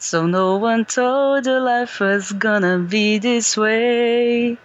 So 0.00 0.26
no 0.26 0.56
one 0.58 0.84
told 0.84 1.44
you 1.46 1.58
life 1.58 1.98
was 1.98 2.30
gonna 2.30 2.78
be 2.78 3.18
this 3.18 3.56
way. 3.56 4.56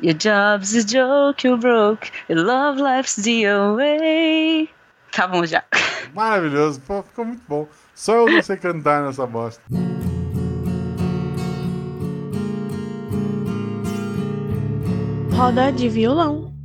Your 0.00 0.14
job's 0.14 0.74
a 0.74 0.82
joke 0.82 1.44
you 1.44 1.58
broke, 1.58 2.10
your 2.28 2.42
love 2.42 2.78
life's 2.78 3.16
the 3.16 3.44
away. 3.44 4.70
Tá 5.12 5.26
bom 5.26 5.44
já. 5.44 5.62
Maravilhoso, 6.14 6.80
Pô, 6.86 7.02
ficou 7.02 7.26
muito 7.26 7.42
bom. 7.46 7.68
Só 7.94 8.14
eu 8.14 8.30
não 8.30 8.42
sei 8.42 8.56
cantar 8.56 9.02
nessa 9.02 9.26
bosta. 9.26 9.62
Roda 15.32 15.70
de 15.70 15.88
violão. 15.88 16.57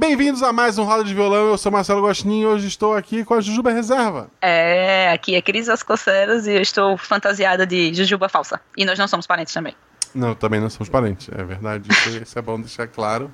Bem-vindos 0.00 0.42
a 0.42 0.50
mais 0.50 0.78
um 0.78 0.84
Roda 0.84 1.04
de 1.04 1.12
Violão. 1.12 1.50
Eu 1.50 1.58
sou 1.58 1.70
Marcelo 1.70 2.00
Gostinho 2.00 2.40
e 2.40 2.46
hoje 2.46 2.66
estou 2.66 2.96
aqui 2.96 3.22
com 3.22 3.34
a 3.34 3.40
Jujuba 3.42 3.70
Reserva. 3.70 4.30
É, 4.40 5.10
aqui 5.12 5.34
é 5.34 5.42
Cris 5.42 5.66
Vasconcelos 5.66 6.46
e 6.46 6.52
eu 6.52 6.62
estou 6.62 6.96
fantasiada 6.96 7.66
de 7.66 7.92
Jujuba 7.92 8.26
falsa. 8.26 8.58
E 8.74 8.86
nós 8.86 8.98
não 8.98 9.06
somos 9.06 9.26
parentes 9.26 9.52
também. 9.52 9.74
Não, 10.14 10.34
também 10.34 10.58
não 10.58 10.70
somos 10.70 10.88
parentes, 10.88 11.28
é 11.30 11.44
verdade. 11.44 11.86
Isso, 11.90 12.16
isso 12.16 12.38
é 12.38 12.40
bom 12.40 12.58
deixar 12.58 12.88
claro. 12.88 13.30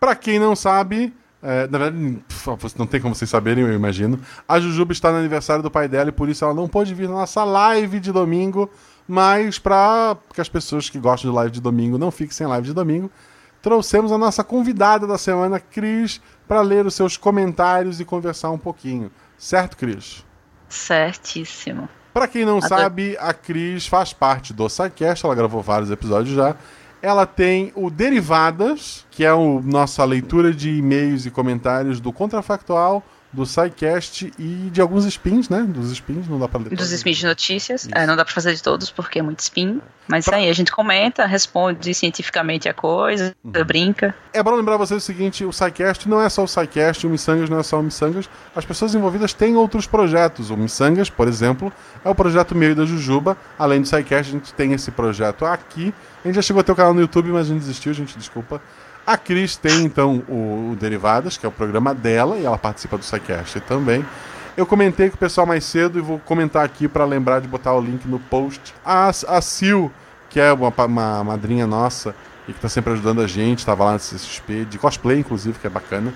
Pra 0.00 0.16
quem 0.16 0.38
não 0.38 0.56
sabe, 0.56 1.14
é, 1.42 1.66
na 1.66 1.76
verdade, 1.76 2.18
não 2.78 2.86
tem 2.86 2.98
como 2.98 3.14
vocês 3.14 3.28
saberem, 3.28 3.62
eu 3.62 3.74
imagino. 3.74 4.18
A 4.48 4.58
Jujuba 4.58 4.94
está 4.94 5.12
no 5.12 5.18
aniversário 5.18 5.62
do 5.62 5.70
pai 5.70 5.86
dela 5.86 6.08
e 6.08 6.12
por 6.12 6.30
isso 6.30 6.46
ela 6.46 6.54
não 6.54 6.66
pôde 6.66 6.94
vir 6.94 7.10
na 7.10 7.16
nossa 7.16 7.44
live 7.44 8.00
de 8.00 8.10
domingo. 8.10 8.70
Mas 9.06 9.58
para 9.58 10.16
que 10.32 10.40
as 10.40 10.48
pessoas 10.48 10.88
que 10.88 10.98
gostam 10.98 11.30
de 11.30 11.36
live 11.36 11.52
de 11.52 11.60
domingo 11.60 11.98
não 11.98 12.10
fiquem 12.10 12.32
sem 12.32 12.46
live 12.46 12.68
de 12.68 12.72
domingo, 12.72 13.10
trouxemos 13.64 14.12
a 14.12 14.18
nossa 14.18 14.44
convidada 14.44 15.06
da 15.06 15.16
semana, 15.16 15.58
Cris, 15.58 16.20
para 16.46 16.60
ler 16.60 16.84
os 16.84 16.94
seus 16.94 17.16
comentários 17.16 17.98
e 17.98 18.04
conversar 18.04 18.50
um 18.50 18.58
pouquinho. 18.58 19.10
Certo, 19.38 19.78
Cris? 19.78 20.22
Certíssimo. 20.68 21.88
Para 22.12 22.28
quem 22.28 22.44
não 22.44 22.58
Adoro. 22.58 22.68
sabe, 22.68 23.16
a 23.18 23.32
Cris 23.32 23.86
faz 23.86 24.12
parte 24.12 24.52
do 24.52 24.68
SciCast, 24.68 25.24
ela 25.24 25.34
gravou 25.34 25.62
vários 25.62 25.90
episódios 25.90 26.36
já. 26.36 26.54
Ela 27.00 27.24
tem 27.24 27.72
o 27.74 27.88
Derivadas, 27.88 29.06
que 29.10 29.24
é 29.24 29.30
a 29.30 29.36
nossa 29.36 30.04
leitura 30.04 30.52
de 30.52 30.68
e-mails 30.68 31.24
e 31.24 31.30
comentários 31.30 32.00
do 32.00 32.12
Contrafactual, 32.12 33.02
do 33.34 33.44
SciCast 33.44 34.32
e 34.38 34.70
de 34.72 34.80
alguns 34.80 35.04
spins, 35.04 35.48
né? 35.48 35.62
Dos 35.62 35.90
spins, 35.90 36.28
não 36.28 36.38
dá 36.38 36.46
pra 36.48 36.60
ler. 36.60 36.70
Dos 36.76 36.90
spins 36.92 37.16
de 37.18 37.26
notícias. 37.26 37.88
É, 37.92 38.06
não 38.06 38.16
dá 38.16 38.24
pra 38.24 38.32
fazer 38.32 38.54
de 38.54 38.62
todos 38.62 38.90
porque 38.90 39.18
é 39.18 39.22
muito 39.22 39.40
spin. 39.40 39.80
Mas 40.06 40.26
Pra- 40.26 40.36
aí, 40.36 40.50
a 40.50 40.52
gente 40.52 40.70
comenta, 40.70 41.24
responde 41.26 41.92
cientificamente 41.94 42.68
a 42.68 42.74
coisa, 42.74 43.34
Uhum. 43.42 43.64
brinca. 43.64 44.14
É 44.34 44.42
bom 44.42 44.54
lembrar 44.54 44.76
vocês 44.76 45.02
o 45.02 45.06
seguinte: 45.06 45.44
o 45.44 45.52
SciCast 45.52 46.08
não 46.08 46.20
é 46.20 46.28
só 46.28 46.44
o 46.44 46.48
SciCast, 46.48 47.06
o 47.06 47.10
Missangas 47.10 47.48
não 47.48 47.58
é 47.58 47.62
só 47.62 47.80
o 47.80 47.82
Missangas. 47.82 48.28
As 48.54 48.64
pessoas 48.64 48.94
envolvidas 48.94 49.32
têm 49.32 49.56
outros 49.56 49.86
projetos. 49.86 50.50
O 50.50 50.56
Missangas, 50.56 51.08
por 51.10 51.26
exemplo, 51.26 51.72
é 52.04 52.08
o 52.08 52.14
projeto 52.14 52.54
meio 52.54 52.76
da 52.76 52.84
Jujuba. 52.84 53.36
Além 53.58 53.80
do 53.80 53.88
SciCast, 53.88 54.30
a 54.30 54.38
gente 54.38 54.52
tem 54.54 54.72
esse 54.74 54.90
projeto 54.90 55.44
aqui. 55.46 55.92
A 56.22 56.28
gente 56.28 56.36
já 56.36 56.42
chegou 56.42 56.60
a 56.60 56.64
ter 56.64 56.72
o 56.72 56.76
canal 56.76 56.94
no 56.94 57.00
YouTube, 57.00 57.30
mas 57.30 57.46
a 57.46 57.52
gente 57.52 57.60
desistiu, 57.60 57.92
gente, 57.94 58.16
desculpa. 58.18 58.60
A 59.06 59.18
Cris 59.18 59.56
tem, 59.56 59.84
então, 59.84 60.22
o, 60.28 60.70
o 60.72 60.76
Derivadas, 60.76 61.36
que 61.36 61.44
é 61.44 61.48
o 61.48 61.52
programa 61.52 61.94
dela, 61.94 62.36
e 62.36 62.46
ela 62.46 62.56
participa 62.56 62.96
do 62.96 63.04
SciCast 63.04 63.60
também. 63.60 64.04
Eu 64.56 64.64
comentei 64.64 65.10
com 65.10 65.16
o 65.16 65.18
pessoal 65.18 65.46
mais 65.46 65.64
cedo 65.64 65.98
e 65.98 66.02
vou 66.02 66.18
comentar 66.20 66.64
aqui 66.64 66.88
para 66.88 67.04
lembrar 67.04 67.40
de 67.40 67.48
botar 67.48 67.74
o 67.74 67.80
link 67.80 68.06
no 68.06 68.18
post. 68.18 68.72
A, 68.84 69.08
a 69.08 69.40
Sil, 69.42 69.92
que 70.30 70.40
é 70.40 70.52
uma, 70.52 70.72
uma 70.86 71.24
madrinha 71.24 71.66
nossa 71.66 72.14
e 72.48 72.52
que 72.52 72.60
tá 72.60 72.68
sempre 72.68 72.92
ajudando 72.92 73.20
a 73.20 73.26
gente, 73.26 73.66
tava 73.66 73.84
lá 73.84 73.92
no 73.92 73.98
CXP, 73.98 74.64
de 74.66 74.78
cosplay, 74.78 75.18
inclusive, 75.18 75.58
que 75.58 75.66
é 75.66 75.70
bacana. 75.70 76.14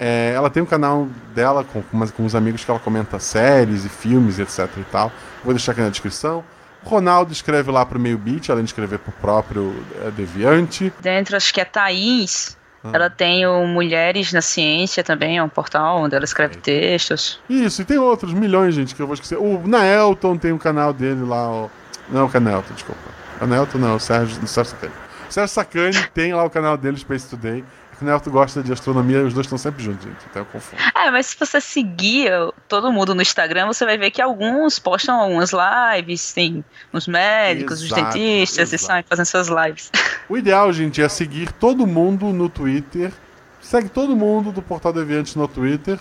É, 0.00 0.32
ela 0.34 0.48
tem 0.48 0.62
um 0.62 0.66
canal 0.66 1.08
dela 1.34 1.64
com, 1.64 1.82
com, 1.82 2.06
com 2.08 2.22
uns 2.24 2.34
amigos 2.34 2.64
que 2.64 2.70
ela 2.70 2.80
comenta 2.80 3.18
séries 3.18 3.84
e 3.84 3.88
filmes, 3.88 4.38
etc 4.38 4.68
e 4.78 4.84
tal. 4.84 5.12
Vou 5.44 5.52
deixar 5.52 5.72
aqui 5.72 5.80
na 5.80 5.90
descrição. 5.90 6.42
Ronaldo 6.84 7.32
escreve 7.32 7.70
lá 7.70 7.84
pro 7.86 7.98
meio 7.98 8.18
beat, 8.18 8.50
além 8.50 8.64
de 8.64 8.70
escrever 8.70 8.98
pro 8.98 9.12
próprio 9.12 9.74
é, 10.04 10.10
Deviante. 10.10 10.92
Dentro, 11.00 11.36
acho 11.36 11.52
que 11.52 11.60
é 11.60 11.64
Thaís. 11.64 12.56
Ah. 12.84 12.90
Ela 12.92 13.10
tem 13.10 13.46
o 13.46 13.66
Mulheres 13.66 14.32
na 14.32 14.42
Ciência 14.42 15.04
também, 15.04 15.38
é 15.38 15.42
um 15.42 15.48
portal 15.48 15.98
onde 15.98 16.16
ela 16.16 16.24
escreve 16.24 16.56
textos. 16.56 17.40
Isso, 17.48 17.82
e 17.82 17.84
tem 17.84 17.98
outros 17.98 18.32
milhões, 18.32 18.74
gente, 18.74 18.94
que 18.94 19.00
eu 19.00 19.06
vou 19.06 19.14
esquecer. 19.14 19.38
O 19.38 19.62
Naelton 19.66 20.36
tem 20.36 20.52
um 20.52 20.58
canal 20.58 20.92
dele 20.92 21.24
lá, 21.24 21.48
ó. 21.48 21.68
Não, 22.08 22.26
o 22.26 22.28
Canelton, 22.28 22.74
desculpa. 22.74 23.00
O 23.40 23.46
Naelton 23.46 23.78
não, 23.78 23.96
o 23.96 24.00
Sérgio, 24.00 24.42
o 24.42 24.46
Sérgio 24.46 24.72
Sacani. 24.72 24.92
O 25.28 25.32
Sérgio 25.32 25.54
Sacani 25.54 26.06
tem 26.12 26.34
lá 26.34 26.44
o 26.44 26.50
canal 26.50 26.76
dele, 26.76 26.96
Space 26.98 27.28
Today. 27.28 27.64
O 28.00 28.04
Naelton 28.04 28.30
gosta 28.30 28.62
de 28.62 28.72
astronomia, 28.72 29.22
os 29.22 29.32
dois 29.32 29.46
estão 29.46 29.58
sempre 29.58 29.84
juntos, 29.84 30.04
gente, 30.04 30.18
então 30.28 30.42
eu 30.42 30.46
confundo. 30.46 30.82
É, 30.94 31.10
mas 31.10 31.26
se 31.26 31.36
você 31.38 31.60
seguir 31.60 32.30
todo 32.66 32.90
mundo 32.90 33.14
no 33.14 33.22
Instagram, 33.22 33.66
você 33.66 33.84
vai 33.84 33.96
ver 33.96 34.10
que 34.10 34.20
alguns 34.20 34.78
postam 34.78 35.20
algumas 35.20 35.50
lives, 35.52 36.32
tem 36.32 36.64
uns 36.92 37.06
médicos, 37.06 37.80
os 37.80 37.86
Exato, 37.86 38.02
dentistas, 38.18 38.72
e 38.72 38.74
exato. 38.74 38.92
saem 38.92 39.04
fazendo 39.08 39.26
suas 39.26 39.48
lives. 39.48 39.90
O 40.28 40.36
ideal, 40.38 40.72
gente, 40.72 41.02
é 41.02 41.08
seguir 41.10 41.52
todo 41.52 41.86
mundo 41.86 42.26
no 42.26 42.48
Twitter. 42.48 43.12
Segue 43.60 43.90
todo 43.90 44.16
mundo 44.16 44.50
do 44.50 44.62
Portal 44.62 44.92
Deviante 44.92 45.36
no 45.36 45.46
Twitter. 45.46 45.98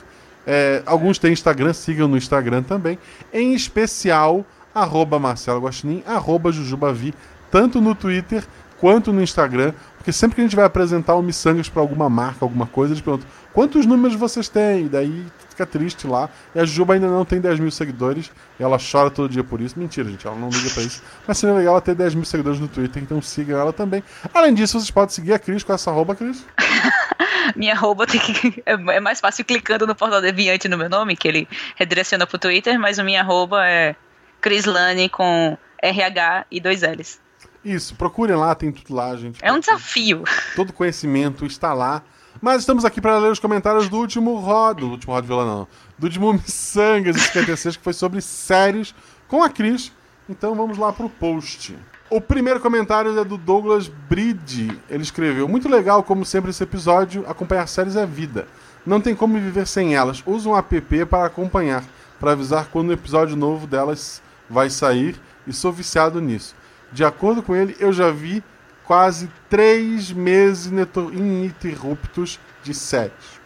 É, 0.47 0.81
alguns 0.85 1.18
têm 1.18 1.34
Instagram, 1.34 1.73
sigam 1.73 2.08
no 2.08 2.16
Instagram 2.16 2.63
também. 2.63 2.97
Em 3.34 3.53
especial, 3.53 4.46
arroba 4.73 5.19
Marcelo 5.19 5.59
Guaxinim, 5.59 6.02
arroba 6.08 6.52
Jujubavi, 6.52 7.13
tanto 7.50 7.81
no 7.81 7.94
Twitter 7.94 8.44
quanto 8.81 9.14
no 9.14 9.22
Instagram. 9.22 9.74
Porque 9.97 10.12
sempre 10.12 10.36
que 10.36 10.42
a 10.42 10.44
gente 10.44 10.56
vai 10.56 10.66
apresentar 10.66 11.14
o 11.14 11.22
Missangas 11.22 11.69
para 11.69 11.80
alguma 11.80 12.09
marca, 12.09 12.44
alguma 12.44 12.66
coisa, 12.66 12.94
eles 12.94 13.03
perguntam 13.03 13.30
quantos 13.53 13.86
números 13.86 14.18
vocês 14.18 14.50
têm? 14.50 14.86
E 14.86 14.90
daí 14.90 15.25
fica 15.47 15.64
triste 15.64 16.08
lá. 16.08 16.28
E 16.56 16.59
a 16.59 16.66
Jujuba 16.66 16.96
ainda 16.96 17.08
não 17.08 17.24
tem 17.24 17.40
10 17.40 17.59
mil 17.59 17.70
seguidores. 17.70 18.31
Ela 18.59 18.80
chora 18.80 19.12
todo 19.12 19.30
dia 19.30 19.44
por 19.44 19.62
isso. 19.62 19.78
Mentira, 19.78 20.09
gente, 20.09 20.25
ela 20.25 20.36
não 20.36 20.50
liga 20.50 20.72
pra 20.72 20.81
isso. 20.81 21.03
Mas 21.28 21.38
seria 21.38 21.56
legal 21.56 21.75
ela 21.75 21.81
ter 21.81 21.94
10 21.94 22.16
mil 22.16 22.25
seguidores 22.25 22.59
no 22.59 22.68
Twitter, 22.68 23.02
então 23.03 23.22
sigam 23.22 23.59
ela 23.59 23.72
também. 23.72 24.03
Além 24.34 24.56
disso, 24.56 24.80
vocês 24.80 24.90
podem 24.90 25.14
seguir 25.14 25.34
a 25.34 25.40
Cris 25.40 25.64
com 25.64 25.72
essa 25.72 25.91
arroba, 25.91 26.16
Cris. 26.16 26.44
Minha 27.56 27.74
arroba 27.74 28.08
tem 28.08 28.20
que. 28.20 28.64
É 28.66 28.74
é 28.74 29.00
mais 29.00 29.20
fácil 29.20 29.46
clicando 29.46 29.86
no 29.86 29.96
portal 29.96 30.22
Deviante 30.22 30.68
no 30.68 30.78
meu 30.78 30.90
nome, 30.90 31.16
que 31.16 31.28
ele 31.28 31.47
redireciona 31.75 32.25
pro 32.25 32.40
Twitter, 32.40 32.80
mas 32.80 32.97
o 32.97 33.03
minha 33.03 33.22
arroba 33.22 33.68
é 33.68 33.96
Crislane 34.40 35.09
com 35.09 35.58
RH 35.81 36.46
e 36.50 36.59
dois 36.59 36.81
L's. 36.81 37.21
Isso, 37.64 37.96
procurem 37.96 38.36
lá, 38.36 38.56
tem 38.56 38.72
tudo 38.72 38.96
lá, 38.96 39.16
gente. 39.16 39.40
É 39.42 39.52
um 39.54 39.60
desafio. 39.60 40.24
Todo 40.56 40.74
conhecimento 40.74 41.46
está 41.46 41.74
lá. 41.74 42.04
Mas 42.42 42.62
estamos 42.62 42.86
aqui 42.86 43.02
para 43.02 43.18
ler 43.18 43.32
os 43.32 43.40
comentários 43.40 43.90
do 43.90 43.98
último 43.98 44.36
Rod, 44.38 44.80
do 44.80 44.90
último 44.90 45.14
Rod 45.14 45.26
Vila 45.26 45.46
não, 45.46 45.68
do 45.98 46.06
último 46.06 46.32
Missangas 46.34 47.20
56, 47.22 47.78
que 47.78 47.84
foi 47.84 47.94
sobre 47.94 48.22
séries 48.22 48.96
com 49.28 49.44
a 49.44 49.50
Cris. 49.50 49.92
Então 50.30 50.56
vamos 50.56 50.78
lá 50.78 50.94
pro 50.94 51.10
post. 51.10 51.76
O 52.10 52.20
primeiro 52.20 52.60
comentário 52.60 53.18
é 53.18 53.24
do 53.24 53.38
Douglas 53.38 53.88
Bride. 53.88 54.78
Ele 54.90 55.04
escreveu: 55.04 55.48
Muito 55.48 55.70
legal, 55.70 56.04
como 56.04 56.26
sempre, 56.26 56.50
esse 56.50 56.64
episódio. 56.64 57.24
Acompanhar 57.28 57.68
séries 57.68 57.96
é 57.96 58.06
vida. 58.06 58.48
Não 58.86 59.00
tem 59.00 59.16
como 59.16 59.40
viver 59.40 59.68
sem 59.68 59.96
elas. 59.96 60.24
Usa 60.26 60.50
um 60.50 60.58
app 60.58 61.06
para 61.06 61.26
acompanhar, 61.26 61.84
para 62.20 62.32
avisar 62.32 62.68
quando 62.68 62.90
o 62.90 62.94
episódio 62.94 63.36
novo 63.36 63.68
delas 63.68 64.22
vai 64.50 64.70
sair. 64.70 65.20
E 65.46 65.54
sou 65.54 65.72
viciado 65.72 66.20
nisso. 66.20 66.56
De 66.91 67.03
acordo 67.03 67.41
com 67.41 67.56
ele, 67.56 67.75
eu 67.79 67.91
já 67.94 68.12
vi 68.12 68.44
quase 68.84 69.31
três 69.50 70.12
meses 70.12 70.72
ininterruptos 71.13 72.40
de 72.63 72.74
séries. 72.74 73.40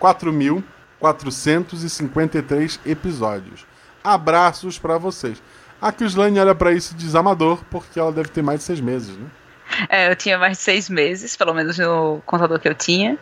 4.453 0.00 2.80
episódios. 2.84 3.64
Abraços 4.02 4.76
pra 4.78 4.96
vocês. 4.98 5.40
A 5.80 5.92
Crislane 5.92 6.40
olha 6.40 6.54
pra 6.54 6.72
isso 6.72 6.94
desamador, 6.94 7.62
porque 7.70 7.98
ela 7.98 8.12
deve 8.12 8.28
ter 8.28 8.42
mais 8.42 8.60
de 8.60 8.66
seis 8.66 8.80
meses, 8.80 9.16
né? 9.16 9.26
É, 9.88 10.10
eu 10.10 10.16
tinha 10.16 10.36
mais 10.36 10.58
de 10.58 10.64
seis 10.64 10.90
meses, 10.90 11.36
pelo 11.36 11.54
menos 11.54 11.78
no 11.78 12.20
contador 12.26 12.58
que 12.58 12.68
eu 12.68 12.74
tinha. 12.74 13.16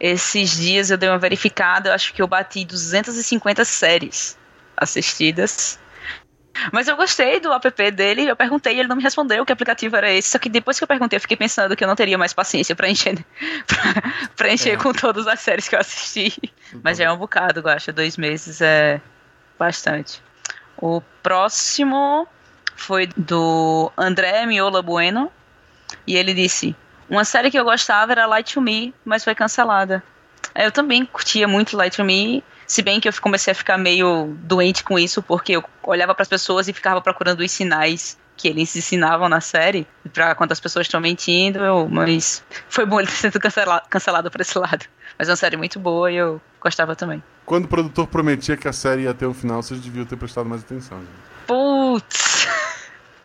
Esses 0.00 0.56
dias 0.56 0.90
eu 0.90 0.96
dei 0.96 1.08
uma 1.08 1.18
verificada, 1.18 1.90
eu 1.90 1.94
acho 1.94 2.12
que 2.12 2.20
eu 2.22 2.26
bati 2.26 2.64
250 2.64 3.64
séries 3.64 4.36
assistidas. 4.76 5.78
Mas 6.72 6.86
eu 6.86 6.96
gostei 6.96 7.40
do 7.40 7.52
app 7.52 7.90
dele, 7.90 8.26
eu 8.26 8.36
perguntei, 8.36 8.78
ele 8.78 8.88
não 8.88 8.96
me 8.96 9.02
respondeu 9.02 9.44
que 9.44 9.52
aplicativo 9.52 9.96
era 9.96 10.10
esse. 10.12 10.28
Só 10.28 10.38
que 10.38 10.48
depois 10.48 10.78
que 10.78 10.84
eu 10.84 10.88
perguntei, 10.88 11.16
eu 11.16 11.20
fiquei 11.20 11.36
pensando 11.36 11.74
que 11.74 11.82
eu 11.82 11.88
não 11.88 11.96
teria 11.96 12.18
mais 12.18 12.32
paciência 12.32 12.76
pra 12.76 12.88
encher, 12.90 13.24
pra, 13.66 14.28
pra 14.36 14.52
encher 14.52 14.74
É. 14.74 14.76
com 14.76 14.92
todas 14.92 15.26
as 15.26 15.40
séries 15.40 15.66
que 15.68 15.74
eu 15.74 15.80
assisti. 15.80 16.34
Mas 16.82 16.98
já 16.98 17.04
é 17.04 17.10
um 17.12 17.16
bocado, 17.16 17.60
eu 17.60 17.68
acho. 17.68 17.92
Dois 17.92 18.16
meses 18.16 18.60
é 18.60 19.00
bastante. 19.58 20.22
O 20.76 21.00
próximo 21.22 22.26
foi 22.76 23.06
do 23.16 23.90
André 23.96 24.44
Miola 24.46 24.82
Bueno. 24.82 25.32
E 26.06 26.16
ele 26.16 26.34
disse: 26.34 26.74
Uma 27.08 27.24
série 27.24 27.50
que 27.50 27.58
eu 27.58 27.64
gostava 27.64 28.12
era 28.12 28.26
Light 28.26 28.54
to 28.54 28.60
Me, 28.60 28.94
mas 29.04 29.24
foi 29.24 29.34
cancelada. 29.34 30.02
É, 30.54 30.66
Eu 30.66 30.72
também 30.72 31.04
curtia 31.06 31.46
muito 31.48 31.76
Light 31.76 31.96
to 31.96 32.04
Me, 32.04 32.42
se 32.66 32.82
bem 32.82 33.00
que 33.00 33.08
eu 33.08 33.12
comecei 33.20 33.52
a 33.52 33.54
ficar 33.54 33.76
meio 33.78 34.34
doente 34.40 34.82
com 34.84 34.98
isso, 34.98 35.22
porque 35.22 35.52
eu 35.52 35.64
olhava 35.82 36.14
para 36.14 36.22
as 36.22 36.28
pessoas 36.28 36.68
e 36.68 36.72
ficava 36.72 37.00
procurando 37.00 37.40
os 37.40 37.50
sinais 37.50 38.16
que 38.36 38.48
eles 38.48 38.74
ensinavam 38.74 39.28
na 39.28 39.40
série, 39.40 39.86
para 40.12 40.34
quantas 40.34 40.58
pessoas 40.58 40.86
estão 40.86 41.00
mentindo, 41.00 41.58
eu- 41.60 41.86
mas 41.88 42.42
foi 42.68 42.84
bom 42.86 42.98
ele 42.98 43.06
ter 43.08 43.14
sido 43.16 43.38
cancela- 43.38 43.82
cancelado 43.90 44.30
por 44.30 44.40
esse 44.40 44.58
lado. 44.58 44.86
Mas 45.18 45.28
é 45.28 45.32
uma 45.32 45.36
série 45.36 45.56
muito 45.56 45.78
boa 45.78 46.10
e 46.10 46.16
eu 46.16 46.40
gostava 46.60 46.96
também. 46.96 47.22
Quando 47.44 47.66
o 47.66 47.68
produtor 47.68 48.06
prometia 48.06 48.56
que 48.56 48.66
a 48.66 48.72
série 48.72 49.02
ia 49.02 49.12
ter 49.14 49.26
um 49.26 49.34
final, 49.34 49.62
vocês 49.62 49.80
deviam 49.80 50.04
ter 50.06 50.16
prestado 50.16 50.48
mais 50.48 50.62
atenção. 50.62 50.98
Gente. 50.98 51.10
Putz! 51.46 52.48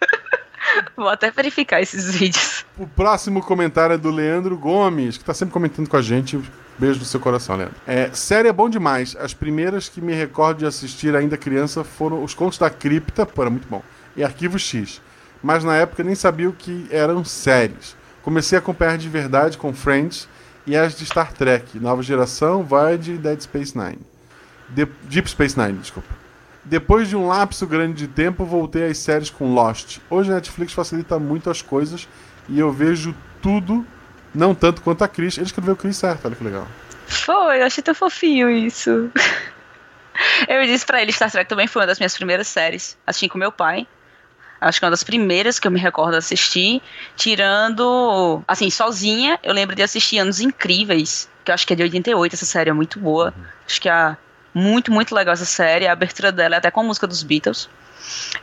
Vou 0.95 1.09
até 1.09 1.31
verificar 1.31 1.81
esses 1.81 2.13
vídeos. 2.15 2.65
O 2.77 2.85
próximo 2.85 3.41
comentário 3.41 3.93
é 3.93 3.97
do 3.97 4.11
Leandro 4.11 4.57
Gomes, 4.57 5.17
que 5.17 5.23
tá 5.23 5.33
sempre 5.33 5.53
comentando 5.53 5.87
com 5.87 5.97
a 5.97 6.01
gente. 6.01 6.39
Beijo 6.79 6.99
no 6.99 7.05
seu 7.05 7.19
coração, 7.19 7.55
Leandro. 7.55 7.75
É, 7.87 8.11
série 8.13 8.47
é 8.47 8.53
bom 8.53 8.69
demais. 8.69 9.15
As 9.19 9.33
primeiras 9.33 9.89
que 9.89 9.99
me 9.99 10.13
recordo 10.13 10.59
de 10.59 10.65
assistir 10.65 11.15
ainda 11.15 11.35
criança 11.35 11.83
foram 11.83 12.23
Os 12.23 12.35
Contos 12.35 12.59
da 12.59 12.69
Cripta, 12.69 13.25
pô, 13.25 13.41
era 13.41 13.49
muito 13.49 13.67
bom, 13.67 13.81
e 14.15 14.23
Arquivo 14.23 14.59
X. 14.59 15.01
Mas 15.41 15.63
na 15.63 15.75
época 15.75 16.03
nem 16.03 16.13
sabia 16.13 16.49
o 16.49 16.53
que 16.53 16.87
eram 16.91 17.25
séries. 17.25 17.95
Comecei 18.21 18.57
a 18.57 18.59
acompanhar 18.59 18.97
de 18.97 19.09
verdade 19.09 19.57
com 19.57 19.73
Friends 19.73 20.27
e 20.67 20.75
as 20.75 20.95
de 20.95 21.05
Star 21.05 21.33
Trek, 21.33 21.79
Nova 21.79 22.03
Geração, 22.03 22.63
Void 22.63 23.13
e 23.13 23.17
Dead 23.17 23.41
Space 23.41 23.75
Nine. 23.77 23.99
De 24.69 24.85
Deep 25.03 25.29
Space 25.29 25.57
Nine, 25.57 25.79
desculpa. 25.79 26.09
Depois 26.63 27.07
de 27.07 27.15
um 27.15 27.27
lapso 27.27 27.65
grande 27.65 27.93
de 27.93 28.07
tempo, 28.07 28.43
voltei 28.43 28.85
às 28.85 28.97
séries 28.97 29.29
com 29.29 29.53
Lost. 29.53 29.99
Hoje 30.09 30.29
a 30.29 30.35
Netflix 30.35 30.73
facilita 30.73 31.17
muito 31.17 31.49
as 31.49 31.61
coisas 31.61 32.07
e 32.49 32.59
eu 32.59 32.71
vejo 32.71 33.15
tudo, 33.41 33.85
não 34.37 34.55
tanto 34.55 34.81
quanto 34.81 35.03
a 35.03 35.07
Chris. 35.07 35.37
Ele 35.37 35.47
escreveu 35.47 35.75
Chris 35.75 35.97
certo, 35.97 36.25
olha 36.25 36.35
que 36.35 36.43
legal. 36.43 36.67
Foi, 37.07 37.61
eu 37.61 37.65
achei 37.65 37.83
tão 37.83 37.95
fofinho 37.95 38.49
isso. 38.49 39.09
Eu 40.47 40.65
disse 40.65 40.85
pra 40.85 41.01
ele, 41.01 41.11
Star 41.11 41.31
Trek 41.31 41.47
também 41.47 41.67
foi 41.67 41.81
uma 41.81 41.87
das 41.87 41.99
minhas 41.99 42.15
primeiras 42.15 42.47
séries. 42.47 42.97
Assisti 43.05 43.29
com 43.29 43.37
meu 43.37 43.51
pai. 43.51 43.87
Acho 44.59 44.79
que 44.79 44.85
é 44.85 44.87
uma 44.87 44.91
das 44.91 45.03
primeiras 45.03 45.59
que 45.59 45.67
eu 45.67 45.71
me 45.71 45.79
recordo 45.79 46.15
assistir. 46.15 46.81
Tirando, 47.15 48.41
assim, 48.47 48.69
sozinha, 48.69 49.39
eu 49.43 49.53
lembro 49.53 49.75
de 49.75 49.83
assistir 49.83 50.17
Anos 50.17 50.39
Incríveis, 50.39 51.29
que 51.45 51.51
eu 51.51 51.53
acho 51.53 51.67
que 51.67 51.73
é 51.73 51.75
de 51.75 51.83
88, 51.83 52.33
essa 52.33 52.45
série 52.45 52.69
é 52.69 52.73
muito 52.73 52.99
boa. 52.99 53.33
Acho 53.65 53.79
que 53.79 53.87
é 53.87 54.17
muito, 54.53 54.91
muito 54.91 55.13
legal 55.13 55.33
essa 55.33 55.45
série. 55.45 55.87
A 55.87 55.91
abertura 55.91 56.31
dela 56.31 56.55
é 56.55 56.57
até 56.57 56.71
com 56.71 56.79
a 56.79 56.83
música 56.83 57.05
dos 57.05 57.21
Beatles. 57.21 57.69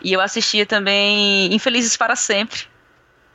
E 0.01 0.13
eu 0.13 0.21
assistia 0.21 0.65
também 0.65 1.53
Infelizes 1.53 1.97
para 1.97 2.15
Sempre. 2.15 2.69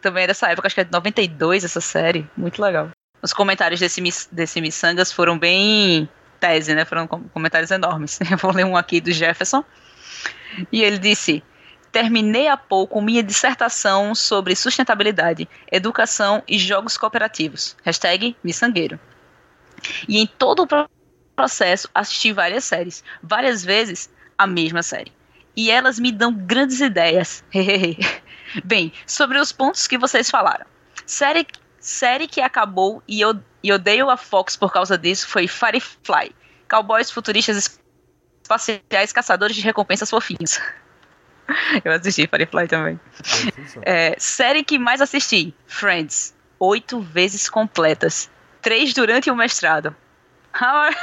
Também 0.02 0.24
é 0.24 0.28
dessa 0.28 0.50
época, 0.50 0.68
acho 0.68 0.76
que 0.76 0.82
é 0.82 0.86
de 0.86 0.92
92 0.92 1.64
essa 1.64 1.82
série. 1.82 2.28
Muito 2.36 2.62
legal. 2.62 2.90
Os 3.22 3.34
comentários 3.34 3.80
desse, 3.80 4.02
desse 4.32 4.62
Missangas 4.62 5.12
foram 5.12 5.38
bem 5.38 6.08
tese, 6.40 6.74
né? 6.74 6.86
Foram 6.86 7.08
comentários 7.08 7.70
enormes. 7.72 8.20
Eu 8.32 8.38
vou 8.38 8.52
ler 8.52 8.66
um 8.66 8.78
aqui 8.78 9.02
do 9.02 9.12
Jefferson. 9.12 9.64
E 10.72 10.82
ele 10.82 10.98
disse: 10.98 11.44
Terminei 11.92 12.48
há 12.48 12.56
pouco 12.56 13.02
minha 13.02 13.24
dissertação 13.24 14.14
sobre 14.16 14.56
sustentabilidade, 14.56 15.50
educação 15.72 16.44
e 16.48 16.58
jogos 16.58 16.98
cooperativos. 16.98 17.76
Hashtag 17.84 18.36
Missangueiro. 18.44 19.00
E 20.08 20.20
em 20.20 20.28
todo 20.28 20.64
o 20.64 20.88
processo 21.36 21.90
assisti 21.94 22.32
várias 22.32 22.64
séries. 22.64 23.04
Várias 23.22 23.64
vezes 23.64 24.10
a 24.38 24.48
mesma 24.48 24.84
série. 24.84 25.12
E 25.56 25.70
elas 25.70 26.00
me 26.00 26.12
dão 26.12 26.34
grandes 26.34 26.80
ideias. 26.80 27.44
Bem, 28.64 28.92
sobre 29.06 29.38
os 29.40 29.52
pontos 29.52 29.88
que 29.88 29.98
vocês 29.98 30.30
falaram. 30.30 30.66
Série, 31.06 31.46
série 31.80 32.28
que 32.28 32.42
acabou 32.42 33.04
e 33.08 33.22
eu, 33.22 33.40
e 33.64 33.72
odeio 33.72 34.10
a 34.10 34.18
Fox 34.18 34.56
por 34.56 34.72
causa 34.72 34.98
disso 34.98 35.28
foi 35.28 35.48
Firefly. 35.48 36.36
Cowboys 36.70 37.12
futuristas 37.12 37.80
espaciais 38.44 39.12
caçadores 39.12 39.56
de 39.56 39.62
recompensas 39.62 40.10
fofinhos. 40.10 40.60
Eu 41.84 41.92
assisti 41.92 42.28
Firefly 42.28 42.68
também. 42.68 43.00
É, 43.82 44.16
série 44.20 44.64
que 44.64 44.78
mais 44.78 45.02
assisti: 45.02 45.54
Friends. 45.66 46.36
Oito 46.60 47.00
vezes 47.00 47.50
completas. 47.50 48.30
Três 48.62 48.94
durante 48.94 49.32
o 49.32 49.36
mestrado. 49.36 49.96
How 50.54 50.68
are, 50.68 50.96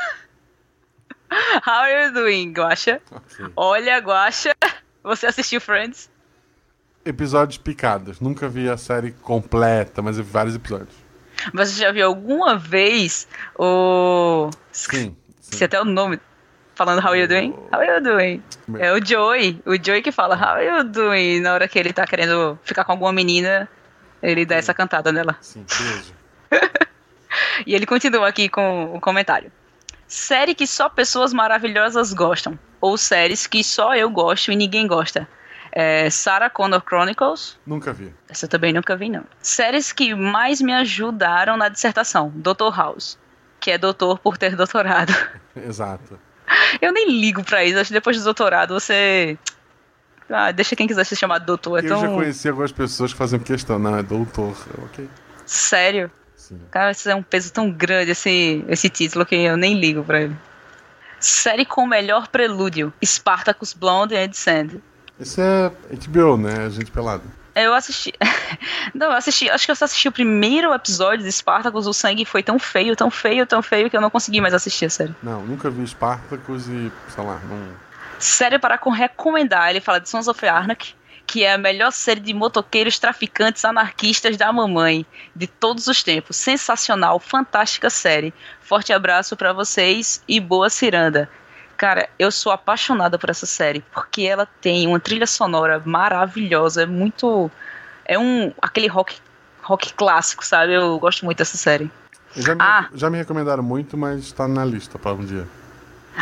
How 1.67 1.83
are 1.83 2.07
you 2.07 2.13
doing, 2.13 2.53
Guacha? 2.53 3.01
Okay. 3.11 3.53
Olha, 3.57 3.99
Guacha, 3.99 4.55
você 5.03 5.27
assistiu 5.27 5.61
Friends? 5.61 6.11
Episódios 7.07 7.57
picados. 7.57 8.21
Nunca 8.21 8.49
vi 8.49 8.69
a 8.69 8.77
série 8.77 9.13
completa, 9.13 10.03
mas 10.03 10.17
vi 10.17 10.25
vários 10.25 10.57
episódios. 10.57 10.95
Você 11.55 11.81
já 11.81 11.93
viu 11.93 12.05
alguma 12.05 12.59
vez 12.59 13.29
o. 13.57 14.51
Sim. 14.73 15.17
sim. 15.41 15.57
Se 15.57 15.65
até 15.65 15.81
o 15.81 15.85
nome 15.85 16.19
falando 16.75 17.05
How 17.05 17.15
you 17.15 17.29
doing? 17.29 17.55
How 17.73 17.83
you 17.83 18.03
doing? 18.03 18.43
É 18.79 18.93
o 18.93 19.05
Joey, 19.05 19.63
o 19.65 19.77
Joey 19.83 20.03
que 20.03 20.11
fala 20.11 20.35
How 20.37 20.61
you 20.61 20.85
doing? 20.85 21.41
Na 21.41 21.55
hora 21.55 21.69
que 21.69 21.79
ele 21.79 21.93
tá 21.93 22.05
querendo 22.07 22.59
ficar 22.65 22.85
com 22.85 22.93
alguma 22.93 23.13
menina, 23.13 23.69
ele 24.23 24.45
dá 24.45 24.57
essa 24.57 24.75
cantada 24.75 25.13
nela. 25.13 25.37
Sim, 25.41 25.65
e 27.67 27.75
ele 27.75 27.87
continua 27.87 28.29
aqui 28.29 28.49
com 28.49 28.97
o 28.97 29.01
comentário. 29.01 29.53
Série 30.09 30.55
que 30.55 30.67
só 30.67 30.89
pessoas 30.89 31.33
maravilhosas 31.33 32.13
gostam. 32.13 32.59
Ou 32.81 32.99
séries 32.99 33.47
que 33.47 33.65
só 33.65 33.95
eu 33.95 34.11
gosto 34.11 34.53
e 34.53 34.57
ninguém 34.57 34.87
gosta. 34.87 35.29
É 35.79 36.09
Sarah 36.09 36.49
Connor 36.49 36.83
Chronicles. 36.83 37.59
Nunca 37.67 37.93
vi. 37.93 38.11
Essa 38.31 38.47
eu 38.47 38.49
também 38.49 38.73
nunca 38.73 38.97
vi, 38.97 39.11
não. 39.11 39.25
Séries 39.43 39.93
que 39.93 40.15
mais 40.15 40.59
me 40.63 40.73
ajudaram 40.73 41.55
na 41.59 41.69
dissertação. 41.69 42.33
Doutor 42.35 42.75
House. 42.75 43.19
Que 43.61 43.73
é 43.73 43.77
doutor 43.77 44.19
por 44.19 44.39
ter 44.39 44.57
doutorado. 44.57 45.15
Exato. 45.55 46.19
Eu 46.81 46.95
nem 46.95 47.21
ligo 47.21 47.45
pra 47.45 47.63
isso. 47.63 47.79
Acho 47.79 47.89
que 47.89 47.93
depois 47.93 48.17
do 48.17 48.25
doutorado 48.25 48.73
você. 48.73 49.37
Ah, 50.31 50.51
deixa 50.51 50.75
quem 50.75 50.87
quiser 50.87 51.05
se 51.05 51.15
chamar 51.15 51.41
doutor. 51.41 51.85
É 51.85 51.87
eu 51.87 52.01
já 52.01 52.09
conheci 52.09 52.49
algumas 52.49 52.73
pessoas 52.73 53.13
que 53.13 53.19
fazem 53.19 53.39
questão, 53.39 53.79
não, 53.79 53.99
é 53.99 54.03
doutor. 54.03 54.57
Ok. 54.83 55.07
Sério? 55.45 56.11
Sim. 56.35 56.59
Cara, 56.71 56.93
isso 56.93 57.07
é 57.11 57.15
um 57.15 57.23
peso 57.23 57.53
tão 57.53 57.71
grande 57.71 58.13
esse, 58.13 58.65
esse 58.67 58.89
título 58.89 59.27
que 59.27 59.35
eu 59.35 59.59
nem 59.59 59.79
ligo 59.79 60.03
pra 60.03 60.23
ele. 60.23 60.37
Série 61.21 61.67
com 61.67 61.83
o 61.83 61.87
melhor 61.87 62.29
prelúdio: 62.29 62.95
Spartacus 63.05 63.75
Blonde 63.75 64.17
and 64.17 64.33
Sand. 64.33 64.81
Esse 65.19 65.41
é 65.41 65.71
HBO, 66.09 66.37
né? 66.37 66.67
A 66.67 66.69
gente 66.69 66.91
pelado. 66.91 67.23
Eu 67.55 67.73
assisti. 67.73 68.13
Não, 68.95 69.07
eu 69.07 69.13
assisti. 69.13 69.49
Acho 69.49 69.65
que 69.65 69.71
eu 69.71 69.77
só 69.77 69.87
assisti 69.87 70.09
o 70.09 70.13
primeiro 70.13 70.75
episódio 70.75 71.25
de 71.25 71.33
Spartacus. 71.33 71.87
O 71.87 71.93
sangue 71.95 72.27
foi 72.27 72.43
tão 72.43 72.59
feio, 72.59 72.95
tão 72.95 73.11
feio, 73.11 73.47
tão 73.47 73.63
feio 73.63 73.89
que 73.89 73.97
eu 73.97 74.01
não 74.01 74.11
consegui 74.11 74.43
mais 74.43 74.53
assistir 74.53 74.85
a 74.85 74.91
série. 74.91 75.15
Não, 75.23 75.41
nunca 75.43 75.71
vi 75.71 75.87
Spartacus 75.87 76.67
e, 76.67 76.93
sei 77.09 77.25
lá, 77.25 77.41
não. 77.49 77.69
Série 78.19 78.59
para 78.59 78.79
recomendar. 78.95 79.71
Ele 79.71 79.81
fala 79.81 79.99
de 79.99 80.09
Sons 80.09 80.29
of 80.29 80.47
Anarchy, 80.47 80.95
que 81.27 81.45
é 81.45 81.55
a 81.55 81.59
melhor 81.59 81.93
série 81.93 82.21
de 82.21 82.35
motoqueiros 82.35 82.99
traficantes 82.99 83.65
anarquistas 83.65 84.37
da 84.37 84.53
mamãe 84.53 85.07
de 85.35 85.47
todos 85.47 85.87
os 85.87 86.03
tempos. 86.03 86.37
Sensacional, 86.37 87.19
fantástica 87.19 87.89
série. 87.89 88.35
Forte 88.61 88.93
abraço 88.93 89.35
para 89.35 89.55
vocês 89.55 90.23
e 90.29 90.39
boa 90.41 90.69
ciranda. 90.69 91.27
Cara, 91.77 92.09
eu 92.19 92.31
sou 92.31 92.51
apaixonada 92.51 93.19
por 93.19 93.29
essa 93.29 93.45
série, 93.45 93.85
porque 93.93 94.23
ela 94.23 94.49
tem 94.61 94.87
uma 94.87 94.99
trilha 94.99 95.27
sonora 95.27 95.83
maravilhosa, 95.85 96.83
é 96.83 96.87
muito. 96.87 97.51
É 98.05 98.19
um. 98.19 98.53
aquele 98.63 98.87
rock, 98.87 99.17
rock 99.63 99.93
clássico, 99.93 100.45
sabe? 100.45 100.73
Eu 100.73 100.99
gosto 100.99 101.25
muito 101.25 101.39
dessa 101.39 101.57
série. 101.57 101.91
Já 102.35 102.55
me, 102.55 102.63
ah, 102.63 102.89
já 102.95 103.11
me 103.11 103.19
recomendaram 103.19 103.63
muito, 103.63 103.97
mas 103.97 104.21
está 104.21 104.49
na 104.49 104.65
lista 104.65 104.99
para 104.99 105.13
um 105.13 105.25
dia. 105.25 105.47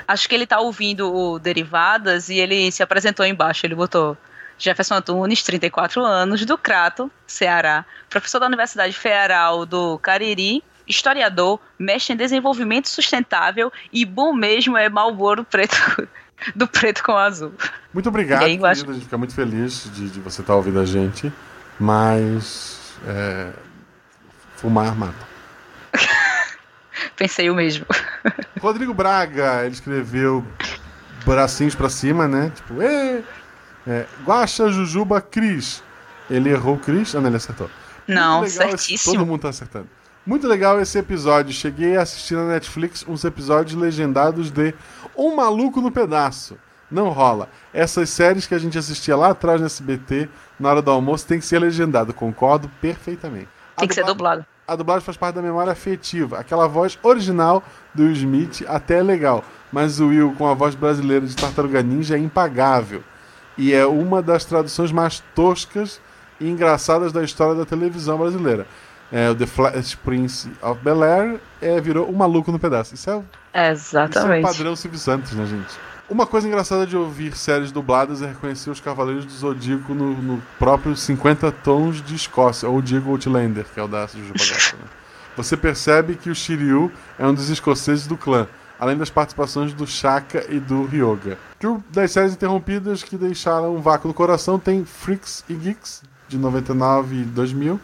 Acho 0.08 0.28
que 0.28 0.34
ele 0.34 0.46
tá 0.46 0.60
ouvindo 0.60 1.12
o 1.12 1.38
Derivadas 1.38 2.28
e 2.28 2.34
ele 2.34 2.70
se 2.72 2.82
apresentou 2.82 3.24
embaixo. 3.24 3.64
Ele 3.64 3.74
botou 3.74 4.16
Jefferson 4.58 4.94
Antunes, 4.94 5.42
34 5.42 6.02
anos, 6.04 6.44
do 6.44 6.58
Crato, 6.58 7.10
Ceará, 7.26 7.84
professor 8.08 8.40
da 8.40 8.46
Universidade 8.46 8.92
Federal 8.92 9.64
do 9.64 9.98
Cariri, 9.98 10.62
historiador, 10.86 11.60
mexe 11.78 12.12
em 12.12 12.16
desenvolvimento 12.16 12.88
sustentável 12.88 13.72
e 13.92 14.04
bom 14.04 14.32
mesmo 14.32 14.76
é 14.76 14.88
Malboro 14.88 15.44
preto 15.44 15.76
do 16.54 16.66
preto 16.66 17.02
com 17.02 17.12
azul. 17.12 17.52
Muito 17.92 18.08
obrigado, 18.08 18.42
aí, 18.42 18.50
querida, 18.50 18.70
acho... 18.70 18.90
a 18.90 18.92
gente 18.92 19.04
fica 19.04 19.18
muito 19.18 19.34
feliz 19.34 19.90
de, 19.94 20.10
de 20.10 20.20
você 20.20 20.40
estar 20.40 20.54
ouvindo 20.54 20.80
a 20.80 20.86
gente, 20.86 21.32
mas 21.78 22.94
é, 23.06 23.50
fumar 24.56 24.94
mata. 24.94 25.34
Pensei 27.16 27.50
o 27.50 27.54
mesmo. 27.54 27.86
Rodrigo 28.60 28.92
Braga, 28.92 29.64
ele 29.64 29.74
escreveu 29.74 30.44
bracinhos 31.24 31.74
para 31.74 31.88
cima, 31.88 32.26
né? 32.26 32.52
Tipo, 32.54 32.82
Ê! 32.82 33.22
é, 33.86 34.06
Guaxa, 34.24 34.68
Jujuba, 34.70 35.20
Cris. 35.20 35.82
Ele 36.30 36.50
errou 36.50 36.76
o 36.76 36.78
Cris? 36.78 37.14
Ah, 37.14 37.20
não, 37.20 37.28
ele 37.28 37.36
acertou. 37.36 37.70
Não, 38.06 38.46
certíssimo. 38.46 39.14
todo 39.14 39.26
mundo 39.26 39.42
tá 39.42 39.48
acertando. 39.50 39.88
Muito 40.26 40.48
legal 40.48 40.80
esse 40.80 40.98
episódio. 40.98 41.52
Cheguei 41.52 41.98
a 41.98 42.02
assistir 42.02 42.34
na 42.34 42.48
Netflix 42.48 43.04
uns 43.06 43.24
episódios 43.24 43.78
legendados 43.78 44.50
de 44.50 44.74
Um 45.14 45.36
Maluco 45.36 45.82
no 45.82 45.90
Pedaço. 45.90 46.56
Não 46.90 47.10
rola. 47.10 47.46
Essas 47.74 48.08
séries 48.08 48.46
que 48.46 48.54
a 48.54 48.58
gente 48.58 48.78
assistia 48.78 49.16
lá 49.16 49.30
atrás 49.30 49.60
no 49.60 49.66
SBT, 49.66 50.30
na 50.58 50.70
hora 50.70 50.80
do 50.80 50.90
almoço, 50.90 51.26
tem 51.26 51.38
que 51.38 51.44
ser 51.44 51.58
legendado. 51.58 52.14
Concordo 52.14 52.70
perfeitamente. 52.80 53.48
Tem 53.76 53.86
que 53.86 53.94
ser 53.94 54.04
dublado. 54.04 54.46
A 54.66 54.74
dublagem 54.74 55.04
faz 55.04 55.18
parte 55.18 55.34
da 55.34 55.42
memória 55.42 55.72
afetiva. 55.72 56.38
Aquela 56.38 56.66
voz 56.66 56.98
original 57.02 57.62
do 57.94 58.04
Will 58.04 58.12
Smith 58.12 58.64
até 58.66 59.00
é 59.00 59.02
legal. 59.02 59.44
Mas 59.70 60.00
o 60.00 60.06
Will 60.06 60.34
com 60.38 60.48
a 60.48 60.54
voz 60.54 60.74
brasileira 60.74 61.26
de 61.26 61.36
Tartaruga 61.36 61.82
Ninja 61.82 62.16
é 62.16 62.18
impagável. 62.18 63.04
E 63.58 63.74
é 63.74 63.84
uma 63.84 64.22
das 64.22 64.46
traduções 64.46 64.90
mais 64.90 65.22
toscas 65.34 66.00
e 66.40 66.48
engraçadas 66.48 67.12
da 67.12 67.22
história 67.22 67.54
da 67.54 67.66
televisão 67.66 68.16
brasileira 68.16 68.66
é, 69.14 69.30
o 69.30 69.34
The 69.36 69.46
Flash 69.46 69.94
Prince 69.94 70.50
of 70.60 70.80
Bel 70.82 71.04
Air 71.04 71.40
é, 71.62 71.80
virou 71.80 72.10
um 72.10 72.12
maluco 72.12 72.50
no 72.50 72.58
pedaço. 72.58 72.96
Isso 72.96 73.24
é, 73.52 73.70
Exatamente. 73.70 74.40
Isso 74.40 74.48
é 74.48 74.50
o 74.50 74.56
padrão 74.56 74.74
Silvio 74.74 74.98
Santos, 74.98 75.32
né, 75.34 75.46
gente? 75.46 75.78
Uma 76.10 76.26
coisa 76.26 76.48
engraçada 76.48 76.84
de 76.84 76.96
ouvir 76.96 77.36
séries 77.36 77.70
dubladas 77.70 78.22
é 78.22 78.26
reconhecer 78.26 78.70
os 78.70 78.80
Cavaleiros 78.80 79.24
do 79.24 79.30
Zodíaco 79.30 79.94
no, 79.94 80.20
no 80.20 80.42
próprio 80.58 80.96
50 80.96 81.52
Tons 81.52 82.02
de 82.02 82.16
Escócia, 82.16 82.68
ou 82.68 82.82
Diego 82.82 83.12
Outlander, 83.12 83.64
que 83.72 83.78
é 83.78 83.84
o 83.84 83.86
da 83.86 84.04
Jujuba 84.08 84.34
Gosta, 84.36 84.76
né? 84.78 84.82
Você 85.36 85.56
percebe 85.56 86.16
que 86.16 86.28
o 86.28 86.34
Shiryu 86.34 86.90
é 87.16 87.24
um 87.24 87.32
dos 87.32 87.48
escoceses 87.48 88.08
do 88.08 88.16
clã, 88.16 88.48
além 88.80 88.96
das 88.96 89.10
participações 89.10 89.72
do 89.72 89.86
Shaka 89.86 90.44
e 90.48 90.58
do 90.58 90.86
Ryoga. 90.86 91.38
Das 91.90 92.10
séries 92.10 92.32
interrompidas 92.32 93.04
que 93.04 93.16
deixaram 93.16 93.76
um 93.76 93.80
vácuo 93.80 94.08
no 94.08 94.14
coração, 94.14 94.58
tem 94.58 94.84
Freaks 94.84 95.44
e 95.48 95.54
Geeks, 95.54 96.02
de 96.28 96.36
99 96.36 97.16
e 97.16 97.22
2000, 97.22 97.80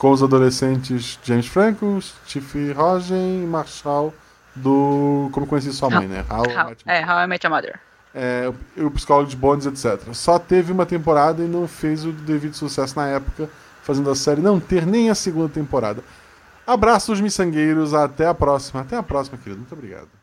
com 0.00 0.12
os 0.12 0.22
adolescentes 0.22 1.18
James 1.22 1.46
Franco, 1.46 2.00
Steve 2.00 2.72
Rogen 2.72 3.44
e 3.44 3.46
Marshall 3.46 4.14
do 4.56 5.28
Como 5.30 5.46
Conheci 5.46 5.74
Sua 5.74 5.90
Mãe, 5.90 6.08
né? 6.08 6.24
How, 6.30 6.38
How, 6.38 6.74
é, 6.86 7.04
How 7.04 7.20
I 7.22 7.26
Met 7.26 7.46
Your 7.46 7.54
Mother. 7.54 7.78
É, 8.14 8.50
o 8.78 8.90
psicólogo 8.90 9.28
de 9.28 9.36
Bones, 9.36 9.66
etc. 9.66 10.00
Só 10.14 10.38
teve 10.38 10.72
uma 10.72 10.86
temporada 10.86 11.44
e 11.44 11.46
não 11.46 11.68
fez 11.68 12.06
o 12.06 12.12
devido 12.12 12.56
sucesso 12.56 12.98
na 12.98 13.08
época, 13.08 13.50
fazendo 13.82 14.10
a 14.10 14.14
série 14.14 14.40
não 14.40 14.58
ter 14.58 14.86
nem 14.86 15.10
a 15.10 15.14
segunda 15.14 15.50
temporada. 15.50 16.02
Abraços, 16.66 17.20
miçangueiros. 17.20 17.92
Até 17.92 18.26
a 18.26 18.32
próxima. 18.32 18.80
Até 18.80 18.96
a 18.96 19.02
próxima, 19.02 19.36
querido. 19.36 19.58
Muito 19.58 19.74
obrigado. 19.74 20.19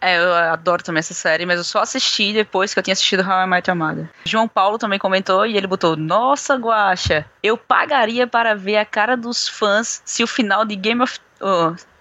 É, 0.00 0.18
eu 0.18 0.34
adoro 0.34 0.82
também 0.82 1.00
essa 1.00 1.14
série, 1.14 1.46
mas 1.46 1.58
eu 1.58 1.64
só 1.64 1.80
assisti 1.80 2.32
depois 2.32 2.72
que 2.72 2.78
eu 2.78 2.82
tinha 2.82 2.92
assistido 2.92 3.22
How 3.22 3.42
I 3.42 3.46
Met 3.46 3.70
Your. 3.70 4.08
João 4.24 4.46
Paulo 4.46 4.78
também 4.78 4.98
comentou 4.98 5.46
e 5.46 5.56
ele 5.56 5.66
botou: 5.66 5.96
Nossa, 5.96 6.54
Guacha, 6.56 7.24
eu 7.42 7.56
pagaria 7.56 8.26
para 8.26 8.54
ver 8.54 8.76
a 8.76 8.84
cara 8.84 9.16
dos 9.16 9.48
fãs 9.48 10.02
se 10.04 10.22
o 10.22 10.26
final 10.26 10.64
de 10.64 10.76
Game 10.76 11.02
of. 11.02 11.18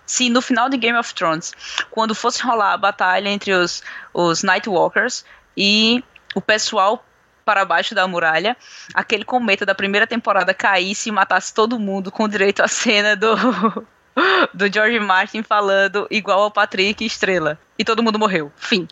Se 0.06 0.30
no 0.30 0.40
final 0.40 0.70
de 0.70 0.78
Game 0.78 0.98
of 0.98 1.14
Thrones, 1.16 1.52
quando 1.90 2.14
fosse 2.14 2.44
rolar 2.44 2.74
a 2.74 2.78
batalha 2.78 3.28
entre 3.28 3.52
os, 3.54 3.82
os 4.14 4.44
Nightwalkers 4.44 5.26
e 5.58 6.04
o 6.36 6.42
pessoal 6.42 7.04
para 7.44 7.66
baixo 7.66 7.96
da 7.96 8.08
muralha, 8.08 8.58
aquele 8.94 9.24
cometa 9.24 9.66
da 9.66 9.74
primeira 9.74 10.06
temporada 10.06 10.54
caísse 10.54 11.10
e 11.10 11.12
matasse 11.12 11.54
todo 11.54 11.80
mundo 11.80 12.12
com 12.12 12.28
direito 12.28 12.62
à 12.62 12.68
cena 12.68 13.16
do 13.16 13.36
do 14.54 14.72
George 14.72 15.00
Martin 15.00 15.44
falando 15.44 16.08
igual 16.10 16.42
ao 16.42 16.52
Patrick 16.52 17.06
Estrela. 17.06 17.60
E 17.78 17.84
todo 17.84 18.04
mundo 18.04 18.20
morreu. 18.20 18.52
Fim. 18.56 18.88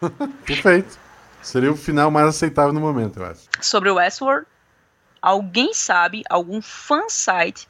Perfeito. 0.44 0.98
Seria 1.42 1.72
o 1.72 1.76
final 1.76 2.10
mais 2.10 2.28
aceitável 2.28 2.72
no 2.72 2.80
momento, 2.80 3.18
eu 3.18 3.26
acho. 3.26 3.40
Sobre 3.60 3.90
o 3.90 3.96
Westworld, 3.96 4.46
alguém 5.20 5.74
sabe, 5.74 6.22
algum 6.30 6.62
fansite 6.62 7.68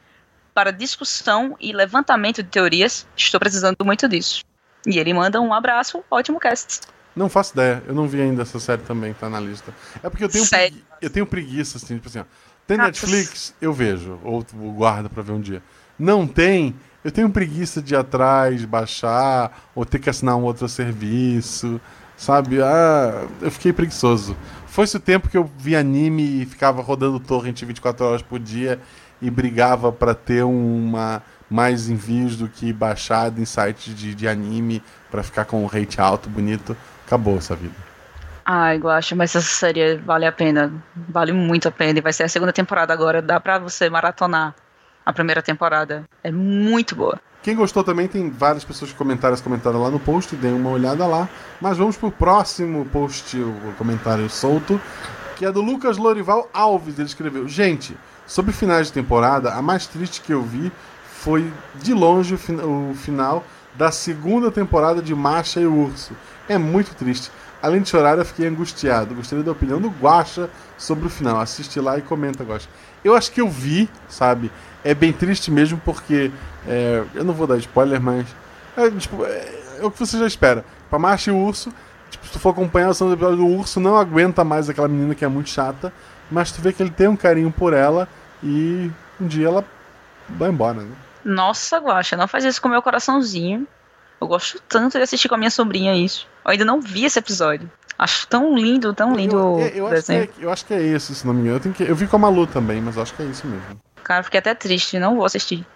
para 0.52 0.70
discussão 0.70 1.56
e 1.58 1.72
levantamento 1.72 2.42
de 2.42 2.48
teorias? 2.50 3.06
Estou 3.16 3.40
precisando 3.40 3.76
muito 3.82 4.06
disso. 4.08 4.44
E 4.86 4.98
ele 4.98 5.14
manda 5.14 5.40
um 5.40 5.54
abraço, 5.54 6.04
ótimo 6.10 6.38
cast. 6.38 6.80
Não 7.14 7.28
faço 7.28 7.52
ideia, 7.52 7.82
eu 7.86 7.94
não 7.94 8.06
vi 8.06 8.20
ainda 8.20 8.42
essa 8.42 8.58
série 8.58 8.82
também, 8.82 9.14
tá 9.14 9.28
na 9.28 9.40
lista. 9.40 9.72
É 10.02 10.10
porque 10.10 10.24
eu 10.24 10.28
tenho, 10.28 10.48
pregui... 10.48 10.84
eu 11.00 11.10
tenho 11.10 11.26
preguiça, 11.26 11.78
assim, 11.78 11.96
tipo 11.96 12.08
assim, 12.08 12.20
ó. 12.20 12.24
Tem 12.66 12.76
Netflix, 12.76 13.54
eu 13.60 13.72
vejo, 13.72 14.20
ou 14.22 14.44
guardo 14.74 15.10
pra 15.10 15.22
ver 15.22 15.32
um 15.32 15.40
dia. 15.40 15.62
Não 16.02 16.26
tem, 16.26 16.74
eu 17.04 17.12
tenho 17.12 17.30
preguiça 17.30 17.80
de 17.80 17.94
ir 17.94 17.96
atrás, 17.96 18.64
baixar, 18.64 19.56
ou 19.72 19.84
ter 19.84 20.00
que 20.00 20.10
assinar 20.10 20.34
um 20.34 20.42
outro 20.42 20.68
serviço, 20.68 21.80
sabe? 22.16 22.60
Ah, 22.60 23.24
eu 23.40 23.52
fiquei 23.52 23.72
preguiçoso. 23.72 24.36
Foi-se 24.66 24.96
o 24.96 25.00
tempo 25.00 25.28
que 25.28 25.36
eu 25.36 25.48
vi 25.56 25.76
anime 25.76 26.42
e 26.42 26.44
ficava 26.44 26.82
rodando 26.82 27.20
torrent 27.20 27.62
24 27.62 28.04
horas 28.04 28.20
por 28.20 28.40
dia 28.40 28.80
e 29.20 29.30
brigava 29.30 29.92
para 29.92 30.12
ter 30.12 30.42
uma 30.42 31.22
mais 31.48 31.88
envios 31.88 32.36
do 32.36 32.48
que 32.48 32.72
baixado 32.72 33.40
em 33.40 33.44
sites 33.44 33.94
de, 33.94 34.12
de 34.12 34.26
anime 34.26 34.82
para 35.08 35.22
ficar 35.22 35.44
com 35.44 35.62
um 35.62 35.66
rate 35.66 36.00
alto, 36.00 36.28
bonito. 36.28 36.76
Acabou 37.06 37.36
essa 37.36 37.54
vida. 37.54 37.76
Ai, 38.44 38.76
Guacha, 38.78 39.14
mas 39.14 39.36
essa 39.36 39.46
série 39.46 39.98
vale 39.98 40.26
a 40.26 40.32
pena. 40.32 40.72
Vale 40.96 41.30
muito 41.30 41.68
a 41.68 41.70
pena. 41.70 42.00
E 42.00 42.02
vai 42.02 42.12
ser 42.12 42.24
a 42.24 42.28
segunda 42.28 42.52
temporada 42.52 42.92
agora. 42.92 43.22
Dá 43.22 43.38
pra 43.38 43.60
você 43.60 43.88
maratonar 43.88 44.52
a 45.04 45.12
primeira 45.12 45.42
temporada. 45.42 46.04
É 46.22 46.30
muito 46.30 46.94
boa. 46.94 47.20
Quem 47.42 47.56
gostou 47.56 47.82
também 47.82 48.06
tem 48.06 48.30
várias 48.30 48.62
pessoas 48.62 48.92
que 48.92 48.96
comentaram, 48.96 49.36
comentaram 49.38 49.82
lá 49.82 49.90
no 49.90 49.98
post, 49.98 50.36
deem 50.36 50.54
uma 50.54 50.70
olhada 50.70 51.06
lá. 51.06 51.28
Mas 51.60 51.76
vamos 51.76 51.96
pro 51.96 52.10
próximo 52.10 52.84
post, 52.86 53.36
o 53.36 53.74
comentário 53.76 54.30
solto, 54.30 54.80
que 55.36 55.44
é 55.44 55.50
do 55.50 55.60
Lucas 55.60 55.96
Lorival 55.96 56.48
Alves. 56.54 56.98
Ele 56.98 57.08
escreveu: 57.08 57.48
Gente, 57.48 57.96
sobre 58.26 58.52
finais 58.52 58.86
de 58.86 58.92
temporada, 58.92 59.54
a 59.54 59.60
mais 59.60 59.86
triste 59.86 60.20
que 60.20 60.32
eu 60.32 60.42
vi 60.42 60.70
foi 61.04 61.52
de 61.74 61.92
longe 61.92 62.34
o 62.34 62.94
final 62.94 63.44
da 63.74 63.90
segunda 63.90 64.50
temporada 64.50 65.02
de 65.02 65.14
Marcha 65.14 65.60
e 65.60 65.66
o 65.66 65.74
Urso. 65.74 66.12
É 66.48 66.58
muito 66.58 66.94
triste. 66.94 67.30
Além 67.62 67.80
de 67.80 67.88
chorar, 67.88 68.18
eu 68.18 68.24
fiquei 68.24 68.46
angustiado. 68.46 69.14
Gostaria 69.14 69.44
da 69.44 69.52
opinião 69.52 69.80
do 69.80 69.88
Guacha 69.88 70.50
sobre 70.76 71.06
o 71.06 71.10
final. 71.10 71.40
Assiste 71.40 71.78
lá 71.80 71.96
e 71.96 72.02
comenta, 72.02 72.42
Guacha. 72.42 72.68
Eu 73.04 73.14
acho 73.14 73.30
que 73.30 73.40
eu 73.40 73.48
vi, 73.48 73.88
sabe? 74.08 74.50
É 74.84 74.94
bem 74.94 75.12
triste 75.12 75.50
mesmo 75.50 75.80
porque. 75.84 76.30
É, 76.66 77.02
eu 77.14 77.24
não 77.24 77.34
vou 77.34 77.46
dar 77.46 77.56
spoiler, 77.58 78.00
mas. 78.00 78.26
É, 78.76 78.90
tipo, 78.90 79.24
é, 79.24 79.62
é 79.80 79.84
o 79.84 79.90
que 79.90 79.98
você 79.98 80.18
já 80.18 80.26
espera. 80.26 80.64
Pra 80.88 80.98
Marcha 80.98 81.30
e 81.30 81.32
o 81.32 81.38
Urso, 81.38 81.72
tipo, 82.10 82.26
se 82.26 82.32
tu 82.32 82.38
for 82.38 82.50
acompanhar 82.50 82.92
do 82.92 83.12
episódio, 83.12 83.44
o 83.44 83.58
urso 83.58 83.80
não 83.80 83.96
aguenta 83.96 84.44
mais 84.44 84.68
aquela 84.68 84.88
menina 84.88 85.14
que 85.14 85.24
é 85.24 85.28
muito 85.28 85.48
chata, 85.48 85.92
mas 86.30 86.52
tu 86.52 86.60
vê 86.60 86.72
que 86.72 86.82
ele 86.82 86.90
tem 86.90 87.08
um 87.08 87.16
carinho 87.16 87.50
por 87.50 87.72
ela 87.72 88.08
e 88.42 88.90
um 89.20 89.26
dia 89.26 89.48
ela 89.48 89.64
vai 90.28 90.50
embora, 90.50 90.82
né? 90.82 90.94
Nossa, 91.24 91.78
Guaxa, 91.78 92.16
não 92.16 92.28
faz 92.28 92.44
isso 92.44 92.60
com 92.60 92.68
o 92.68 92.70
meu 92.70 92.82
coraçãozinho. 92.82 93.66
Eu 94.20 94.26
gosto 94.26 94.60
tanto 94.68 94.98
de 94.98 95.02
assistir 95.02 95.28
com 95.28 95.34
a 95.34 95.38
minha 95.38 95.50
sobrinha 95.50 95.94
isso. 95.94 96.28
Eu 96.44 96.52
ainda 96.52 96.64
não 96.64 96.80
vi 96.80 97.04
esse 97.04 97.18
episódio. 97.18 97.70
Acho 97.98 98.26
tão 98.26 98.56
lindo, 98.56 98.92
tão 98.92 99.14
lindo 99.14 99.36
eu, 99.36 99.58
eu, 99.60 99.68
eu, 99.68 99.86
acho, 99.86 100.12
é, 100.12 100.28
eu 100.38 100.50
acho 100.50 100.64
que 100.66 100.74
é 100.74 100.82
esse, 100.82 101.14
se 101.14 101.26
não 101.26 101.34
me 101.34 101.42
engano. 101.42 101.60
Eu, 101.64 101.72
que, 101.72 101.82
eu 101.82 101.94
vi 101.94 102.06
com 102.06 102.16
a 102.16 102.18
Malu 102.18 102.46
também, 102.46 102.80
mas 102.80 102.98
acho 102.98 103.14
que 103.14 103.22
é 103.22 103.26
isso 103.26 103.46
mesmo. 103.46 103.80
Cara, 104.02 104.22
fiquei 104.22 104.38
até 104.38 104.54
triste, 104.54 104.98
não 104.98 105.16
vou 105.16 105.24
assistir. 105.24 105.66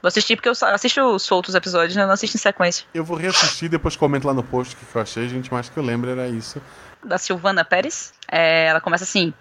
Vou 0.00 0.08
assistir 0.08 0.36
porque 0.36 0.48
eu 0.48 0.52
assisto 0.52 1.18
soltos 1.18 1.54
episódios, 1.54 1.96
né? 1.96 2.02
Eu 2.02 2.06
não 2.06 2.14
assisto 2.14 2.36
em 2.36 2.40
sequência. 2.40 2.86
Eu 2.94 3.04
vou 3.04 3.16
reassistir, 3.16 3.68
depois 3.68 3.96
comento 3.96 4.26
lá 4.26 4.34
no 4.34 4.44
post 4.44 4.74
o 4.74 4.78
que 4.78 4.94
eu 4.94 5.02
achei, 5.02 5.28
gente, 5.28 5.52
mas 5.52 5.68
que 5.68 5.76
eu 5.76 5.82
lembro 5.82 6.10
era 6.10 6.28
isso. 6.28 6.62
Da 7.04 7.18
Silvana 7.18 7.64
Pérez. 7.64 8.12
É, 8.30 8.66
ela 8.66 8.80
começa 8.80 9.04
assim: 9.04 9.34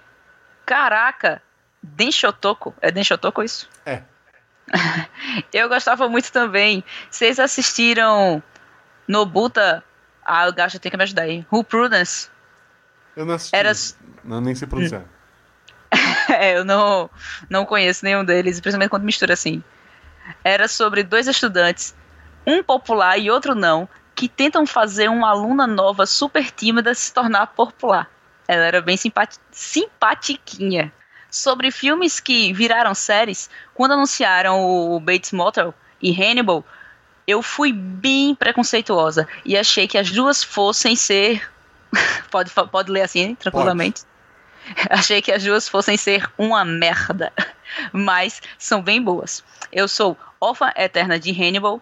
Caraca, 0.66 1.42
Denshotoko. 1.82 2.74
É 2.82 2.92
Denshotoko 2.92 3.44
isso? 3.44 3.70
É. 3.86 4.02
eu 5.54 5.70
gostava 5.70 6.10
muito 6.10 6.32
também. 6.32 6.84
Vocês 7.10 7.40
assistiram 7.40 8.42
Nobuta? 9.08 9.84
Ah, 10.26 10.48
o 10.48 10.54
Gacha 10.54 10.80
tem 10.80 10.92
que 10.92 10.98
me 10.98 11.04
ajudar 11.04 11.24
aí. 11.24 11.46
Who 11.52 11.64
Prudence? 11.64 12.30
Eu 13.16 13.26
não 13.26 13.36
assisti. 13.36 13.56
Era... 13.56 13.72
Não, 14.24 14.42
nem 14.42 14.54
sei 14.56 14.68
pronunciar. 14.68 15.04
é, 16.34 16.58
eu 16.58 16.66
não, 16.66 17.10
não 17.50 17.66
conheço 17.66 18.04
nenhum 18.04 18.24
deles, 18.24 18.60
principalmente 18.60 18.90
quando 18.90 19.04
mistura 19.04 19.34
assim. 19.34 19.64
Era 20.44 20.68
sobre 20.68 21.04
dois 21.04 21.28
estudantes, 21.28 21.96
um 22.46 22.62
popular 22.62 23.18
e 23.18 23.32
outro 23.32 23.56
não, 23.56 23.88
que 24.16 24.28
tentam 24.28 24.66
fazer 24.66 25.10
uma 25.10 25.30
aluna 25.30 25.68
nova 25.68 26.06
super 26.06 26.52
tímida 26.52 26.94
se 26.94 27.14
tornar 27.14 27.48
popular. 27.48 28.10
Ela 28.48 28.64
era 28.64 28.82
bem 28.82 28.98
simpati 28.98 29.38
simpatiquinha. 29.52 30.92
Sobre 31.30 31.72
filmes 31.72 32.20
que 32.20 32.54
viraram 32.54 32.96
séries, 32.96 33.50
quando 33.74 33.92
anunciaram 33.92 34.64
o 34.64 35.00
Bates 35.00 35.34
Motel 35.34 35.74
e 36.02 36.12
Hannibal, 36.12 36.64
eu 37.28 37.42
fui 37.42 37.74
bem 37.74 38.34
preconceituosa 38.34 39.28
e 39.46 39.58
achei 39.58 39.88
que 39.88 39.98
as 39.98 40.10
duas 40.10 40.42
fossem 40.42 40.96
ser. 40.96 41.48
pode, 42.32 42.50
pode 42.72 42.92
ler 42.92 43.02
assim, 43.02 43.36
tranquilamente. 43.36 44.02
Pode. 44.02 44.17
Achei 44.90 45.22
que 45.22 45.32
as 45.32 45.44
duas 45.44 45.68
fossem 45.68 45.98
ser 45.98 46.30
uma 46.38 46.64
merda, 46.66 47.32
mas 47.92 48.42
são 48.58 48.82
bem 48.82 49.02
boas. 49.02 49.44
Eu 49.72 49.88
sou 49.88 50.18
órfã 50.40 50.72
eterna 50.76 51.20
de 51.20 51.32
Hannibal, 51.32 51.82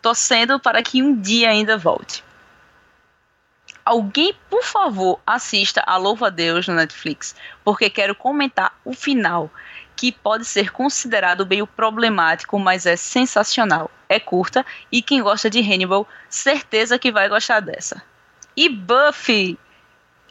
torcendo 0.00 0.58
para 0.58 0.82
que 0.82 1.02
um 1.02 1.20
dia 1.20 1.50
ainda 1.50 1.76
volte. 1.76 2.24
Alguém, 3.84 4.32
por 4.48 4.62
favor, 4.62 5.20
assista 5.26 5.82
a 5.84 5.96
Louva 5.96 6.28
a 6.28 6.30
Deus 6.30 6.68
no 6.68 6.74
Netflix, 6.74 7.34
porque 7.64 7.90
quero 7.90 8.14
comentar 8.14 8.78
o 8.84 8.92
final, 8.92 9.50
que 9.96 10.12
pode 10.12 10.44
ser 10.44 10.70
considerado 10.70 11.46
meio 11.46 11.66
problemático, 11.66 12.58
mas 12.60 12.86
é 12.86 12.96
sensacional. 12.96 13.90
É 14.08 14.20
curta 14.20 14.64
e 14.90 15.02
quem 15.02 15.22
gosta 15.22 15.50
de 15.50 15.60
Hannibal, 15.60 16.06
certeza 16.28 16.98
que 16.98 17.10
vai 17.10 17.28
gostar 17.28 17.60
dessa. 17.60 18.02
E 18.56 18.68
Buffy 18.68 19.58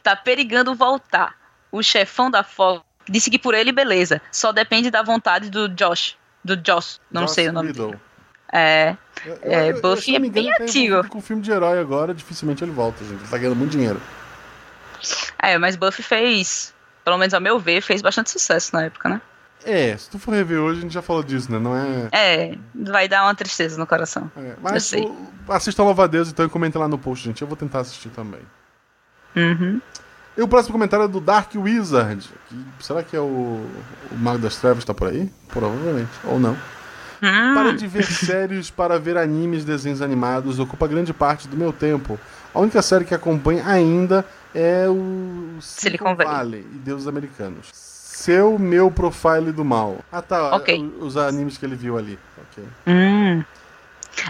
tá 0.03 0.15
perigando 0.15 0.75
voltar 0.75 1.35
o 1.71 1.81
chefão 1.81 2.29
da 2.29 2.43
Fox 2.43 2.83
disse 3.09 3.29
que 3.29 3.39
por 3.39 3.53
ele, 3.53 3.71
beleza. 3.71 4.21
Só 4.31 4.51
depende 4.51 4.91
da 4.91 5.01
vontade 5.01 5.49
do 5.49 5.67
Josh. 5.69 6.17
Do 6.43 6.57
Josh, 6.57 6.99
não 7.11 7.23
Josh 7.23 7.31
sei 7.31 7.49
o 7.49 7.53
nome 7.53 7.67
Middle. 7.67 7.91
dele. 7.91 8.01
É. 8.51 8.97
é 9.43 9.73
Buffy 9.73 10.15
é 10.15 10.19
bem 10.19 10.51
ativo. 10.51 11.07
Com 11.07 11.21
filme 11.21 11.41
de 11.41 11.51
herói 11.51 11.79
agora, 11.79 12.13
dificilmente 12.13 12.63
ele 12.63 12.71
volta, 12.71 13.03
gente. 13.03 13.21
Ele 13.21 13.29
tá 13.29 13.37
ganhando 13.37 13.55
muito 13.55 13.71
dinheiro. 13.71 14.01
É, 15.39 15.57
mas 15.57 15.75
Buffy 15.75 16.03
fez, 16.03 16.73
pelo 17.03 17.17
menos 17.17 17.33
ao 17.33 17.41
meu 17.41 17.57
ver, 17.57 17.81
fez 17.81 18.01
bastante 18.01 18.29
sucesso 18.29 18.75
na 18.75 18.83
época, 18.83 19.09
né? 19.09 19.21
É, 19.63 19.95
se 19.95 20.09
tu 20.09 20.17
for 20.17 20.33
rever 20.33 20.59
hoje, 20.59 20.79
a 20.79 20.81
gente 20.81 20.93
já 20.93 21.01
falou 21.01 21.23
disso, 21.23 21.51
né? 21.51 21.59
Não 21.59 21.77
é. 21.77 22.09
É, 22.11 22.57
vai 22.73 23.07
dar 23.07 23.23
uma 23.23 23.35
tristeza 23.35 23.79
no 23.79 23.85
coração. 23.85 24.31
É, 24.35 24.55
mas 24.59 24.91
assista 25.47 25.83
Louva 25.83 26.05
a 26.05 26.07
Deus 26.07 26.29
então 26.29 26.45
e 26.45 26.49
comenta 26.49 26.79
lá 26.79 26.87
no 26.87 26.97
post, 26.97 27.23
gente. 27.23 27.41
Eu 27.41 27.47
vou 27.47 27.55
tentar 27.55 27.81
assistir 27.81 28.09
também. 28.09 28.41
Uhum. 29.35 29.79
E 30.37 30.41
o 30.41 30.47
próximo 30.47 30.73
comentário 30.73 31.05
é 31.05 31.07
do 31.07 31.19
Dark 31.19 31.51
Wizard. 31.55 32.29
Que, 32.47 32.55
será 32.79 33.03
que 33.03 33.15
é 33.15 33.19
o, 33.19 33.23
o 34.11 34.15
Mago 34.17 34.39
das 34.39 34.55
Trevas 34.55 34.85
tá 34.85 34.93
por 34.93 35.09
aí? 35.09 35.29
Provavelmente. 35.49 36.09
Ou 36.23 36.39
não. 36.39 36.53
Hum. 37.23 37.53
Para 37.53 37.73
de 37.73 37.85
ver 37.85 38.03
séries 38.05 38.71
para 38.71 38.97
ver 38.97 39.17
animes, 39.17 39.63
desenhos 39.63 40.01
animados 40.01 40.57
ocupa 40.57 40.87
grande 40.87 41.13
parte 41.13 41.47
do 41.47 41.55
meu 41.55 41.71
tempo. 41.71 42.19
A 42.53 42.59
única 42.59 42.81
série 42.81 43.05
que 43.05 43.13
acompanho 43.13 43.63
ainda 43.65 44.25
é 44.55 44.87
o 44.89 45.57
Silicon 45.61 46.15
Valley. 46.15 46.65
e 46.73 46.77
Deuses 46.79 47.07
Americanos. 47.07 47.67
Seu 47.71 48.57
meu 48.57 48.89
profile 48.89 49.51
do 49.51 49.63
mal. 49.63 49.99
Ah 50.11 50.21
tá, 50.21 50.55
Ok. 50.55 50.93
os 50.99 51.15
animes 51.17 51.57
que 51.57 51.65
ele 51.65 51.75
viu 51.75 51.97
ali. 51.97 52.17
Ok. 52.51 52.63
Hum. 52.87 53.43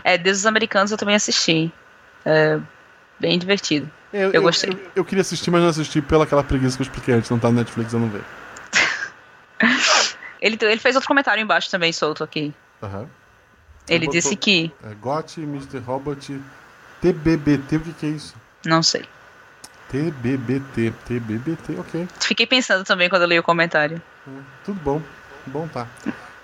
É, 0.03 0.17
Deuses 0.17 0.45
Americanos 0.45 0.91
eu 0.91 0.97
também 0.97 1.15
assisti. 1.15 1.71
É 2.25 2.59
bem 3.21 3.39
divertido. 3.39 3.89
Eu 4.11 4.41
gostei. 4.41 4.71
Eu, 4.71 4.91
eu 4.97 5.05
queria 5.05 5.21
assistir, 5.21 5.49
mas 5.51 5.61
não 5.61 5.69
assisti 5.69 6.01
pela 6.01 6.25
aquela 6.25 6.43
preguiça 6.43 6.75
que 6.75 6.81
eu 6.81 6.87
expliquei 6.87 7.13
antes. 7.13 7.29
Não 7.29 7.39
tá 7.39 7.49
no 7.49 7.55
Netflix, 7.57 7.93
eu 7.93 7.99
não 7.99 8.09
vejo. 8.09 8.25
Ele, 10.41 10.57
ele 10.59 10.79
fez 10.79 10.95
outro 10.95 11.07
comentário 11.07 11.39
embaixo 11.39 11.69
também, 11.69 11.93
solto 11.93 12.23
aqui. 12.23 12.51
Aham. 12.81 13.07
Ele 13.87 14.05
botou- 14.05 14.13
disse 14.13 14.35
que. 14.35 14.71
É, 14.83 14.95
GOT, 14.95 15.39
Mr. 15.41 15.77
Robot, 15.77 16.41
TBBT, 16.99 17.75
o 17.75 17.79
que, 17.81 17.93
que 17.93 18.05
é 18.07 18.09
isso? 18.09 18.33
Não 18.65 18.81
sei. 18.81 19.05
TBBT, 19.89 20.91
TBBT, 21.05 21.79
ok. 21.79 22.07
Fiquei 22.21 22.47
pensando 22.47 22.83
também 22.83 23.07
quando 23.07 23.21
eu 23.21 23.27
li 23.27 23.37
o 23.37 23.43
comentário. 23.43 24.01
É, 24.27 24.31
tudo 24.65 24.79
bom, 24.81 25.01
bom 25.45 25.67
tá. 25.67 25.85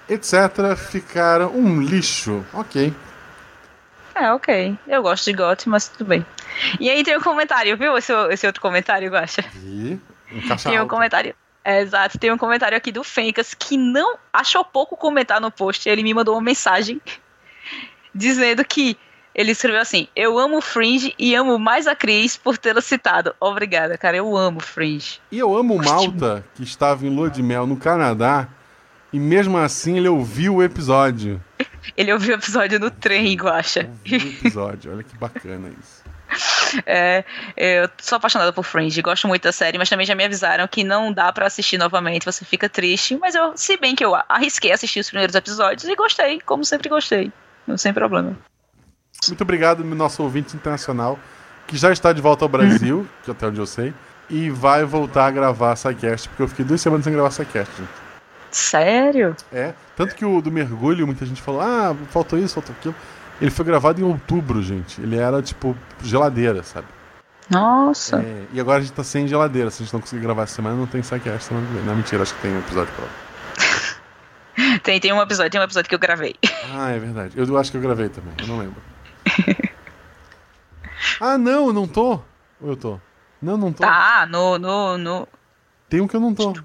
Etc. 0.08 0.34
Ficaram 0.78 1.50
um 1.56 1.82
lixo, 1.82 2.46
ok. 2.54 2.94
É, 4.14 4.32
ok. 4.32 4.78
Eu 4.88 5.02
gosto 5.02 5.26
de 5.26 5.34
GOT, 5.34 5.70
mas 5.70 5.88
tudo 5.88 6.06
bem. 6.08 6.26
E 6.80 6.90
aí 6.90 7.04
tem 7.04 7.18
um 7.18 7.22
comentário, 7.22 7.76
viu? 7.78 7.98
Esse, 7.98 8.14
esse 8.32 8.46
outro 8.48 8.62
comentário, 8.62 9.10
Guaxa? 9.12 9.44
E 9.64 10.00
um 10.32 10.56
Tem 10.58 10.78
um 10.78 10.82
alta. 10.82 10.90
comentário. 10.90 11.36
É, 11.64 11.82
exato, 11.82 12.18
tem 12.18 12.32
um 12.32 12.38
comentário 12.38 12.78
aqui 12.78 12.92
do 12.94 13.04
Fencas 13.04 13.54
que 13.54 13.78
não 13.78 14.18
achou 14.32 14.64
pouco 14.64 14.96
comentar 14.96 15.42
no 15.42 15.52
post. 15.52 15.88
Ele 15.90 16.02
me 16.02 16.14
mandou 16.14 16.36
uma 16.36 16.42
mensagem 16.42 17.02
dizendo 18.16 18.64
que 18.64 18.98
ele 19.36 19.52
escreveu 19.52 19.82
assim: 19.82 20.08
Eu 20.16 20.40
amo 20.40 20.62
Fringe 20.62 21.14
e 21.20 21.36
amo 21.36 21.60
mais 21.60 21.86
a 21.86 21.96
Cris 21.96 22.38
por 22.38 22.58
tê-la 22.58 22.82
citado. 22.82 23.36
Obrigada, 23.40 23.98
cara. 23.98 24.18
Eu 24.18 24.36
amo 24.36 24.60
Fringe. 24.62 25.20
E 25.32 25.38
eu 25.38 25.56
amo 25.58 25.76
o 25.76 25.84
Malta, 25.84 26.44
que 26.56 26.64
estava 26.64 27.06
em 27.06 27.10
lua 27.10 27.30
de 27.30 27.44
mel 27.44 27.68
no 27.68 27.78
Canadá, 27.78 28.48
e 29.12 29.20
mesmo 29.20 29.58
assim 29.58 29.98
ele 29.98 30.08
ouviu 30.08 30.56
o 30.56 30.64
episódio. 30.64 31.44
Ele 31.96 32.12
ouviu 32.12 32.36
o 32.36 32.40
episódio 32.40 32.80
no 32.80 32.90
trem, 32.90 33.36
Guaxa. 33.36 33.90
Ouviu 33.90 34.20
o 34.20 34.32
episódio, 34.32 34.92
olha 34.94 35.04
que 35.04 35.16
bacana 35.18 35.70
isso. 35.80 35.97
É, 36.86 37.24
eu 37.56 37.90
sou 37.98 38.18
apaixonada 38.18 38.52
por 38.52 38.64
Fringe, 38.64 39.02
gosto 39.02 39.28
muito 39.28 39.44
da 39.44 39.52
série, 39.52 39.78
mas 39.78 39.90
também 39.90 40.06
já 40.06 40.14
me 40.14 40.24
avisaram 40.24 40.68
que 40.68 40.84
não 40.84 41.12
dá 41.14 41.32
pra 41.32 41.48
assistir 41.48 41.78
novamente, 41.78 42.26
você 42.26 42.44
fica 42.44 42.68
triste. 42.68 43.18
Mas 43.18 43.36
eu, 43.36 43.56
se 43.56 43.78
bem 43.78 43.96
que 43.96 44.04
eu 44.04 44.14
arrisquei 44.28 44.72
assistir 44.72 45.00
os 45.00 45.10
primeiros 45.10 45.34
episódios 45.34 45.86
e 45.86 45.96
gostei, 45.96 46.42
como 46.42 46.66
sempre 46.66 46.90
gostei, 46.90 47.32
sem 47.78 47.94
problema. 47.94 48.38
Muito 49.28 49.42
obrigado, 49.42 49.84
nosso 49.84 50.22
ouvinte 50.24 50.56
internacional, 50.56 51.18
que 51.66 51.78
já 51.78 51.92
está 51.92 52.14
de 52.14 52.22
volta 52.22 52.46
ao 52.46 52.50
Brasil, 52.50 53.08
que 53.24 53.32
até 53.32 53.48
onde 53.48 53.60
eu 53.60 53.66
sei, 53.66 53.94
e 54.30 54.50
vai 54.50 54.84
voltar 54.84 55.28
a 55.28 55.32
gravar 55.32 55.76
SciCast, 55.76 56.30
porque 56.30 56.44
eu 56.44 56.48
fiquei 56.48 56.66
duas 56.66 56.82
semanas 56.82 57.06
sem 57.06 57.14
gravar 57.14 57.32
SciCast, 57.32 57.74
gente. 57.78 58.08
Sério? 58.52 59.36
É, 59.52 59.74
tanto 59.96 60.16
que 60.16 60.26
o 60.26 60.42
do 60.42 60.52
mergulho, 60.52 61.06
muita 61.06 61.26
gente 61.26 61.42
falou, 61.42 61.62
ah, 61.62 61.96
faltou 62.10 62.40
isso, 62.40 62.56
faltou 62.56 62.76
aquilo. 62.78 62.96
Ele 63.42 63.52
foi 63.52 63.66
gravado 63.66 64.02
em 64.02 64.04
outubro, 64.04 64.62
gente. 64.62 65.00
Ele 65.02 65.16
era, 65.16 65.42
tipo, 65.42 65.76
geladeira, 66.04 66.64
sabe? 66.64 66.88
Nossa. 67.50 68.20
É, 68.20 68.46
e 68.52 68.60
agora 68.60 68.80
a 68.80 68.82
gente 68.82 68.94
tá 68.94 69.04
sem 69.04 69.28
geladeira. 69.28 69.70
Se 69.70 69.82
a 69.82 69.86
gente 69.86 69.94
não 69.94 70.02
conseguir 70.02 70.22
gravar 70.22 70.44
essa 70.44 70.56
semana, 70.56 70.76
não 70.76 70.88
tem 70.88 71.02
SciCast 71.02 71.48
semana 71.48 71.66
que 71.68 71.74
vem. 71.74 71.84
Não, 71.84 71.96
mentira, 71.96 72.24
acho 72.24 72.34
que 72.36 72.42
tem 72.42 72.52
um 72.52 72.60
episódio 72.60 72.94
próximo. 72.94 73.98
Tem, 74.82 75.00
tem 75.00 75.14
um 75.14 75.22
episódio, 75.22 75.52
tem 75.52 75.62
um 75.62 75.64
episódio 75.64 75.88
que 75.88 75.94
eu 75.94 76.00
gravei. 76.00 76.36
Ah, 76.74 76.90
é 76.90 76.98
verdade. 76.98 77.38
Eu 77.38 77.58
acho 77.58 77.70
que 77.70 77.78
eu 77.78 77.82
gravei 77.82 78.10
também, 78.10 78.34
eu 78.40 78.48
não 78.48 78.58
lembro. 78.58 78.82
ah, 81.22 81.38
não, 81.38 81.68
eu 81.68 81.74
não 81.74 81.88
tô. 81.88 82.14
Ou 82.60 82.70
eu 82.70 82.76
tô? 82.76 83.00
Não, 83.40 83.56
não 83.56 83.72
tô. 83.72 83.84
Tá, 83.84 84.28
no, 84.28 84.58
no, 84.58 84.98
no, 84.98 85.28
Tem 85.88 86.02
um 86.02 86.08
que 86.08 86.16
eu 86.16 86.20
não 86.20 86.34
tô. 86.34 86.56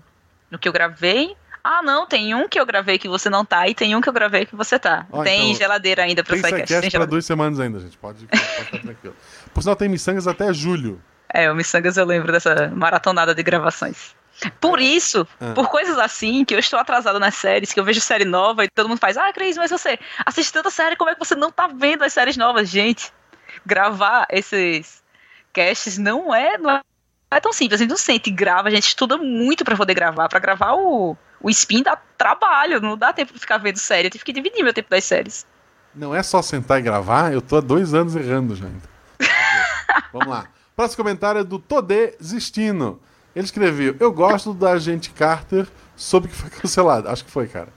no 0.51 0.59
que 0.59 0.67
eu 0.67 0.73
gravei. 0.73 1.37
Ah, 1.65 1.81
não, 1.83 2.07
tem 2.07 2.35
um 2.35 2.49
que 2.49 2.59
eu 2.59 2.67
gravei 2.67 2.99
que 2.99 3.09
você 3.09 3.31
não 3.31 3.45
tá 3.45 3.69
e 3.69 3.75
tem 3.75 3.95
um 3.95 4.01
que 4.01 4.09
eu 4.09 4.13
gravei 4.13 4.45
que 4.47 4.57
você 4.57 4.79
tá. 4.79 5.07
Tem 5.23 5.51
então, 5.51 5.55
geladeira 5.59 6.03
ainda 6.03 6.25
pra 6.25 6.33
Tem 6.35 6.43
SciCast. 6.43 6.65
SciCast 6.67 6.81
Tem 6.81 6.81
pra 6.81 6.91
geladeira. 6.91 7.11
duas 7.11 7.25
semanas 7.27 7.61
ainda, 7.61 7.79
gente. 7.79 7.97
Pode, 7.99 8.27
pode 8.27 8.43
ficar 8.65 8.79
tranquilo. 8.83 9.17
Por 9.55 9.63
sinal, 9.63 9.77
tem 9.77 9.89
miçangas 9.89 10.27
até 10.27 10.53
julho. 10.53 11.01
É, 11.33 11.51
o 11.51 11.55
Missangas 11.55 11.97
eu 11.97 12.05
lembro 12.05 12.31
dessa 12.33 12.69
maratonada 12.75 13.35
de 13.35 13.43
gravações. 13.43 14.15
Por 14.61 14.81
isso, 14.81 15.27
Ah. 15.41 15.53
por 15.55 15.69
coisas 15.69 15.97
assim, 15.99 16.45
que 16.45 16.55
eu 16.55 16.59
estou 16.59 16.79
atrasada 16.79 17.19
nas 17.19 17.37
séries, 17.37 17.73
que 17.73 17.79
eu 17.81 17.85
vejo 17.85 18.01
série 18.01 18.25
nova 18.25 18.65
e 18.65 18.69
todo 18.69 18.89
mundo 18.89 18.99
faz, 18.99 19.17
ah, 19.17 19.33
Cris, 19.33 19.57
mas 19.57 19.71
você 19.71 19.99
assiste 20.27 20.53
tanta 20.53 20.69
série, 20.69 20.97
como 20.97 21.11
é 21.11 21.15
que 21.15 21.19
você 21.19 21.35
não 21.37 21.51
tá 21.53 21.69
vendo 21.69 22.03
as 22.03 22.13
séries 22.13 22.37
novas? 22.37 22.69
Gente, 22.69 23.13
gravar 23.65 24.27
esses 24.31 25.03
casts 25.53 25.97
não 25.99 26.35
é, 26.35 26.59
não 26.59 26.81
é 27.31 27.41
tão 27.41 27.53
simples. 27.53 27.81
A 27.81 27.83
gente 27.85 27.91
não 27.91 27.97
sente 27.97 28.31
e 28.31 28.33
grava, 28.33 28.69
a 28.69 28.71
gente 28.71 28.89
estuda 28.89 29.17
muito 29.17 29.65
pra 29.65 29.77
poder 29.77 29.95
gravar. 29.95 30.29
Pra 30.29 30.39
gravar 30.41 30.73
o, 30.75 31.17
o 31.43 31.51
spin 31.51 31.83
dá 31.83 31.97
trabalho, 32.17 32.81
não 32.81 32.97
dá 32.97 33.13
tempo 33.13 33.33
de 33.33 33.39
ficar 33.39 33.59
vendo 33.59 33.77
série. 33.79 34.07
Eu 34.09 34.11
tive 34.11 34.25
que 34.25 34.33
dividir 34.33 34.63
meu 34.63 34.73
tempo 34.73 34.89
das 34.91 35.05
séries. 35.05 35.47
Não 35.95 36.15
é 36.15 36.23
só 36.23 36.41
sentar 36.41 36.79
e 36.79 36.83
gravar, 36.83 37.33
eu 37.33 37.43
tô 37.43 37.57
há 37.57 37.61
dois 37.61 37.93
anos 37.93 38.17
errando 38.17 38.55
já. 38.57 38.67
Vamos 40.13 40.29
lá. 40.29 40.47
Próximo 40.75 41.05
comentário 41.05 41.41
é 41.41 41.45
do 41.45 41.59
Todê 41.59 42.15
Zistino. 42.23 42.99
Ele 43.37 43.45
escreveu: 43.45 43.97
Eu 44.01 44.11
gosto 44.13 44.55
da 44.55 44.73
Agente 44.73 45.11
Carter, 45.11 45.67
soube 45.97 46.29
que 46.29 46.35
foi 46.35 46.49
cancelado. 46.51 47.09
Acho 47.09 47.25
que 47.25 47.31
foi, 47.31 47.47
cara. 47.47 47.69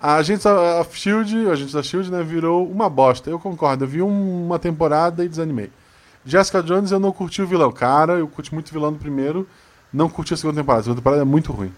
A 0.00 0.14
Agente 0.14 0.46
of 0.46 0.96
Shield, 0.96 1.36
o 1.46 1.50
Agente 1.50 1.72
da 1.72 1.82
Shield, 1.82 2.10
né, 2.12 2.22
virou 2.22 2.70
uma 2.70 2.88
bosta. 2.88 3.28
Eu 3.30 3.38
concordo, 3.38 3.84
eu 3.84 3.88
vi 3.88 4.00
um- 4.02 4.46
uma 4.46 4.58
temporada 4.58 5.24
e 5.24 5.28
desanimei. 5.28 5.72
Jessica 6.24 6.62
Jones, 6.62 6.90
eu 6.92 7.00
não 7.00 7.10
curti 7.10 7.42
o 7.42 7.46
vilão. 7.46 7.72
Cara, 7.72 8.12
eu 8.14 8.28
curti 8.28 8.52
muito 8.54 8.68
o 8.68 8.72
vilão 8.72 8.92
do 8.92 8.98
primeiro, 8.98 9.48
não 9.92 10.08
curti 10.08 10.34
a 10.34 10.36
segunda 10.36 10.60
temporada. 10.60 10.80
A 10.80 10.84
segunda 10.84 11.00
temporada 11.00 11.22
é 11.22 11.24
muito 11.24 11.50
ruim. 11.50 11.72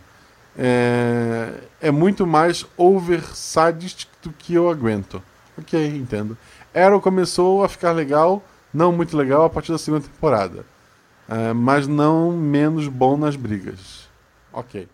É, 0.58 1.54
é 1.80 1.90
muito 1.90 2.26
mais 2.26 2.66
oversadist 2.76 4.06
do 4.22 4.30
que 4.30 4.54
eu 4.54 4.68
aguento. 4.68 5.22
Ok, 5.58 5.86
entendo. 5.96 6.36
Arrow 6.74 7.00
começou 7.00 7.64
a 7.64 7.68
ficar 7.68 7.92
legal, 7.92 8.42
não 8.72 8.92
muito 8.92 9.16
legal, 9.16 9.44
a 9.44 9.50
partir 9.50 9.72
da 9.72 9.78
segunda 9.78 10.06
temporada. 10.06 10.64
É, 11.28 11.52
mas 11.52 11.86
não 11.86 12.32
menos 12.32 12.88
bom 12.88 13.16
nas 13.16 13.36
brigas. 13.36 14.08
Ok. 14.52 14.88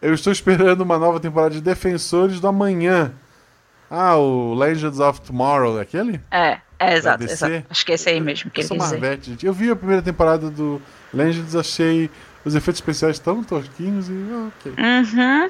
Eu 0.00 0.14
estou 0.14 0.32
esperando 0.32 0.80
uma 0.82 0.98
nova 0.98 1.20
temporada 1.20 1.54
de 1.54 1.60
Defensores 1.60 2.40
do 2.40 2.48
Amanhã. 2.48 3.12
Ah, 3.90 4.16
o 4.16 4.54
Legends 4.54 4.98
of 4.98 5.20
Tomorrow, 5.20 5.78
é 5.78 5.82
aquele? 5.82 6.20
É, 6.30 6.58
é 6.78 6.94
exato, 6.94 7.24
exato. 7.24 7.64
Acho 7.70 7.86
que 7.86 7.92
é 7.92 7.94
esse 7.94 8.08
aí 8.08 8.20
mesmo 8.20 8.50
que 8.50 8.60
Eu 8.60 8.64
ele 8.64 8.68
quis. 8.70 8.78
Marvete, 8.78 9.30
gente. 9.30 9.46
Eu 9.46 9.52
vi 9.52 9.70
a 9.70 9.76
primeira 9.76 10.02
temporada 10.02 10.50
do 10.50 10.80
Legends, 11.12 11.54
achei 11.54 12.10
os 12.46 12.54
efeitos 12.54 12.80
especiais 12.80 13.18
tão 13.18 13.42
tosquinhos 13.42 14.08
e. 14.08 14.12
ok. 14.48 14.72
Uhum. 14.72 15.48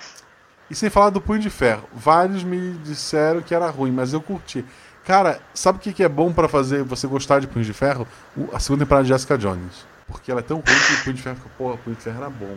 E 0.71 0.75
sem 0.75 0.91
falar 0.91 1.11
do 1.11 1.21
Punho 1.21 1.39
de 1.41 1.51
Ferro. 1.51 1.85
Vários 1.95 2.43
me 2.43 2.73
disseram 2.85 3.41
que 3.41 3.55
era 3.55 3.69
ruim, 3.71 3.93
mas 3.93 4.13
eu 4.13 4.21
curti. 4.21 4.65
Cara, 5.05 5.39
sabe 5.55 5.79
o 5.79 5.81
que 5.81 5.93
que 5.93 6.03
é 6.03 6.09
bom 6.09 6.33
pra 6.33 6.49
fazer 6.49 6.83
você 6.83 7.07
gostar 7.07 7.39
de 7.39 7.47
Punho 7.47 7.65
de 7.65 7.73
Ferro? 7.73 8.09
A 8.53 8.59
segunda 8.59 8.85
temporada 8.85 9.05
de 9.05 9.11
Jessica 9.11 9.39
Jones. 9.39 9.87
Porque 10.09 10.31
ela 10.31 10.41
é 10.41 10.43
tão 10.43 10.57
ruim 10.57 10.65
que 10.65 10.95
o 10.95 11.05
Punho 11.05 11.15
de 11.17 11.23
Ferro 11.23 11.37
fica, 11.37 11.49
porra, 11.57 11.77
Punho 11.77 11.95
de 11.97 12.03
Ferro 12.03 12.17
era 12.17 12.31
bom. 12.31 12.57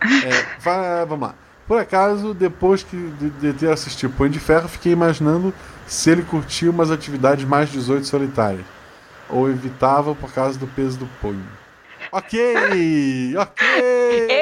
É, 0.00 0.60
vai- 0.60 1.06
vamos 1.06 1.28
lá. 1.28 1.34
Por 1.66 1.78
acaso, 1.80 2.32
depois 2.32 2.82
que, 2.82 2.96
de, 2.96 3.30
de 3.30 3.52
ter 3.52 3.70
assistido 3.70 4.12
Punho 4.14 4.30
de 4.30 4.38
Ferro, 4.38 4.68
fiquei 4.68 4.92
imaginando 4.92 5.52
se 5.86 6.10
ele 6.10 6.22
curtia 6.22 6.70
umas 6.70 6.90
atividades 6.90 7.44
mais 7.44 7.68
18 7.70 8.06
solitárias. 8.06 8.64
Ou 9.28 9.50
evitava 9.50 10.14
por 10.14 10.32
causa 10.32 10.58
do 10.58 10.66
peso 10.68 10.98
do 10.98 11.06
punho. 11.20 11.44
Ok! 12.12 13.36
Ok! 13.36 13.66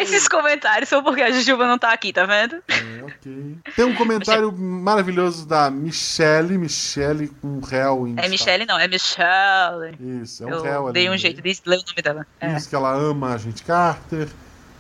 Esses 0.01 0.29
comentários 0.29 0.89
são 0.89 1.03
porque 1.03 1.23
a 1.23 1.31
Jujuba 1.31 1.67
não 1.67 1.79
tá 1.79 1.93
aqui, 1.93 2.13
tá 2.13 2.25
vendo? 2.25 2.57
É, 2.69 3.03
ok. 3.05 3.57
Tem 3.75 3.85
um 3.85 3.95
comentário 3.95 4.53
maravilhoso 4.53 5.47
da 5.47 5.71
Michelle, 5.71 6.57
Michelle 6.59 7.29
com 7.41 7.49
um 7.49 7.61
réu 7.61 8.07
em 8.07 8.15
É. 8.19 8.29
Michelle, 8.29 8.67
não, 8.67 8.79
é 8.79 8.87
Michelle. 8.89 9.97
Isso, 10.23 10.45
é 10.45 10.47
um 10.47 10.63
réu 10.63 10.73
Eu 10.73 10.85
ali. 10.85 10.93
dei 10.95 11.11
um 11.11 11.17
jeito 11.17 11.43
de 11.43 11.61
ler 11.67 11.77
o 11.79 11.83
nome 11.87 12.03
dela. 12.03 12.27
É. 12.41 12.55
Diz 12.55 12.67
que 12.67 12.75
ela 12.75 12.93
ama 12.95 13.35
a 13.35 13.39
gente 13.39 13.63
Carter 13.65 14.29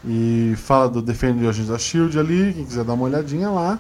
e 0.04 0.54
fala 0.56 0.88
do 0.88 1.02
Defende 1.02 1.44
o 1.44 1.48
Agente 1.48 1.68
da 1.68 1.78
Shield 1.78 2.16
ali, 2.18 2.52
quem 2.54 2.64
quiser 2.64 2.84
dar 2.84 2.92
uma 2.94 3.04
olhadinha 3.04 3.50
lá. 3.50 3.78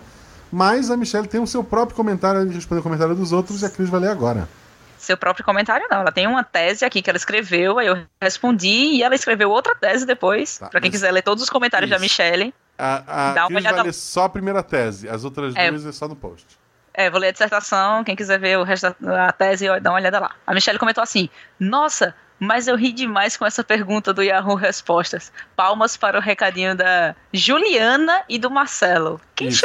Mas 0.50 0.90
a 0.90 0.96
Michelle 0.96 1.26
tem 1.26 1.40
o 1.40 1.46
seu 1.46 1.62
próprio 1.62 1.96
comentário, 1.96 2.40
ele 2.40 2.54
responde 2.54 2.80
o 2.80 2.82
comentário 2.82 3.14
dos 3.14 3.32
outros 3.32 3.62
e 3.62 3.66
a 3.66 3.70
Cris 3.70 3.88
vai 3.88 4.00
ler 4.00 4.10
agora. 4.10 4.48
Seu 4.98 5.16
próprio 5.16 5.44
comentário, 5.44 5.86
não. 5.90 6.00
Ela 6.00 6.12
tem 6.12 6.26
uma 6.26 6.42
tese 6.44 6.84
aqui 6.84 7.02
que 7.02 7.10
ela 7.10 7.16
escreveu, 7.16 7.78
aí 7.78 7.86
eu 7.86 8.06
respondi 8.20 8.68
e 8.96 9.02
ela 9.02 9.14
escreveu 9.14 9.50
outra 9.50 9.74
tese 9.74 10.04
depois. 10.06 10.58
Tá, 10.58 10.68
pra 10.68 10.80
quem 10.80 10.90
mas- 10.90 11.00
quiser 11.00 11.10
ler 11.12 11.22
todos 11.22 11.42
os 11.44 11.50
comentários 11.50 11.88
da 11.90 11.96
Isso. 11.96 12.02
Michelle. 12.04 12.54
A, 12.78 13.30
a 13.30 13.32
Dá 13.32 13.46
uma 13.46 13.58
olhada- 13.58 13.76
vai 13.76 13.86
ler 13.86 13.92
só 13.94 14.24
a 14.24 14.28
primeira 14.28 14.62
tese, 14.62 15.08
as 15.08 15.24
outras 15.24 15.54
É. 15.56 15.70
duas 15.70 15.86
é 15.86 15.92
só 15.92 16.06
no 16.08 16.16
post. 16.16 16.46
É, 16.92 17.10
vou 17.10 17.20
ler 17.20 17.28
a 17.28 17.32
dissertação, 17.32 18.02
quem 18.04 18.16
quiser 18.16 18.38
ver 18.38 18.58
o 18.58 18.62
resto 18.62 18.94
da 19.00 19.28
a 19.28 19.32
tese, 19.32 19.66
dá 19.80 19.90
uma 19.90 19.98
olhada 19.98 20.18
lá. 20.18 20.30
A 20.46 20.54
Michelle 20.54 20.78
comentou 20.78 21.02
assim: 21.02 21.28
Nossa, 21.60 22.14
Mas 22.38 22.68
eu 22.68 22.76
ri 22.76 22.92
demais 22.92 23.34
com 23.34 23.46
essa 23.46 23.64
pergunta 23.64 24.12
do 24.12 24.22
Yahoo 24.22 24.56
Respostas. 24.56 25.32
Palmas 25.56 25.96
para 25.96 26.18
o 26.18 26.20
recadinho 26.20 26.74
da 26.76 27.16
Juliana 27.32 28.22
e 28.28 28.38
do 28.38 28.50
Marcelo. 28.50 29.18
Quem 29.34 29.48
Isso. 29.48 29.64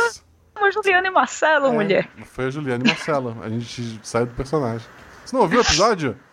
chama 0.56 0.72
Juliana 0.72 1.08
e 1.08 1.12
Marcelo, 1.12 1.68
É, 1.68 1.72
mulher? 1.72 2.08
Foi 2.26 2.46
a 2.46 2.50
Juliana 2.50 2.84
e 2.86 2.88
Marcelo. 2.88 3.38
A 3.44 3.50
gente 3.50 4.00
sai 4.04 4.26
do 4.26 4.34
personagem. 4.34 4.88
Você 5.32 5.36
não 5.38 5.44
ouviu 5.44 5.60
o 5.60 5.64
episódio? 5.64 6.18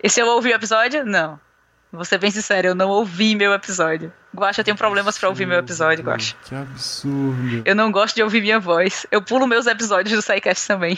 E 0.00 0.08
se 0.08 0.20
eu 0.20 0.28
ouvi 0.28 0.50
o 0.50 0.54
episódio? 0.54 1.04
Não. 1.04 1.40
Vou 1.92 2.04
ser 2.04 2.18
bem 2.18 2.30
sincero, 2.30 2.68
eu 2.68 2.74
não 2.76 2.88
ouvi 2.88 3.34
meu 3.34 3.52
episódio. 3.52 4.12
Guaxa, 4.32 4.60
eu 4.60 4.64
tenho 4.64 4.76
problemas 4.76 5.18
pra 5.18 5.28
ouvir 5.28 5.44
meu 5.44 5.58
episódio, 5.58 6.04
Guaxa. 6.04 6.36
Que 6.44 6.54
absurdo. 6.54 7.62
Eu 7.64 7.74
não 7.74 7.90
gosto 7.90 8.14
de 8.14 8.22
ouvir 8.22 8.40
minha 8.40 8.60
voz. 8.60 9.06
Eu 9.10 9.20
pulo 9.20 9.44
meus 9.44 9.66
episódios 9.66 10.14
do 10.14 10.22
SciCast 10.22 10.68
também. 10.68 10.96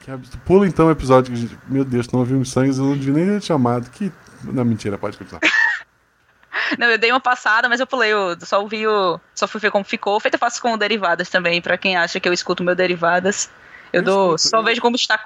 Que 0.00 0.10
absurdo. 0.10 0.42
Pula 0.44 0.66
então 0.66 0.88
o 0.88 0.90
episódio 0.90 1.32
que. 1.32 1.56
Meu 1.68 1.84
Deus, 1.84 2.08
não 2.08 2.18
ouviu 2.18 2.40
os 2.40 2.50
sangues, 2.50 2.78
eu 2.78 2.84
não 2.84 2.98
devia 2.98 3.14
nem 3.14 3.26
ter 3.26 3.40
te 3.40 3.46
chamado. 3.46 3.88
Que. 3.90 4.10
Não, 4.42 4.64
mentira, 4.64 4.98
pode 4.98 5.16
continuar. 5.16 5.40
Não, 6.78 6.88
eu 6.88 6.98
dei 6.98 7.12
uma 7.12 7.20
passada, 7.20 7.68
mas 7.68 7.78
eu 7.78 7.86
pulei 7.86 8.12
o. 8.12 8.36
Só 8.40 8.60
ouvi 8.60 8.88
o. 8.88 9.20
Só 9.36 9.46
fui 9.46 9.60
ver 9.60 9.70
como 9.70 9.84
ficou. 9.84 10.18
Feito 10.18 10.34
eu 10.34 10.38
faço 10.40 10.60
com 10.60 10.72
o 10.72 10.76
derivadas 10.76 11.28
também, 11.28 11.62
pra 11.62 11.78
quem 11.78 11.96
acha 11.96 12.18
que 12.18 12.28
eu 12.28 12.32
escuto 12.32 12.64
meu 12.64 12.74
derivadas. 12.74 13.48
Eu, 13.94 14.00
Eu 14.00 14.02
dou. 14.02 14.38
só 14.38 14.58
eu- 14.58 14.62
vejo 14.64 14.80
como 14.80 14.96
está. 14.96 15.18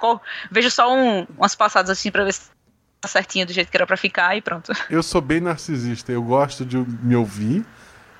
Vejo 0.51 0.69
só 0.71 0.93
um, 0.93 1.25
umas 1.37 1.55
passadas 1.55 1.89
assim 1.89 2.11
pra 2.11 2.23
ver 2.23 2.33
se 2.33 2.49
tá 3.01 3.07
certinho 3.07 3.45
do 3.45 3.53
jeito 3.53 3.71
que 3.71 3.77
era 3.77 3.87
pra 3.87 3.95
ficar 3.97 4.35
e 4.37 4.41
pronto. 4.41 4.71
Eu 4.89 5.01
sou 5.01 5.21
bem 5.21 5.39
narcisista, 5.39 6.11
eu 6.11 6.21
gosto 6.21 6.65
de 6.65 6.77
me 6.77 7.15
ouvir. 7.15 7.65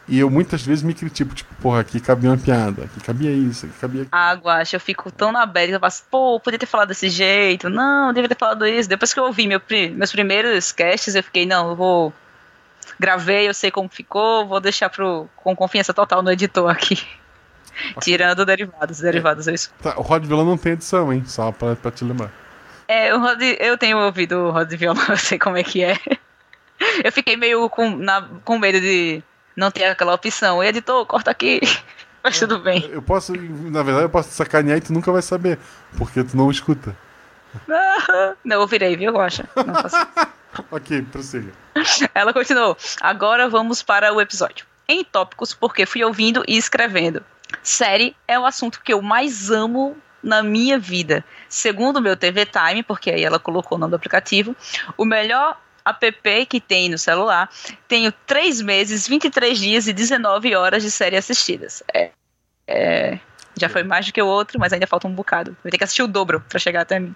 E 0.07 0.17
eu 0.17 0.27
muitas 0.27 0.63
vezes 0.63 0.83
me 0.83 0.91
critico, 0.95 1.35
tipo, 1.35 1.53
porra, 1.61 1.81
aqui 1.81 1.99
cabia 1.99 2.31
uma 2.31 2.37
piada, 2.37 2.85
aqui 2.85 2.99
cabia 2.99 3.29
isso, 3.29 3.67
aqui 3.67 3.75
cabia 3.79 4.01
aquilo. 4.01 4.09
Ah, 4.11 4.33
Guaxa, 4.33 4.75
eu 4.75 4.79
fico 4.79 5.11
tão 5.11 5.31
na 5.31 5.45
bad 5.45 5.71
eu 5.71 5.79
faço, 5.79 6.03
pô, 6.09 6.39
podia 6.39 6.57
ter 6.57 6.65
falado 6.65 6.87
desse 6.87 7.09
jeito. 7.09 7.69
Não, 7.69 8.11
devia 8.11 8.27
ter 8.27 8.35
falado 8.37 8.65
isso. 8.65 8.89
Depois 8.89 9.13
que 9.13 9.19
eu 9.19 9.25
ouvi 9.25 9.45
meu, 9.45 9.61
meus 9.95 10.11
primeiros 10.11 10.71
casts, 10.71 11.13
eu 11.13 11.21
fiquei, 11.21 11.45
não, 11.45 11.69
eu 11.69 11.75
vou. 11.75 12.13
Gravei, 12.99 13.47
eu 13.47 13.53
sei 13.53 13.69
como 13.69 13.87
ficou, 13.87 14.47
vou 14.47 14.59
deixar 14.59 14.89
pro, 14.89 15.29
com 15.35 15.55
confiança 15.55 15.93
total 15.93 16.23
no 16.23 16.31
editor 16.31 16.69
aqui. 16.71 16.99
Tirando 18.01 18.45
derivados. 18.45 18.99
Derivados 18.99 19.47
eu 19.47 19.53
escuto. 19.53 19.83
Tá, 19.83 19.97
o 19.97 20.01
Rod 20.01 20.25
Vila 20.25 20.43
não 20.43 20.57
tem 20.57 20.73
edição, 20.73 21.11
hein? 21.11 21.23
Só 21.25 21.51
pra, 21.51 21.75
pra 21.75 21.91
te 21.91 22.03
lembrar. 22.03 22.31
É, 22.87 23.13
o 23.13 23.19
Rod, 23.19 23.41
eu 23.59 23.77
tenho 23.77 23.97
ouvido 23.97 24.35
o 24.47 24.51
Rod 24.51 24.71
violão, 24.73 25.03
eu 25.09 25.17
sei 25.17 25.37
como 25.37 25.57
é 25.57 25.63
que 25.63 25.83
é. 25.83 25.97
Eu 27.03 27.11
fiquei 27.11 27.35
meio 27.35 27.69
com, 27.69 27.89
na, 27.89 28.27
com 28.43 28.57
medo 28.57 28.79
de 28.79 29.21
não 29.55 29.69
ter 29.69 29.85
aquela 29.85 30.13
opção. 30.13 30.63
Editor, 30.63 31.05
corta 31.05 31.31
aqui. 31.31 31.59
Mas 32.23 32.39
tudo 32.39 32.59
bem. 32.59 32.89
Eu 32.91 33.01
posso, 33.01 33.33
na 33.33 33.81
verdade, 33.83 34.05
eu 34.05 34.09
posso 34.09 34.31
sacanear 34.31 34.77
e 34.77 34.81
tu 34.81 34.91
nunca 34.91 35.11
vai 35.11 35.21
saber, 35.21 35.57
porque 35.97 36.23
tu 36.23 36.35
não 36.35 36.51
escuta. 36.51 36.95
Não, 38.45 38.61
eu 38.61 38.67
virei, 38.67 38.95
viu, 38.95 39.11
Rocha? 39.11 39.49
Não 39.55 39.73
faço 39.73 39.95
Ok, 40.69 41.01
prossiga. 41.11 41.51
Ela 42.13 42.33
continuou. 42.33 42.77
Agora 43.01 43.47
vamos 43.47 43.81
para 43.81 44.13
o 44.13 44.21
episódio. 44.21 44.65
Em 44.87 45.03
tópicos, 45.03 45.53
porque 45.53 45.85
fui 45.85 46.03
ouvindo 46.03 46.43
e 46.47 46.57
escrevendo. 46.57 47.23
Série 47.63 48.15
é 48.27 48.37
o 48.39 48.45
assunto 48.45 48.81
que 48.81 48.93
eu 48.93 49.01
mais 49.01 49.49
amo 49.49 49.97
na 50.21 50.43
minha 50.43 50.77
vida. 50.77 51.23
Segundo 51.47 51.97
o 51.97 52.01
meu 52.01 52.15
TV 52.15 52.45
Time, 52.45 52.83
porque 52.83 53.09
aí 53.09 53.23
ela 53.23 53.39
colocou 53.39 53.77
o 53.77 53.79
nome 53.79 53.91
do 53.91 53.95
aplicativo, 53.95 54.55
o 54.97 55.05
melhor 55.05 55.59
app 55.85 56.45
que 56.45 56.59
tem 56.59 56.89
no 56.89 56.97
celular, 56.97 57.49
tenho 57.87 58.11
3 58.11 58.61
meses, 58.61 59.07
23 59.07 59.57
dias 59.57 59.87
e 59.87 59.93
19 59.93 60.55
horas 60.55 60.83
de 60.83 60.91
série 60.91 61.17
assistidas. 61.17 61.81
É, 61.93 62.11
é, 62.67 63.19
já 63.57 63.69
foi 63.69 63.83
mais 63.83 64.05
do 64.05 64.13
que 64.13 64.21
o 64.21 64.27
outro, 64.27 64.59
mas 64.59 64.71
ainda 64.73 64.87
falta 64.87 65.07
um 65.07 65.13
bocado. 65.13 65.55
Vou 65.63 65.71
ter 65.71 65.77
que 65.77 65.83
assistir 65.83 66.03
o 66.03 66.07
dobro 66.07 66.43
para 66.47 66.59
chegar 66.59 66.81
até 66.81 66.99
mim. 66.99 67.15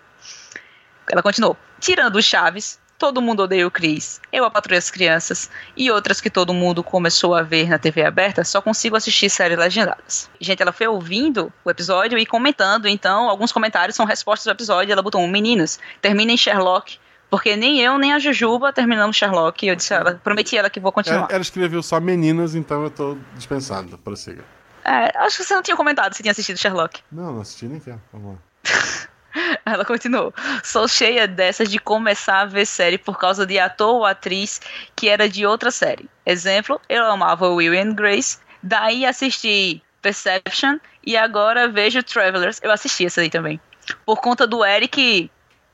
Ela 1.11 1.21
continuou. 1.21 1.57
Tirando 1.79 2.15
o 2.15 2.21
Chaves, 2.21 2.79
Todo 2.97 3.21
Mundo 3.21 3.43
Odeia 3.43 3.67
o 3.67 3.71
Chris, 3.71 4.21
Eu, 4.31 4.45
a 4.45 4.51
Patrulha 4.51 4.77
das 4.77 4.89
Crianças 4.89 5.49
e 5.75 5.91
outras 5.91 6.21
que 6.21 6.29
todo 6.29 6.53
mundo 6.53 6.83
começou 6.83 7.35
a 7.35 7.41
ver 7.41 7.67
na 7.67 7.77
TV 7.77 8.03
aberta, 8.03 8.43
só 8.43 8.61
consigo 8.61 8.95
assistir 8.95 9.29
séries 9.29 9.57
legendadas. 9.57 10.29
Gente, 10.39 10.61
ela 10.61 10.71
foi 10.71 10.87
ouvindo 10.87 11.51
o 11.65 11.69
episódio 11.69 12.17
e 12.17 12.25
comentando, 12.25 12.87
então, 12.87 13.29
alguns 13.29 13.51
comentários 13.51 13.95
são 13.95 14.05
respostas 14.05 14.45
do 14.45 14.55
episódio. 14.55 14.91
Ela 14.91 15.01
botou 15.01 15.21
um, 15.21 15.27
meninas, 15.27 15.79
terminem 16.01 16.37
Sherlock, 16.37 16.97
porque 17.29 17.55
nem 17.55 17.79
eu 17.81 17.97
nem 17.97 18.13
a 18.13 18.19
Jujuba 18.19 18.71
terminamos 18.71 19.17
Sherlock. 19.17 19.65
Eu 19.65 19.75
disse 19.75 19.93
ela, 19.93 20.21
prometi 20.23 20.55
ela 20.55 20.69
que 20.69 20.79
vou 20.79 20.91
continuar. 20.91 21.23
Ela, 21.23 21.31
ela 21.31 21.41
escreveu 21.41 21.81
só 21.81 21.99
meninas, 21.99 22.55
então 22.55 22.83
eu 22.83 22.89
tô 22.89 23.17
dispensado. 23.35 23.97
Prossiga. 23.97 24.43
É, 24.85 25.17
acho 25.17 25.37
que 25.37 25.43
você 25.43 25.55
não 25.55 25.63
tinha 25.63 25.77
comentado 25.77 26.13
se 26.13 26.21
tinha 26.21 26.31
assistido 26.31 26.57
Sherlock. 26.57 27.01
Não, 27.11 27.33
não 27.33 27.41
assisti 27.41 27.65
nem 27.65 27.79
quero. 27.79 28.01
Vamos 28.11 28.33
lá. 28.35 29.07
Ela 29.65 29.85
continuou. 29.85 30.33
Sou 30.63 30.87
cheia 30.87 31.27
dessas 31.27 31.69
de 31.69 31.79
começar 31.79 32.41
a 32.41 32.45
ver 32.45 32.65
série 32.65 32.97
por 32.97 33.17
causa 33.17 33.45
de 33.45 33.59
ator 33.59 33.95
ou 33.95 34.05
atriz 34.05 34.61
que 34.95 35.09
era 35.09 35.27
de 35.27 35.45
outra 35.45 35.71
série. 35.71 36.09
Exemplo, 36.25 36.79
eu 36.87 37.05
amava 37.05 37.49
Will 37.49 37.79
and 37.79 37.93
Grace, 37.93 38.37
daí 38.61 39.05
assisti 39.05 39.81
Perception 40.01 40.77
e 41.05 41.17
agora 41.17 41.67
vejo 41.67 42.03
Travelers. 42.03 42.59
Eu 42.61 42.71
assisti 42.71 43.05
essa 43.05 43.21
aí 43.21 43.29
também. 43.29 43.59
Por 44.05 44.21
conta 44.21 44.47
do 44.47 44.63
Eric, 44.63 45.29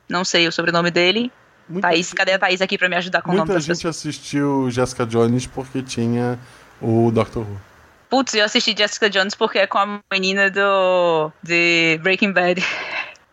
não 0.08 0.24
sei 0.24 0.48
o 0.48 0.52
sobrenome 0.52 0.92
dele. 0.92 1.32
Muita, 1.68 1.90
Thaís, 1.90 2.12
cadê 2.14 2.34
a 2.34 2.40
Thaís 2.40 2.62
aqui 2.62 2.78
pra 2.78 2.90
me 2.90 2.96
ajudar 2.96 3.22
com 3.22 3.32
o 3.32 3.36
nome 3.36 3.48
muita 3.48 3.62
gente 3.62 3.78
pessoas? 3.78 3.98
assistiu 3.98 4.72
Jessica 4.72 5.06
Jones 5.06 5.46
porque 5.46 5.84
tinha 5.84 6.40
o 6.82 7.12
Doctor 7.12 7.44
Who. 7.44 7.62
Putz, 8.10 8.34
eu 8.34 8.44
assisti 8.44 8.76
Jessica 8.76 9.08
Jones 9.08 9.36
porque 9.36 9.60
é 9.60 9.68
com 9.68 9.78
a 9.78 10.00
menina 10.12 10.50
do 10.50 11.32
de 11.44 12.00
Breaking 12.02 12.32
Bad. 12.32 12.64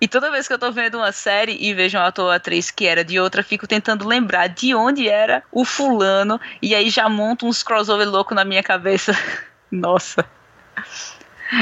E 0.00 0.06
toda 0.06 0.30
vez 0.30 0.46
que 0.46 0.52
eu 0.52 0.58
tô 0.58 0.70
vendo 0.70 0.98
uma 0.98 1.10
série 1.10 1.56
e 1.58 1.72
vejo 1.72 1.96
um 1.96 2.02
ator 2.02 2.26
ou 2.26 2.30
atriz 2.30 2.70
que 2.70 2.86
era 2.86 3.02
de 3.02 3.18
outra, 3.18 3.42
fico 3.42 3.66
tentando 3.66 4.06
lembrar 4.06 4.46
de 4.46 4.74
onde 4.74 5.08
era 5.08 5.42
o 5.50 5.64
fulano. 5.64 6.38
E 6.60 6.74
aí 6.74 6.90
já 6.90 7.08
monto 7.08 7.46
uns 7.46 7.62
crossover 7.62 8.08
louco 8.08 8.34
na 8.34 8.44
minha 8.44 8.62
cabeça. 8.62 9.12
Nossa. 9.72 10.24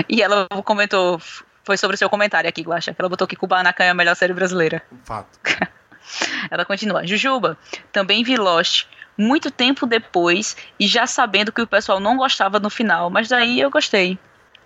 E 0.09 0.21
ela 0.21 0.49
comentou, 0.65 1.21
foi 1.63 1.77
sobre 1.77 1.95
o 1.95 1.99
seu 1.99 2.11
comentário 2.11 2.49
aqui, 2.49 2.63
Guaxa. 2.63 2.93
que 2.93 3.01
Ela 3.01 3.09
botou 3.09 3.27
que 3.27 3.37
Kubanacan 3.37 3.85
é 3.85 3.91
a 3.91 3.95
melhor 3.95 4.17
série 4.17 4.33
brasileira. 4.33 4.83
Fato. 5.05 5.39
Ela 6.51 6.65
continua. 6.65 7.07
Jujuba, 7.07 7.57
também 7.93 8.25
vi 8.25 8.37
Lost 8.37 8.87
muito 9.17 9.51
tempo 9.51 9.87
depois 9.87 10.57
e 10.79 10.87
já 10.87 11.07
sabendo 11.07 11.53
que 11.53 11.63
o 11.63 11.67
pessoal 11.67 12.01
não 12.01 12.17
gostava 12.17 12.59
no 12.59 12.69
final, 12.69 13.09
mas 13.11 13.29
daí 13.29 13.61
eu 13.61 13.71
gostei. 13.71 14.19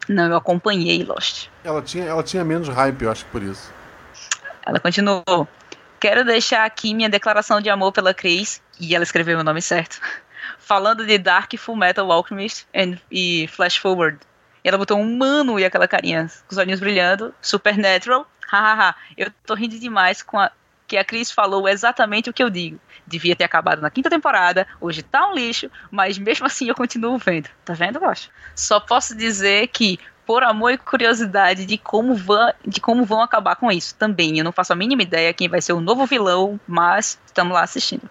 Não, 0.09 0.27
eu 0.27 0.37
acompanhei 0.37 1.05
Lost. 1.05 1.49
Ela 1.63 1.83
tinha, 1.83 2.05
ela 2.05 2.23
tinha 2.23 2.45
menos 2.45 2.69
hype, 2.69 3.03
eu 3.03 3.11
acho 3.11 3.25
que 3.25 3.31
por 3.31 3.43
isso. 3.43 3.73
Ela 4.65 4.81
continuou. 4.81 5.47
Quero 6.01 6.25
deixar 6.25 6.65
aqui 6.65 6.95
minha 6.95 7.09
declaração 7.09 7.61
de 7.61 7.69
amor 7.69 7.93
pela 7.93 8.15
Cris, 8.15 8.63
e 8.81 8.95
ela 8.95 9.03
escreveu 9.03 9.39
o 9.39 9.43
nome 9.43 9.61
certo, 9.61 10.01
falando 10.59 11.05
de 11.05 11.19
Dark 11.19 11.53
Full 11.57 11.77
Metal 11.77 12.11
Alchemist 12.11 12.67
and, 12.75 12.99
e 13.11 13.49
Flash 13.49 13.77
Forward. 13.77 14.19
E 14.65 14.69
ela 14.69 14.79
botou 14.79 14.99
um 14.99 15.17
mano 15.17 15.59
e 15.59 15.65
aquela 15.65 15.89
carinha, 15.89 16.31
com 16.47 16.53
os 16.53 16.59
olhinhos 16.59 16.81
brilhando, 16.81 17.35
Supernatural, 17.41 18.27
hahaha. 18.51 18.95
eu 19.17 19.31
tô 19.45 19.55
rindo 19.55 19.79
demais 19.79 20.23
com 20.23 20.39
a 20.39 20.51
que 20.89 20.97
a 20.97 21.05
Cris 21.05 21.31
falou 21.31 21.69
exatamente 21.69 22.31
o 22.31 22.33
que 22.33 22.43
eu 22.43 22.49
digo. 22.49 22.81
Devia 23.07 23.37
ter 23.37 23.45
acabado 23.45 23.83
na 23.83 23.91
quinta 23.91 24.09
temporada, 24.09 24.67
hoje 24.81 25.03
tá 25.03 25.29
um 25.29 25.35
lixo, 25.35 25.71
mas 25.91 26.19
mesmo 26.19 26.47
assim 26.47 26.69
eu 26.69 26.75
continuo 26.75 27.19
vendo. 27.19 27.49
Tá 27.65 27.75
vendo, 27.75 28.01
Gosto? 28.01 28.31
Só 28.57 28.81
posso 28.81 29.15
dizer 29.15 29.69
que, 29.69 30.01
por 30.27 30.43
amor 30.43 30.73
e 30.73 30.79
curiosidade 30.79 31.67
de 31.67 31.77
como, 31.77 32.15
vão, 32.15 32.53
de 32.67 32.81
como 32.81 33.05
vão 33.05 33.21
acabar 33.21 33.57
com 33.57 33.71
isso 33.71 33.95
também. 33.95 34.39
Eu 34.39 34.45
não 34.45 34.53
faço 34.53 34.73
a 34.73 34.77
mínima 34.77 35.03
ideia 35.03 35.33
quem 35.35 35.49
vai 35.49 35.61
ser 35.61 35.75
o 35.75 35.81
novo 35.81 36.07
vilão, 36.07 36.59
mas 36.67 37.21
estamos 37.27 37.53
lá 37.53 37.63
assistindo. 37.63 38.09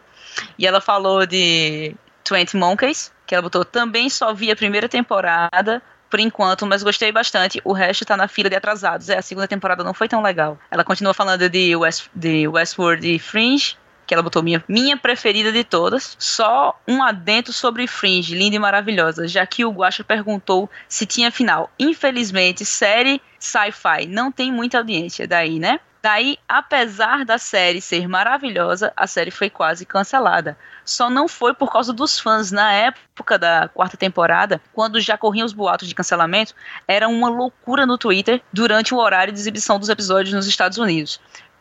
E 0.58 0.68
ela 0.68 0.80
falou 0.80 1.26
de 1.26 1.96
20 2.30 2.58
Monkeys, 2.58 3.12
que 3.26 3.34
ela 3.34 3.42
botou 3.42 3.66
também 3.66 4.10
só 4.10 4.34
vi 4.34 4.52
a 4.52 4.56
primeira 4.56 4.88
temporada, 4.88 5.82
por 6.10 6.20
enquanto, 6.20 6.66
mas 6.66 6.84
gostei 6.84 7.12
bastante. 7.12 7.62
O 7.64 7.74
resto 7.74 8.06
tá 8.06 8.16
na 8.16 8.28
fila 8.28 8.50
de 8.50 8.56
atrasados. 8.56 9.10
É, 9.10 9.18
a 9.18 9.22
segunda 9.22 9.48
temporada 9.48 9.84
não 9.84 9.94
foi 9.94 10.08
tão 10.08 10.22
legal. 10.22 10.58
Ela 10.72 10.84
continua 10.84 11.14
falando 11.14 11.50
de, 11.50 11.76
West, 11.76 12.08
de 12.14 12.48
Westworld 12.48 13.16
e 13.16 13.20
Fringe, 13.20 13.78
que 14.06 14.14
ela 14.14 14.24
botou 14.24 14.42
minha, 14.42 14.64
minha 14.68 14.96
preferida 14.96 15.52
de 15.52 15.64
todas. 15.64 16.16
Só 16.18 16.80
um 16.88 17.04
adento 17.04 17.52
sobre 17.52 17.86
Fringe, 17.88 18.36
linda 18.36 18.56
e 18.56 18.60
maravilhosa, 18.60 19.28
já 19.28 19.46
que 19.46 19.66
o 19.66 19.72
Guacha 19.72 20.04
perguntou 20.04 20.70
se 20.88 21.06
tinha 21.06 21.32
final. 21.32 21.70
Infelizmente, 21.78 22.64
série 22.64 23.22
sci-fi 23.38 24.08
não 24.08 24.32
tem 24.32 24.52
muita 24.52 24.78
audiência 24.78 25.28
daí, 25.28 25.60
né? 25.60 25.80
Daí, 26.02 26.38
apesar 26.48 27.26
da 27.26 27.38
série 27.38 27.82
ser 27.82 28.08
maravilhosa, 28.08 28.94
a 28.96 29.08
série 29.08 29.32
foi 29.32 29.50
quase 29.50 29.86
cancelada. 29.86 30.58
Só 30.86 31.10
não 31.10 31.28
foi 31.28 31.54
por 31.54 31.72
causa 31.72 31.92
dos 31.92 32.20
fãs. 32.20 32.52
Na 32.52 32.72
época 32.72 33.38
da 33.38 33.68
quarta 33.68 33.98
temporada, 33.98 34.62
quando 34.74 35.02
já 35.02 35.18
corriam 35.18 35.46
os 35.46 35.54
boatos 35.54 35.88
de 35.88 35.96
cancelamento, 35.96 36.54
era 36.88 37.08
uma 37.08 37.30
loucura 37.30 37.86
no 37.86 37.98
Twitter 37.98 38.42
durante 38.54 38.94
o 38.94 38.98
horário 38.98 39.34
de 39.34 39.40
exibição 39.40 39.80
dos 39.80 39.90
episódios 39.90 40.34
nos 40.34 40.48
Estados 40.48 40.78
Unidos. 40.78 41.20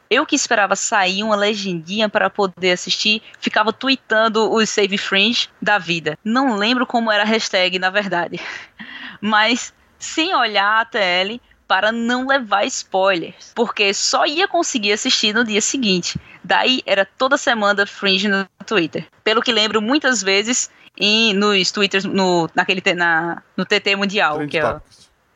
Eu 0.09 0.25
que 0.25 0.37
esperava 0.37 0.77
sair 0.77 1.23
uma 1.25 1.35
legendinha 1.35 2.09
para 2.09 2.31
poder 2.31 2.73
assistir, 2.73 3.23
ficava 3.41 3.73
tweetando 3.73 4.53
os 4.53 4.71
Save 4.71 4.99
Fringe 4.99 5.49
da 5.61 5.79
vida. 5.79 6.17
Não 6.25 6.57
lembro 6.57 6.87
como 6.87 7.11
era 7.11 7.25
a 7.25 7.27
hashtag, 7.27 7.79
na 7.79 7.91
verdade. 7.91 8.41
Mas, 9.21 9.75
sem 9.99 10.33
olhar 10.35 10.81
a 10.81 10.85
TL, 10.85 11.41
para 11.67 11.91
não 11.91 12.27
levar 12.27 12.65
spoilers, 12.65 13.53
porque 13.55 13.93
só 13.93 14.27
ia 14.27 14.47
conseguir 14.47 14.93
assistir 14.93 15.35
no 15.35 15.45
dia 15.45 15.61
seguinte. 15.61 16.19
Daí 16.43 16.83
era 16.87 17.05
toda 17.05 17.37
semana 17.37 17.87
Fringe 17.87 18.29
no 18.29 18.47
Twitter. 18.65 19.07
Pelo 19.25 19.43
que 19.43 19.53
lembro, 19.53 19.83
muitas 19.83 20.23
vezes 20.23 20.71
em, 20.97 21.35
nos 21.35 21.71
Twitters, 21.71 22.05
no, 22.05 22.49
naquele, 22.55 22.83
na, 22.95 23.43
no 23.57 23.65
TT 23.65 23.97
Mundial. 23.97 24.47
que 24.47 24.59
é, 24.59 24.81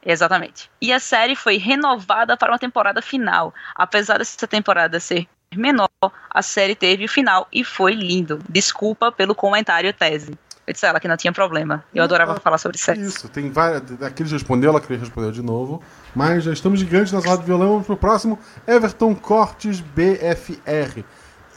exatamente. 0.05 0.71
E 0.81 0.93
a 0.93 1.01
série 1.01 1.37
foi 1.37 1.57
renovada 1.57 2.37
para 2.37 2.53
uma 2.53 2.59
temporada 2.59 3.03
final. 3.03 3.53
Apesar 3.75 4.19
dessa 4.19 4.47
temporada 4.47 4.99
ser 5.01 5.27
menor, 5.55 5.91
a 6.31 6.43
série 6.43 6.75
teve 6.75 7.05
o 7.05 7.09
final 7.09 7.47
e 7.53 7.65
foi 7.65 7.93
lindo. 7.93 8.41
Desculpa 8.49 9.11
pelo 9.11 9.35
comentário 9.35 9.93
tese. 9.93 10.39
Eu 10.71 10.73
disse 10.73 10.87
a 10.87 10.91
ela 10.91 11.01
que 11.01 11.09
não 11.09 11.17
tinha 11.17 11.33
problema. 11.33 11.83
Eu 11.93 12.05
adorava 12.05 12.39
falar 12.39 12.57
sobre 12.57 12.79
sexo. 12.79 13.03
Isso, 13.03 13.29
tem 13.29 13.51
várias. 13.51 13.83
Aqui 14.03 14.23
ele 14.23 14.31
respondeu, 14.31 14.71
ela 14.71 14.81
queria 14.81 14.99
responder 14.99 15.33
de 15.33 15.43
novo. 15.43 15.83
Mas 16.15 16.45
já 16.45 16.53
estamos 16.53 16.79
gigantes 16.79 17.13
na 17.13 17.21
sala 17.21 17.39
de 17.39 17.45
violão. 17.45 17.71
Vamos 17.71 17.87
pro 17.87 17.97
próximo. 17.97 18.39
Everton 18.69 19.17
Cortes 19.17 19.81
BFR. 19.81 21.03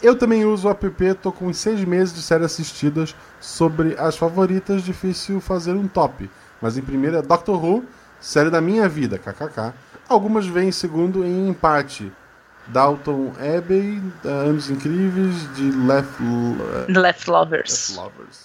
Eu 0.01 0.17
também 0.17 0.45
uso 0.45 0.67
o 0.67 0.71
app, 0.71 1.13
tô 1.21 1.31
com 1.31 1.53
seis 1.53 1.83
meses 1.85 2.11
de 2.11 2.23
séries 2.23 2.47
assistidas 2.47 3.15
sobre 3.39 3.95
as 3.99 4.17
favoritas, 4.17 4.81
difícil 4.81 5.39
fazer 5.39 5.73
um 5.73 5.87
top. 5.87 6.27
Mas 6.59 6.75
em 6.75 6.81
primeiro 6.81 7.15
é 7.15 7.21
Doctor 7.21 7.63
Who, 7.63 7.85
série 8.19 8.49
da 8.49 8.59
minha 8.59 8.89
vida, 8.89 9.19
kkk. 9.19 9.73
Algumas 10.09 10.47
vêm 10.47 10.69
em 10.69 10.71
segundo 10.71 11.23
em 11.23 11.49
empate. 11.49 12.11
Dalton 12.67 13.33
Abbey, 13.37 14.01
Anos 14.23 14.69
Incríveis, 14.69 15.53
de 15.53 15.69
Left, 15.71 16.23
Left 16.89 17.29
Lovers. 17.29 17.89
Left 17.89 17.95
Lovers. 17.95 18.42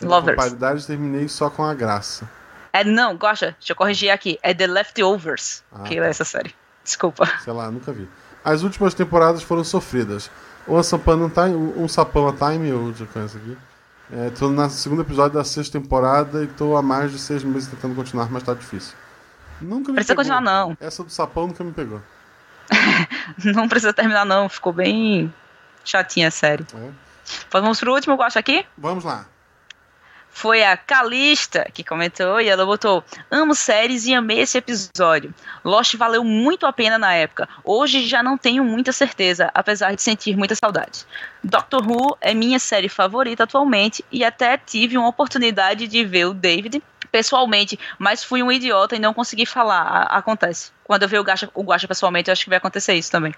Lovers. 0.00 0.36
paridade 0.36 0.86
terminei 0.86 1.28
só 1.28 1.48
com 1.48 1.64
a 1.64 1.72
graça. 1.74 2.28
É, 2.72 2.84
não, 2.84 3.16
Gosta, 3.16 3.56
deixa 3.58 3.72
eu 3.72 3.76
corrigir 3.76 4.10
aqui. 4.10 4.38
É 4.42 4.52
The 4.52 4.66
Leftovers, 4.66 5.64
ah, 5.72 5.84
que 5.84 5.98
é 5.98 6.06
essa 6.06 6.24
série. 6.24 6.54
Desculpa. 6.84 7.26
Sei 7.42 7.52
lá, 7.52 7.70
nunca 7.70 7.90
vi. 7.90 8.06
As 8.44 8.62
últimas 8.62 8.92
temporadas 8.92 9.42
foram 9.42 9.64
sofridas. 9.64 10.30
Once 10.68 10.94
Upon 10.94 11.24
a 11.24 11.30
Time, 11.30 11.56
um 11.76 11.88
Sapão 11.88 12.28
a 12.28 12.32
Time, 12.32 12.68
eu 12.68 12.92
já 12.92 13.06
conheço 13.06 13.38
aqui. 13.38 13.56
É, 14.12 14.30
tô 14.30 14.50
no 14.50 14.70
segundo 14.70 15.02
episódio 15.02 15.38
da 15.38 15.42
sexta 15.42 15.80
temporada 15.80 16.44
e 16.44 16.46
tô 16.48 16.76
há 16.76 16.82
mais 16.82 17.10
de 17.10 17.18
seis 17.18 17.42
meses 17.42 17.68
tentando 17.68 17.94
continuar, 17.94 18.30
mas 18.30 18.42
tá 18.42 18.52
difícil. 18.52 18.94
Nunca 19.60 19.90
me 19.90 19.94
Precisa 19.94 20.14
pegou. 20.14 20.16
continuar, 20.16 20.40
não. 20.40 20.76
Essa 20.78 21.02
do 21.02 21.10
Sapão 21.10 21.46
nunca 21.46 21.64
me 21.64 21.72
pegou. 21.72 22.02
não 23.42 23.68
precisa 23.68 23.92
terminar, 23.92 24.26
não. 24.26 24.48
Ficou 24.48 24.72
bem 24.72 25.32
chatinha 25.82 26.28
a 26.28 26.30
série. 26.30 26.66
É. 26.74 26.90
Vamos 27.50 27.80
pro 27.80 27.94
último, 27.94 28.14
eu 28.14 28.22
acho 28.22 28.38
aqui? 28.38 28.66
Vamos 28.76 29.02
lá 29.02 29.26
foi 30.36 30.62
a 30.62 30.76
Calista 30.76 31.66
que 31.72 31.82
comentou 31.82 32.38
e 32.42 32.46
ela 32.46 32.66
botou: 32.66 33.02
Amo 33.30 33.54
séries 33.54 34.04
e 34.04 34.12
amei 34.12 34.40
esse 34.40 34.58
episódio. 34.58 35.34
Lost 35.64 35.94
valeu 35.96 36.22
muito 36.22 36.66
a 36.66 36.72
pena 36.74 36.98
na 36.98 37.14
época. 37.14 37.48
Hoje 37.64 38.06
já 38.06 38.22
não 38.22 38.36
tenho 38.36 38.62
muita 38.62 38.92
certeza, 38.92 39.50
apesar 39.54 39.94
de 39.94 40.02
sentir 40.02 40.36
muita 40.36 40.54
saudade. 40.54 41.06
Doctor 41.42 41.90
Who 41.90 42.18
é 42.20 42.34
minha 42.34 42.58
série 42.58 42.90
favorita 42.90 43.44
atualmente 43.44 44.04
e 44.12 44.22
até 44.22 44.58
tive 44.58 44.98
uma 44.98 45.08
oportunidade 45.08 45.88
de 45.88 46.04
ver 46.04 46.26
o 46.26 46.34
David 46.34 46.82
pessoalmente, 47.10 47.78
mas 47.98 48.22
fui 48.22 48.42
um 48.42 48.52
idiota 48.52 48.94
e 48.94 48.98
não 48.98 49.14
consegui 49.14 49.46
falar. 49.46 49.84
A 49.84 50.18
acontece. 50.18 50.70
Quando 50.84 51.04
eu 51.04 51.08
ver 51.08 51.18
o 51.18 51.22
Guacha, 51.22 51.48
o 51.54 51.62
Guacha 51.62 51.88
pessoalmente, 51.88 52.28
eu 52.28 52.32
acho 52.32 52.44
que 52.44 52.50
vai 52.50 52.58
acontecer 52.58 52.92
isso 52.92 53.10
também. 53.10 53.34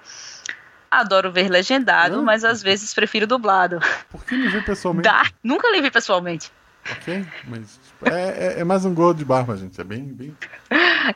Adoro 0.90 1.30
ver 1.30 1.48
legendado, 1.48 2.24
mas 2.24 2.44
às 2.44 2.60
vezes 2.60 2.92
prefiro 2.92 3.24
dublado. 3.24 3.78
Por 4.10 4.24
que 4.24 4.36
não 4.36 4.50
vê 4.50 4.60
pessoalmente? 4.62 5.04
Dark, 5.04 5.32
nunca 5.44 5.70
lhe 5.70 5.80
vi 5.80 5.92
pessoalmente. 5.92 6.50
Ok, 6.92 7.26
mas 7.46 7.78
é, 8.02 8.46
é, 8.46 8.60
é, 8.60 8.64
mais 8.64 8.84
um 8.84 8.94
gol 8.94 9.12
de 9.12 9.24
barba, 9.24 9.56
gente. 9.56 9.80
É 9.80 9.84
bem. 9.84 10.04
bem... 10.04 10.36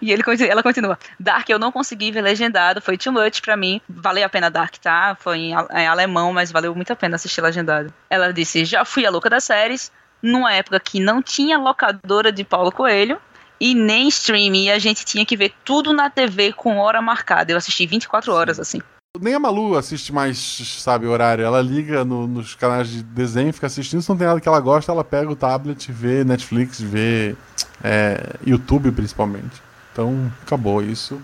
e 0.00 0.12
ele, 0.12 0.22
ela 0.48 0.62
continua. 0.62 0.98
Dark 1.18 1.48
eu 1.48 1.58
não 1.58 1.72
consegui 1.72 2.10
ver 2.10 2.20
legendado, 2.20 2.80
foi 2.80 2.98
too 2.98 3.12
much 3.12 3.40
pra 3.40 3.56
mim. 3.56 3.80
Valeu 3.88 4.24
a 4.24 4.28
pena 4.28 4.50
Dark, 4.50 4.76
tá? 4.76 5.16
Foi 5.18 5.38
em, 5.38 5.52
em 5.52 5.86
alemão, 5.86 6.32
mas 6.32 6.52
valeu 6.52 6.74
muito 6.74 6.92
a 6.92 6.96
pena 6.96 7.16
assistir 7.16 7.40
legendado. 7.40 7.92
Ela 8.10 8.32
disse: 8.32 8.64
já 8.64 8.84
fui 8.84 9.06
a 9.06 9.10
louca 9.10 9.30
das 9.30 9.44
séries, 9.44 9.90
numa 10.22 10.52
época 10.52 10.78
que 10.78 11.00
não 11.00 11.22
tinha 11.22 11.58
locadora 11.58 12.30
de 12.30 12.44
Paulo 12.44 12.70
Coelho 12.70 13.20
e 13.58 13.74
nem 13.74 14.08
streaming. 14.08 14.64
E 14.64 14.70
a 14.70 14.78
gente 14.78 15.04
tinha 15.04 15.24
que 15.24 15.36
ver 15.36 15.54
tudo 15.64 15.92
na 15.92 16.10
TV 16.10 16.52
com 16.52 16.78
hora 16.78 17.00
marcada. 17.00 17.52
Eu 17.52 17.56
assisti 17.56 17.86
24 17.86 18.32
horas, 18.32 18.60
assim. 18.60 18.80
Nem 19.20 19.34
a 19.34 19.38
Malu 19.38 19.76
assiste 19.76 20.10
mais, 20.10 20.38
sabe, 20.78 21.06
horário. 21.06 21.44
Ela 21.44 21.60
liga 21.60 22.02
no, 22.02 22.26
nos 22.26 22.54
canais 22.54 22.88
de 22.88 23.02
desenho, 23.02 23.52
fica 23.52 23.66
assistindo. 23.66 24.00
Se 24.00 24.08
não 24.08 24.16
tem 24.16 24.26
nada 24.26 24.40
que 24.40 24.48
ela 24.48 24.58
gosta, 24.58 24.90
ela 24.90 25.04
pega 25.04 25.30
o 25.30 25.36
tablet, 25.36 25.92
vê 25.92 26.24
Netflix, 26.24 26.80
vê 26.80 27.36
é, 27.84 28.36
YouTube 28.46 28.90
principalmente. 28.90 29.62
Então, 29.92 30.32
acabou 30.40 30.82
isso. 30.82 31.20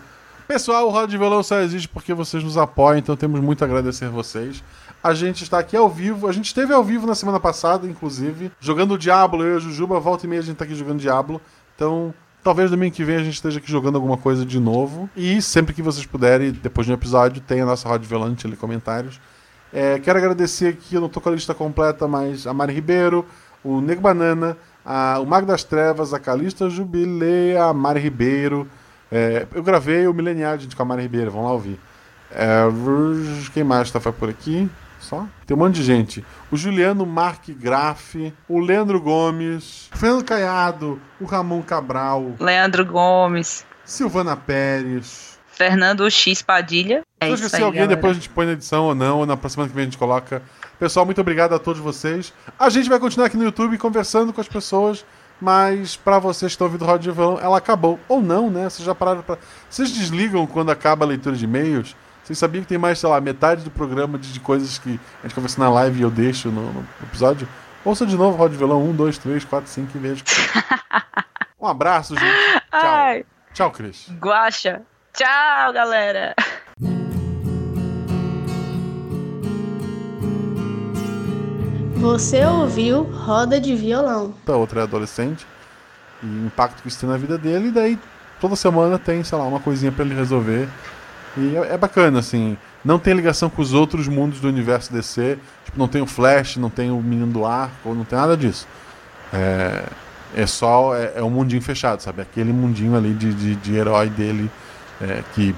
Pessoal, 0.46 0.86
o 0.86 0.90
Roda 0.90 1.08
de 1.08 1.16
Violão 1.16 1.42
só 1.42 1.60
existe 1.60 1.88
porque 1.88 2.12
vocês 2.12 2.44
nos 2.44 2.58
apoiam, 2.58 2.98
então 2.98 3.16
temos 3.16 3.40
muito 3.40 3.62
a 3.62 3.66
agradecer 3.66 4.10
vocês. 4.10 4.62
A 5.02 5.14
gente 5.14 5.42
está 5.42 5.58
aqui 5.58 5.74
ao 5.74 5.88
vivo. 5.88 6.28
A 6.28 6.32
gente 6.32 6.44
esteve 6.44 6.74
ao 6.74 6.84
vivo 6.84 7.06
na 7.06 7.14
semana 7.14 7.40
passada, 7.40 7.86
inclusive, 7.86 8.52
jogando 8.60 8.98
Diablo. 8.98 9.42
Eu 9.42 9.54
e 9.54 9.56
a 9.56 9.60
Jujuba, 9.60 9.98
volta 9.98 10.26
e 10.26 10.28
meia 10.28 10.40
a 10.40 10.44
gente 10.44 10.56
está 10.56 10.66
aqui 10.66 10.74
jogando 10.74 11.00
Diablo. 11.00 11.40
Então, 11.74 12.12
Talvez 12.42 12.70
domingo 12.70 12.94
que 12.94 13.04
vem 13.04 13.16
a 13.16 13.22
gente 13.22 13.34
esteja 13.34 13.58
aqui 13.58 13.70
jogando 13.70 13.96
alguma 13.96 14.16
coisa 14.16 14.44
de 14.46 14.60
novo. 14.60 15.08
E 15.16 15.42
sempre 15.42 15.74
que 15.74 15.82
vocês 15.82 16.06
puderem, 16.06 16.52
depois 16.52 16.86
do 16.86 16.92
episódio, 16.92 17.42
tem 17.42 17.60
a 17.60 17.66
nossa 17.66 17.88
Rádio 17.88 18.08
Violante 18.08 18.46
ali, 18.46 18.56
comentários. 18.56 19.20
É, 19.72 19.98
quero 19.98 20.18
agradecer 20.18 20.68
aqui, 20.68 20.94
eu 20.94 21.00
não 21.00 21.08
tô 21.08 21.20
com 21.20 21.28
a 21.28 21.32
lista 21.32 21.54
completa, 21.54 22.08
mas 22.08 22.46
a 22.46 22.54
Mari 22.54 22.72
Ribeiro, 22.72 23.26
o 23.62 23.80
Nego 23.80 24.00
Banana, 24.00 24.56
a, 24.84 25.18
o 25.20 25.26
Mago 25.26 25.46
das 25.46 25.62
Trevas, 25.62 26.14
a 26.14 26.18
Calista 26.18 26.70
Jubilei, 26.70 27.56
a 27.56 27.72
Mari 27.72 28.00
Ribeiro. 28.00 28.66
É, 29.12 29.46
eu 29.54 29.62
gravei 29.62 30.06
o 30.06 30.14
Milenial, 30.14 30.58
gente, 30.58 30.74
com 30.74 30.82
a 30.82 30.86
Mari 30.86 31.02
Ribeiro, 31.02 31.30
vamos 31.30 31.46
lá 31.46 31.52
ouvir. 31.52 31.78
É, 32.30 32.62
quem 33.52 33.64
mais 33.64 33.90
tá 33.90 34.00
por 34.00 34.28
aqui? 34.28 34.70
Só? 34.98 35.26
Tem 35.46 35.56
um 35.56 35.60
monte 35.60 35.76
de 35.76 35.84
gente. 35.84 36.24
O 36.50 36.56
Juliano 36.56 37.06
Mark 37.06 37.48
Graff, 37.50 38.32
o 38.48 38.58
Leandro 38.58 39.00
Gomes, 39.00 39.88
Fernando 39.92 40.24
Caiado, 40.24 41.00
o 41.20 41.24
Ramon 41.24 41.62
Cabral, 41.62 42.34
Leandro 42.40 42.84
Gomes, 42.84 43.64
Silvana 43.84 44.36
Pérez, 44.36 45.38
Fernando 45.46 46.08
X 46.10 46.42
Padilha. 46.42 47.02
É 47.20 47.26
Se 47.26 47.30
eu 47.30 47.34
esqueci 47.34 47.62
alguém, 47.62 47.80
galera. 47.80 47.96
depois 47.96 48.12
a 48.12 48.14
gente 48.14 48.28
põe 48.28 48.46
na 48.46 48.52
edição 48.52 48.84
ou 48.86 48.94
não, 48.94 49.18
ou 49.18 49.26
na 49.26 49.36
próxima 49.36 49.66
que 49.66 49.74
vem 49.74 49.82
a 49.82 49.84
gente 49.86 49.98
coloca. 49.98 50.42
Pessoal, 50.78 51.04
muito 51.04 51.20
obrigado 51.20 51.52
a 51.54 51.58
todos 51.58 51.80
vocês. 51.80 52.32
A 52.58 52.68
gente 52.70 52.88
vai 52.88 52.98
continuar 53.00 53.26
aqui 53.26 53.36
no 53.36 53.44
YouTube 53.44 53.76
conversando 53.78 54.32
com 54.32 54.40
as 54.40 54.46
pessoas, 54.46 55.04
mas 55.40 55.96
para 55.96 56.18
vocês 56.20 56.50
que 56.50 56.54
estão 56.54 56.66
ouvindo 56.68 56.82
o 56.82 56.86
Roda 56.86 57.00
de 57.00 57.10
Violão, 57.10 57.40
ela 57.40 57.58
acabou. 57.58 57.98
Ou 58.08 58.22
não, 58.22 58.50
né? 58.50 58.64
Vocês 58.70 58.86
já 58.86 58.94
pararam 58.94 59.22
pra... 59.22 59.36
Vocês 59.68 59.90
desligam 59.90 60.46
quando 60.46 60.70
acaba 60.70 61.04
a 61.04 61.08
leitura 61.08 61.34
de 61.34 61.44
e-mails? 61.44 61.96
Vocês 62.28 62.38
sabiam 62.38 62.60
que 62.60 62.68
tem 62.68 62.76
mais, 62.76 62.98
sei 62.98 63.08
lá, 63.08 63.18
metade 63.22 63.64
do 63.64 63.70
programa 63.70 64.18
de, 64.18 64.30
de 64.34 64.38
coisas 64.38 64.76
que 64.76 65.00
a 65.20 65.22
gente 65.22 65.34
conversa 65.34 65.58
na 65.58 65.70
live 65.70 66.00
e 66.00 66.02
eu 66.02 66.10
deixo 66.10 66.50
no, 66.50 66.74
no 66.74 66.86
episódio? 67.02 67.48
Ouça 67.82 68.04
de 68.04 68.18
novo 68.18 68.36
Rod 68.36 68.52
Violão 68.52 68.84
1, 68.90 68.96
2, 68.96 69.16
3, 69.16 69.44
4, 69.46 69.70
5 69.70 69.96
e 69.96 69.98
veja. 69.98 70.24
um 71.58 71.66
abraço, 71.66 72.14
gente. 72.14 72.36
Tchau. 72.70 72.80
Ai. 72.82 73.24
Tchau, 73.54 73.70
Cris. 73.70 74.10
Guacha. 74.20 74.82
Tchau, 75.14 75.72
galera. 75.72 76.34
Você 81.96 82.44
ouviu 82.44 83.04
Roda 83.04 83.58
de 83.58 83.74
Violão. 83.74 84.34
A 84.46 84.52
outra 84.52 84.80
é 84.80 84.82
adolescente. 84.82 85.46
E 86.22 86.26
o 86.26 86.46
impacto 86.48 86.82
que 86.82 86.88
isso 86.88 87.00
tem 87.00 87.08
na 87.08 87.16
vida 87.16 87.38
dele. 87.38 87.68
E 87.68 87.70
daí, 87.70 87.98
toda 88.38 88.54
semana 88.54 88.98
tem, 88.98 89.24
sei 89.24 89.38
lá, 89.38 89.44
uma 89.44 89.60
coisinha 89.60 89.90
para 89.90 90.04
ele 90.04 90.14
resolver. 90.14 90.68
E 91.38 91.56
é, 91.56 91.74
é, 91.74 91.78
bacana, 91.78 92.18
assim. 92.18 92.56
Não 92.84 92.98
tem 92.98 93.14
ligação 93.14 93.48
com 93.48 93.62
os 93.62 93.72
outros 93.72 94.08
mundos 94.08 94.40
do 94.40 94.48
universo 94.48 94.92
DC. 94.92 95.38
Tipo, 95.64 95.78
não 95.78 95.88
tem 95.88 96.02
o 96.02 96.06
Flash, 96.06 96.56
não 96.56 96.70
tem 96.70 96.90
o 96.90 97.00
Menino 97.00 97.32
do 97.32 97.46
Arco, 97.46 97.94
não 97.94 98.04
tem 98.04 98.18
nada 98.18 98.36
disso. 98.36 98.66
É, 99.32 99.84
é 100.34 100.46
só. 100.46 100.94
É, 100.96 101.12
é 101.16 101.22
um 101.22 101.30
mundinho 101.30 101.62
fechado, 101.62 102.02
sabe? 102.02 102.22
Aquele 102.22 102.52
mundinho 102.52 102.96
ali 102.96 103.14
de, 103.14 103.32
de, 103.32 103.54
de 103.54 103.76
herói 103.76 104.08
dele 104.08 104.50
é, 105.00 105.22
que, 105.34 105.54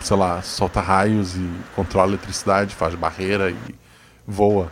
sei 0.00 0.16
lá, 0.16 0.40
solta 0.42 0.80
raios 0.80 1.34
e 1.36 1.50
controla 1.74 2.10
eletricidade, 2.10 2.74
faz 2.74 2.94
barreira 2.94 3.50
e 3.50 3.74
voa. 4.26 4.70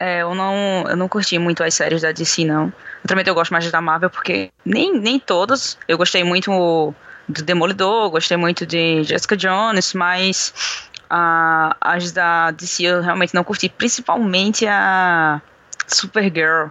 É, 0.00 0.22
eu 0.22 0.34
não, 0.34 0.84
eu 0.88 0.96
não 0.96 1.08
curti 1.08 1.38
muito 1.38 1.62
as 1.62 1.74
séries 1.74 2.02
da 2.02 2.10
DC, 2.10 2.44
não. 2.44 2.72
Naturalmente 3.02 3.28
eu 3.28 3.34
gosto 3.34 3.52
mais 3.52 3.70
da 3.70 3.80
Marvel, 3.80 4.10
porque 4.10 4.50
nem, 4.64 4.98
nem 4.98 5.20
todas. 5.20 5.78
Eu 5.86 5.96
gostei 5.96 6.24
muito 6.24 6.94
do 7.28 7.42
Demolidor, 7.42 8.10
gostei 8.10 8.36
muito 8.36 8.66
de 8.66 9.02
Jessica 9.04 9.36
Jones, 9.36 9.94
mas 9.94 10.90
a, 11.08 11.76
as 11.80 12.12
da 12.12 12.50
DC 12.50 12.82
eu 12.82 13.00
realmente 13.00 13.34
não 13.34 13.44
curti, 13.44 13.68
principalmente 13.68 14.66
a 14.66 15.40
Supergirl. 15.86 16.68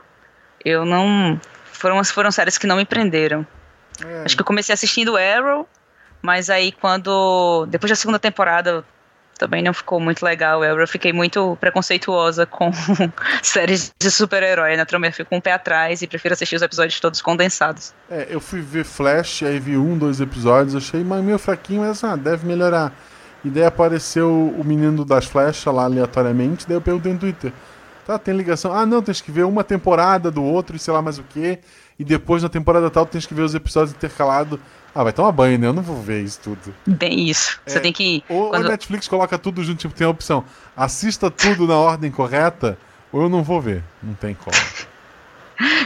Eu 0.63 0.85
não. 0.85 1.39
Foram, 1.71 2.03
foram 2.03 2.31
séries 2.31 2.57
que 2.57 2.67
não 2.67 2.77
me 2.77 2.85
prenderam. 2.85 3.45
É. 4.03 4.23
Acho 4.25 4.35
que 4.35 4.41
eu 4.41 4.45
comecei 4.45 4.73
assistindo 4.73 5.17
Arrow, 5.17 5.67
mas 6.21 6.49
aí 6.49 6.71
quando. 6.71 7.65
Depois 7.67 7.89
da 7.89 7.95
segunda 7.95 8.19
temporada, 8.19 8.85
também 9.43 9.61
não 9.61 9.73
ficou 9.73 9.99
muito 9.99 10.23
legal. 10.23 10.63
Eu 10.63 10.87
fiquei 10.87 11.11
muito 11.11 11.57
preconceituosa 11.59 12.45
com 12.45 12.71
séries 13.43 13.93
de 14.01 14.09
super-herói. 14.09 14.77
Na 14.77 14.85
né? 14.99 15.07
eu 15.09 15.11
fico 15.11 15.29
com 15.29 15.35
um 15.35 15.41
pé 15.41 15.51
atrás 15.51 16.01
e 16.01 16.07
prefiro 16.07 16.33
assistir 16.33 16.55
os 16.55 16.61
episódios 16.61 16.97
todos 17.01 17.21
condensados. 17.21 17.93
É, 18.09 18.27
eu 18.29 18.39
fui 18.39 18.61
ver 18.61 18.85
Flash, 18.85 19.43
aí 19.43 19.59
vi 19.59 19.75
um, 19.75 19.97
dois 19.97 20.21
episódios, 20.21 20.77
achei 20.77 21.03
meio 21.03 21.37
fraquinho, 21.37 21.81
mas 21.81 22.01
ah, 22.05 22.15
deve 22.15 22.47
melhorar. 22.47 22.93
E 23.43 23.49
daí 23.49 23.65
apareceu 23.65 24.31
o 24.31 24.63
menino 24.63 25.03
das 25.03 25.25
flechas 25.25 25.73
lá 25.73 25.83
aleatoriamente, 25.83 26.65
daí 26.65 26.77
eu 26.77 26.81
perguntei 26.81 27.11
no 27.11 27.19
Twitter. 27.19 27.51
Tá, 28.07 28.17
tem 28.17 28.33
ligação. 28.33 28.73
Ah, 28.73 28.85
não, 28.85 29.01
tens 29.01 29.19
que 29.19 29.29
ver 29.29 29.43
uma 29.43 29.63
temporada 29.63 30.31
do 30.31 30.41
outro 30.41 30.77
e 30.77 30.79
sei 30.79 30.93
lá 30.93 31.01
mais 31.01 31.19
o 31.19 31.23
que. 31.23 31.59
E 31.99 32.05
depois 32.05 32.41
na 32.41 32.49
temporada 32.49 32.89
tal 32.89 33.05
tens 33.05 33.25
que 33.25 33.33
ver 33.33 33.41
os 33.41 33.53
episódios 33.53 33.93
intercalados. 33.93 34.57
Ah, 34.95 35.03
vai 35.03 35.11
tomar 35.11 35.31
banho, 35.31 35.57
né? 35.57 35.67
Eu 35.67 35.73
não 35.73 35.81
vou 35.81 36.01
ver 36.01 36.21
isso 36.21 36.39
tudo. 36.41 36.73
Bem 36.85 37.27
isso. 37.27 37.59
Você 37.65 37.77
é, 37.77 37.81
tem 37.81 37.91
que. 37.91 38.23
Ou 38.29 38.49
quando... 38.49 38.67
a 38.67 38.69
Netflix 38.69 39.07
coloca 39.07 39.37
tudo 39.39 39.63
junto, 39.63 39.79
tipo, 39.79 39.93
tem 39.93 40.05
a 40.05 40.09
opção. 40.09 40.45
Assista 40.77 41.31
tudo 41.31 41.65
na 41.65 41.75
ordem 41.75 42.11
correta, 42.11 42.77
ou 43.11 43.23
eu 43.23 43.29
não 43.29 43.41
vou 43.41 43.59
ver. 43.59 43.83
Não 44.01 44.13
tem 44.13 44.35
como. 44.35 44.55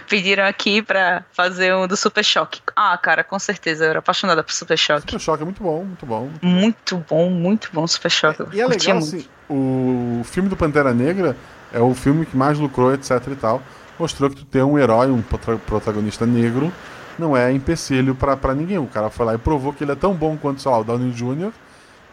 Pediram 0.10 0.46
aqui 0.46 0.82
pra 0.82 1.24
fazer 1.32 1.74
um 1.76 1.88
do 1.88 1.96
Super 1.96 2.24
Choque. 2.24 2.62
Ah, 2.76 2.98
cara, 2.98 3.24
com 3.24 3.38
certeza. 3.38 3.86
Eu 3.86 3.89
era 3.91 4.00
apaixonada 4.00 4.43
por 4.43 4.52
Super 4.52 4.78
Choque. 4.78 5.02
Super 5.02 5.20
Choque 5.20 5.41
é 5.41 5.46
muito 5.46 5.63
bom, 5.63 5.84
muito 5.84 6.06
bom. 6.06 6.30
Muito 6.41 6.98
bom, 7.10 7.30
muito 7.30 7.70
bom 7.72 7.88
Super 7.88 8.12
Choque. 8.12 8.43
E 8.54 8.62
é 8.62 8.67
legal, 8.67 8.98
assim, 8.98 9.26
o 9.50 10.22
filme 10.26 10.50
do 10.50 10.56
Pantera 10.56 10.93
Negra 10.93 11.36
é 11.72 11.80
o 11.80 11.93
filme 11.93 12.26
que 12.26 12.36
mais 12.36 12.58
lucrou, 12.60 12.93
etc 12.93 13.22
e 13.32 13.36
tal. 13.36 13.62
Mostrou 14.00 14.30
que 14.30 14.38
tu 14.38 14.46
ter 14.46 14.63
um 14.63 14.78
herói, 14.78 15.10
um 15.10 15.22
protagonista 15.22 16.26
negro, 16.26 16.72
não 17.21 17.36
é 17.36 17.51
empecilho 17.51 18.15
para 18.15 18.53
ninguém. 18.53 18.77
O 18.77 18.88
cara 18.88 19.10
foi 19.10 19.25
lá 19.25 19.36
e 19.36 19.38
provou 19.38 19.73
que 19.73 19.84
ele 19.84 19.91
é 19.91 19.95
tão 19.95 20.13
bom 20.13 20.38
quanto, 20.38 20.62
sei 20.62 20.71
lá, 20.71 20.80
o 20.80 20.84
Downey 20.84 21.12
Jr. 21.12 21.51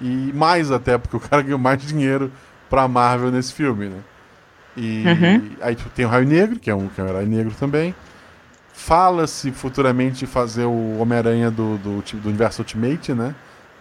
E 0.00 0.32
mais 0.34 0.70
até, 0.70 0.98
porque 0.98 1.16
o 1.16 1.20
cara 1.20 1.40
ganhou 1.42 1.58
mais 1.58 1.80
dinheiro 1.80 2.30
pra 2.68 2.88
Marvel 2.88 3.30
nesse 3.30 3.52
filme, 3.52 3.88
né? 3.88 3.98
E 4.76 5.04
uhum. 5.06 5.50
aí 5.60 5.76
tu 5.76 5.88
tem 5.94 6.04
o 6.04 6.08
Raio 6.08 6.26
Negro, 6.26 6.58
que 6.58 6.68
é 6.68 6.74
um, 6.74 6.88
que 6.88 7.00
é 7.00 7.04
um 7.04 7.08
herói 7.08 7.26
negro 7.26 7.54
também. 7.58 7.94
Fala-se 8.72 9.52
futuramente 9.52 10.26
fazer 10.26 10.64
o 10.64 10.98
Homem-Aranha 10.98 11.50
do, 11.50 11.78
do, 11.78 12.02
do, 12.02 12.28
universo 12.28 12.62
Ultimate, 12.62 13.14
né? 13.14 13.34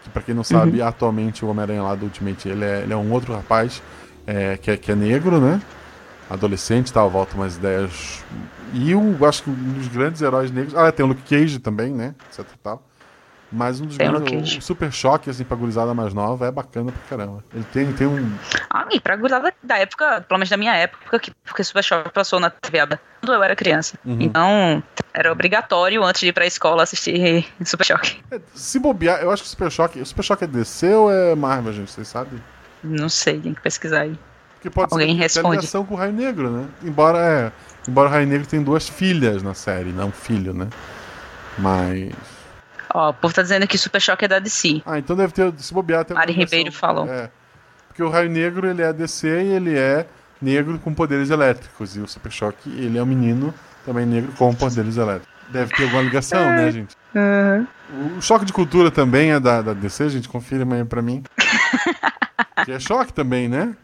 Que 0.03 0.09
pra 0.09 0.21
quem 0.21 0.35
não 0.35 0.43
sabe, 0.43 0.81
uhum. 0.81 0.87
atualmente 0.87 1.43
o 1.43 1.47
Homem-Aranha 1.47 1.81
lá 1.81 1.95
do 1.95 2.05
Ultimate, 2.05 2.47
ele 2.47 2.63
é, 2.63 2.81
ele 2.81 2.93
é 2.93 2.95
um 2.95 3.11
outro 3.11 3.33
rapaz 3.33 3.81
é, 4.27 4.57
que, 4.57 4.69
é, 4.69 4.77
que 4.77 4.91
é 4.91 4.95
negro, 4.95 5.39
né? 5.39 5.59
Adolescente 6.29 6.89
e 6.89 6.93
tal, 6.93 7.09
volta 7.09 7.35
umas 7.35 7.57
ideias. 7.57 8.23
E 8.73 8.91
eu 8.91 9.17
acho 9.27 9.43
que 9.43 9.49
um 9.49 9.73
dos 9.73 9.87
grandes 9.87 10.21
heróis 10.21 10.51
negros. 10.51 10.75
Ah, 10.75 10.91
tem 10.91 11.05
o 11.05 11.09
Luke 11.09 11.21
Cage 11.23 11.59
também, 11.59 11.91
né? 11.93 12.15
Etc 12.29 12.39
e 12.39 12.57
tal. 12.57 12.83
Mas 13.53 13.79
um 13.79 13.85
dos 13.85 13.97
tem 13.97 14.09
grandes. 14.09 14.55
O, 14.55 14.57
o 14.57 14.61
Super 14.63 14.91
Choque, 14.91 15.29
assim, 15.29 15.43
pra 15.43 15.55
gurizada 15.55 15.93
mais 15.93 16.11
nova, 16.11 16.47
é 16.47 16.51
bacana 16.51 16.91
pra 16.91 17.17
caramba. 17.17 17.43
Ele 17.53 17.63
tem, 17.71 17.93
tem 17.93 18.07
um. 18.07 18.35
Ah, 18.67 18.87
e 18.91 18.99
pra 18.99 19.15
gurizada 19.15 19.53
da 19.61 19.77
época, 19.77 20.25
pelo 20.27 20.39
menos 20.39 20.49
da 20.49 20.57
minha 20.57 20.75
época, 20.75 21.21
porque 21.43 21.63
Super 21.63 21.83
Choque 21.83 22.11
passou 22.11 22.39
na 22.39 22.49
TV 22.49 22.79
quando 23.19 23.33
eu 23.33 23.43
era 23.43 23.55
criança. 23.55 23.95
Uhum. 24.03 24.17
Então, 24.19 24.83
era 25.13 25.31
obrigatório, 25.31 26.03
antes 26.03 26.21
de 26.21 26.29
ir 26.29 26.33
pra 26.33 26.47
escola, 26.47 26.81
assistir 26.81 27.45
Super 27.63 27.85
Choque. 27.85 28.23
É, 28.31 28.41
se 28.55 28.79
bobear, 28.79 29.21
eu 29.21 29.29
acho 29.29 29.43
que 29.43 29.47
o 29.47 29.51
Super 29.51 29.71
Choque. 29.71 30.01
O 30.01 30.05
Super 30.05 30.23
Choque 30.23 30.43
é 30.45 30.47
DC 30.47 30.91
ou 30.95 31.11
é 31.11 31.35
Marvel, 31.35 31.73
gente? 31.73 31.91
Vocês 31.91 32.07
sabem? 32.07 32.41
Não 32.83 33.07
sei, 33.07 33.39
tem 33.39 33.53
que 33.53 33.61
pesquisar 33.61 34.01
aí. 34.01 34.17
Porque 34.63 34.69
pode 34.69 34.93
Alguém 34.93 35.09
ser 35.09 35.21
responde. 35.23 35.57
ligação 35.57 35.85
com 35.85 35.93
o 35.93 35.97
Raio 35.97 36.13
Negro, 36.13 36.49
né? 36.49 36.65
Embora, 36.83 37.17
é, 37.17 37.51
embora 37.85 38.07
o 38.07 38.11
Raio 38.11 38.25
Negro 38.25 38.47
tem 38.47 38.63
duas 38.63 38.87
filhas 38.87 39.43
na 39.43 39.53
série, 39.53 39.91
não 39.91 40.07
um 40.07 40.11
filho, 40.11 40.53
né? 40.53 40.69
Mas. 41.57 42.13
Ó, 42.93 43.09
o 43.09 43.13
povo 43.13 43.33
tá 43.33 43.41
dizendo 43.41 43.67
que 43.67 43.77
Super 43.77 43.99
Choque 43.99 44.23
é 44.23 44.27
da 44.29 44.39
DC. 44.39 44.81
Ah, 44.85 44.97
então 44.97 45.17
deve 45.17 45.33
ter. 45.33 45.53
Se 45.57 45.73
bobear, 45.73 46.05
tem 46.05 46.15
Mari 46.15 46.31
Ribeiro 46.31 46.71
falou. 46.71 47.05
É. 47.09 47.29
Porque 47.89 48.01
o 48.01 48.09
Raio 48.09 48.29
Negro 48.29 48.65
ele 48.65 48.81
é 48.81 48.93
DC 48.93 49.27
e 49.27 49.49
ele 49.49 49.77
é 49.77 50.07
negro 50.41 50.79
com 50.79 50.93
poderes 50.93 51.29
elétricos. 51.29 51.97
E 51.97 51.99
o 51.99 52.07
Super 52.07 52.31
Choque 52.31 52.69
ele 52.69 52.97
é 52.97 53.03
um 53.03 53.05
menino 53.05 53.53
também 53.85 54.05
negro 54.05 54.31
com 54.37 54.55
poderes 54.55 54.95
elétricos. 54.95 55.27
Deve 55.49 55.75
ter 55.75 55.83
alguma 55.83 56.03
ligação, 56.03 56.39
né, 56.39 56.71
gente? 56.71 56.95
Uhum. 57.13 58.17
O 58.17 58.21
Choque 58.21 58.45
de 58.45 58.53
Cultura 58.53 58.89
também 58.89 59.33
é 59.33 59.41
da, 59.41 59.61
da 59.61 59.73
DC, 59.73 60.07
gente. 60.07 60.29
Confira 60.29 60.65
aí 60.73 60.85
pra 60.85 61.01
mim. 61.01 61.21
que 62.63 62.71
é 62.71 62.79
choque 62.79 63.11
também, 63.11 63.49
né? 63.49 63.75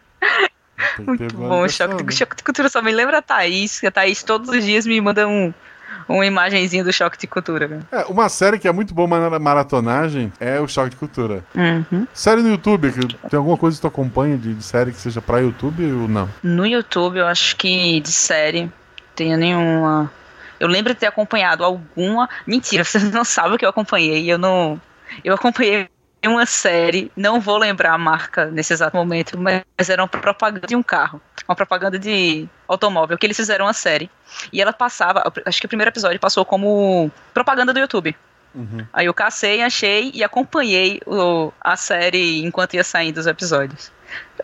Muito 0.98 1.36
bom, 1.36 1.68
choque 1.68 1.96
de, 1.96 2.04
né? 2.04 2.12
choque 2.12 2.36
de 2.36 2.44
cultura. 2.44 2.70
Só 2.70 2.82
me 2.82 2.92
lembra 2.92 3.20
a 3.20 3.22
Thaís, 3.22 3.80
que 3.80 3.88
a 3.88 3.92
Thaís 3.92 4.24
todos 4.24 4.50
os 4.50 4.64
dias 4.64 4.86
me 4.86 5.00
manda 5.00 5.28
um, 5.28 5.54
uma 6.08 6.26
imagenzinha 6.26 6.84
do 6.84 6.92
Choque 6.92 7.18
de 7.18 7.28
Cultura. 7.28 7.80
É, 7.92 8.06
uma 8.06 8.28
série 8.30 8.58
que 8.58 8.68
é 8.68 8.72
muito 8.72 8.94
boa 8.94 9.08
na 9.30 9.40
maratonagem 9.40 10.34
é 10.40 10.60
o 10.60 10.68
Choque 10.68 10.90
de 10.92 10.96
Cultura. 10.96 11.44
Uhum. 11.56 12.08
Série 12.14 12.42
no 12.42 12.50
YouTube, 12.50 12.92
tem 13.30 13.38
alguma 13.38 13.58
coisa 13.58 13.78
que 13.78 13.82
tu 13.82 13.88
acompanha 13.88 14.38
de, 14.38 14.54
de, 14.54 14.64
série 14.64 14.92
que 14.92 14.98
seja 14.98 15.22
pra 15.22 15.40
YouTube 15.40 15.84
ou 15.94 16.08
não? 16.08 16.30
No 16.42 16.66
YouTube, 16.66 17.20
eu 17.20 17.28
acho 17.28 17.56
que 17.56 18.00
de 18.00 18.12
série 18.12 18.72
tenho 19.16 19.38
nenhuma. 19.38 20.12
Eu 20.60 20.68
lembro 20.68 20.94
de 20.94 21.00
ter 21.00 21.08
acompanhado 21.08 21.64
alguma. 21.64 22.28
Mentira, 22.46 22.84
você 22.86 23.00
não 23.00 23.24
sabe 23.24 23.56
o 23.56 23.58
que 23.58 23.66
eu 23.66 23.70
acompanhei. 23.70 24.32
Eu 24.32 24.38
não. 24.38 24.82
Eu 25.24 25.36
acompanhei 25.36 25.90
uma 26.28 26.46
série, 26.46 27.12
não 27.16 27.40
vou 27.40 27.58
lembrar 27.58 27.94
a 27.94 27.98
marca 27.98 28.46
nesse 28.46 28.74
exato 28.74 28.96
momento, 28.98 29.38
mas 29.38 29.90
era 29.90 30.02
uma 30.02 30.08
propaganda 30.08 30.68
de 30.68 30.76
um 30.76 30.84
carro, 30.84 31.22
uma 31.48 31.56
propaganda 31.56 31.98
de 31.98 32.48
automóvel, 32.68 33.18
que 33.18 33.26
eles 33.26 33.38
fizeram 33.38 33.66
uma 33.66 33.74
série. 33.74 34.10
E 34.52 34.62
ela 34.62 34.74
passava, 34.74 35.24
acho 35.46 35.60
que 35.60 35.66
o 35.66 35.70
primeiro 35.70 35.90
episódio 35.90 36.20
passou 36.20 36.44
como 36.44 37.10
propaganda 37.34 37.74
do 37.74 37.80
YouTube. 37.80 38.16
Uhum. 38.54 38.86
Aí 38.92 39.06
eu 39.06 39.14
cacei, 39.14 39.62
achei 39.62 40.12
e 40.14 40.24
acompanhei 40.24 41.00
o, 41.06 41.54
a 41.62 41.78
série 41.78 42.44
enquanto 42.44 42.74
ia 42.74 42.84
saindo 42.84 43.18
os 43.18 43.28
episódios. 43.28 43.92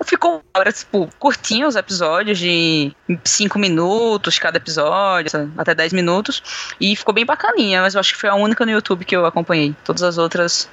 Ficou 0.03 0.43
hora, 0.55 0.71
tipo, 0.71 1.09
curtinho 1.17 1.67
os 1.67 1.75
episódios, 1.75 2.37
de 2.37 2.95
5 3.23 3.57
minutos 3.57 4.37
cada 4.37 4.57
episódio, 4.57 5.51
até 5.57 5.73
10 5.73 5.93
minutos. 5.93 6.43
E 6.79 6.95
ficou 6.95 7.13
bem 7.13 7.25
bacaninha, 7.25 7.81
mas 7.81 7.95
eu 7.95 7.99
acho 7.99 8.13
que 8.13 8.19
foi 8.19 8.29
a 8.29 8.35
única 8.35 8.65
no 8.65 8.71
YouTube 8.71 9.05
que 9.05 9.15
eu 9.15 9.25
acompanhei. 9.25 9.75
Todas 9.83 10.03
as 10.03 10.17
outras 10.17 10.69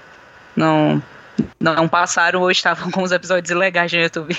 não, 0.57 1.03
não 1.61 1.89
passaram 1.89 2.41
ou 2.41 2.51
estavam 2.51 2.91
com 2.91 3.03
os 3.03 3.13
episódios 3.13 3.51
ilegais 3.51 3.93
no 3.93 3.99
YouTube. 3.99 4.37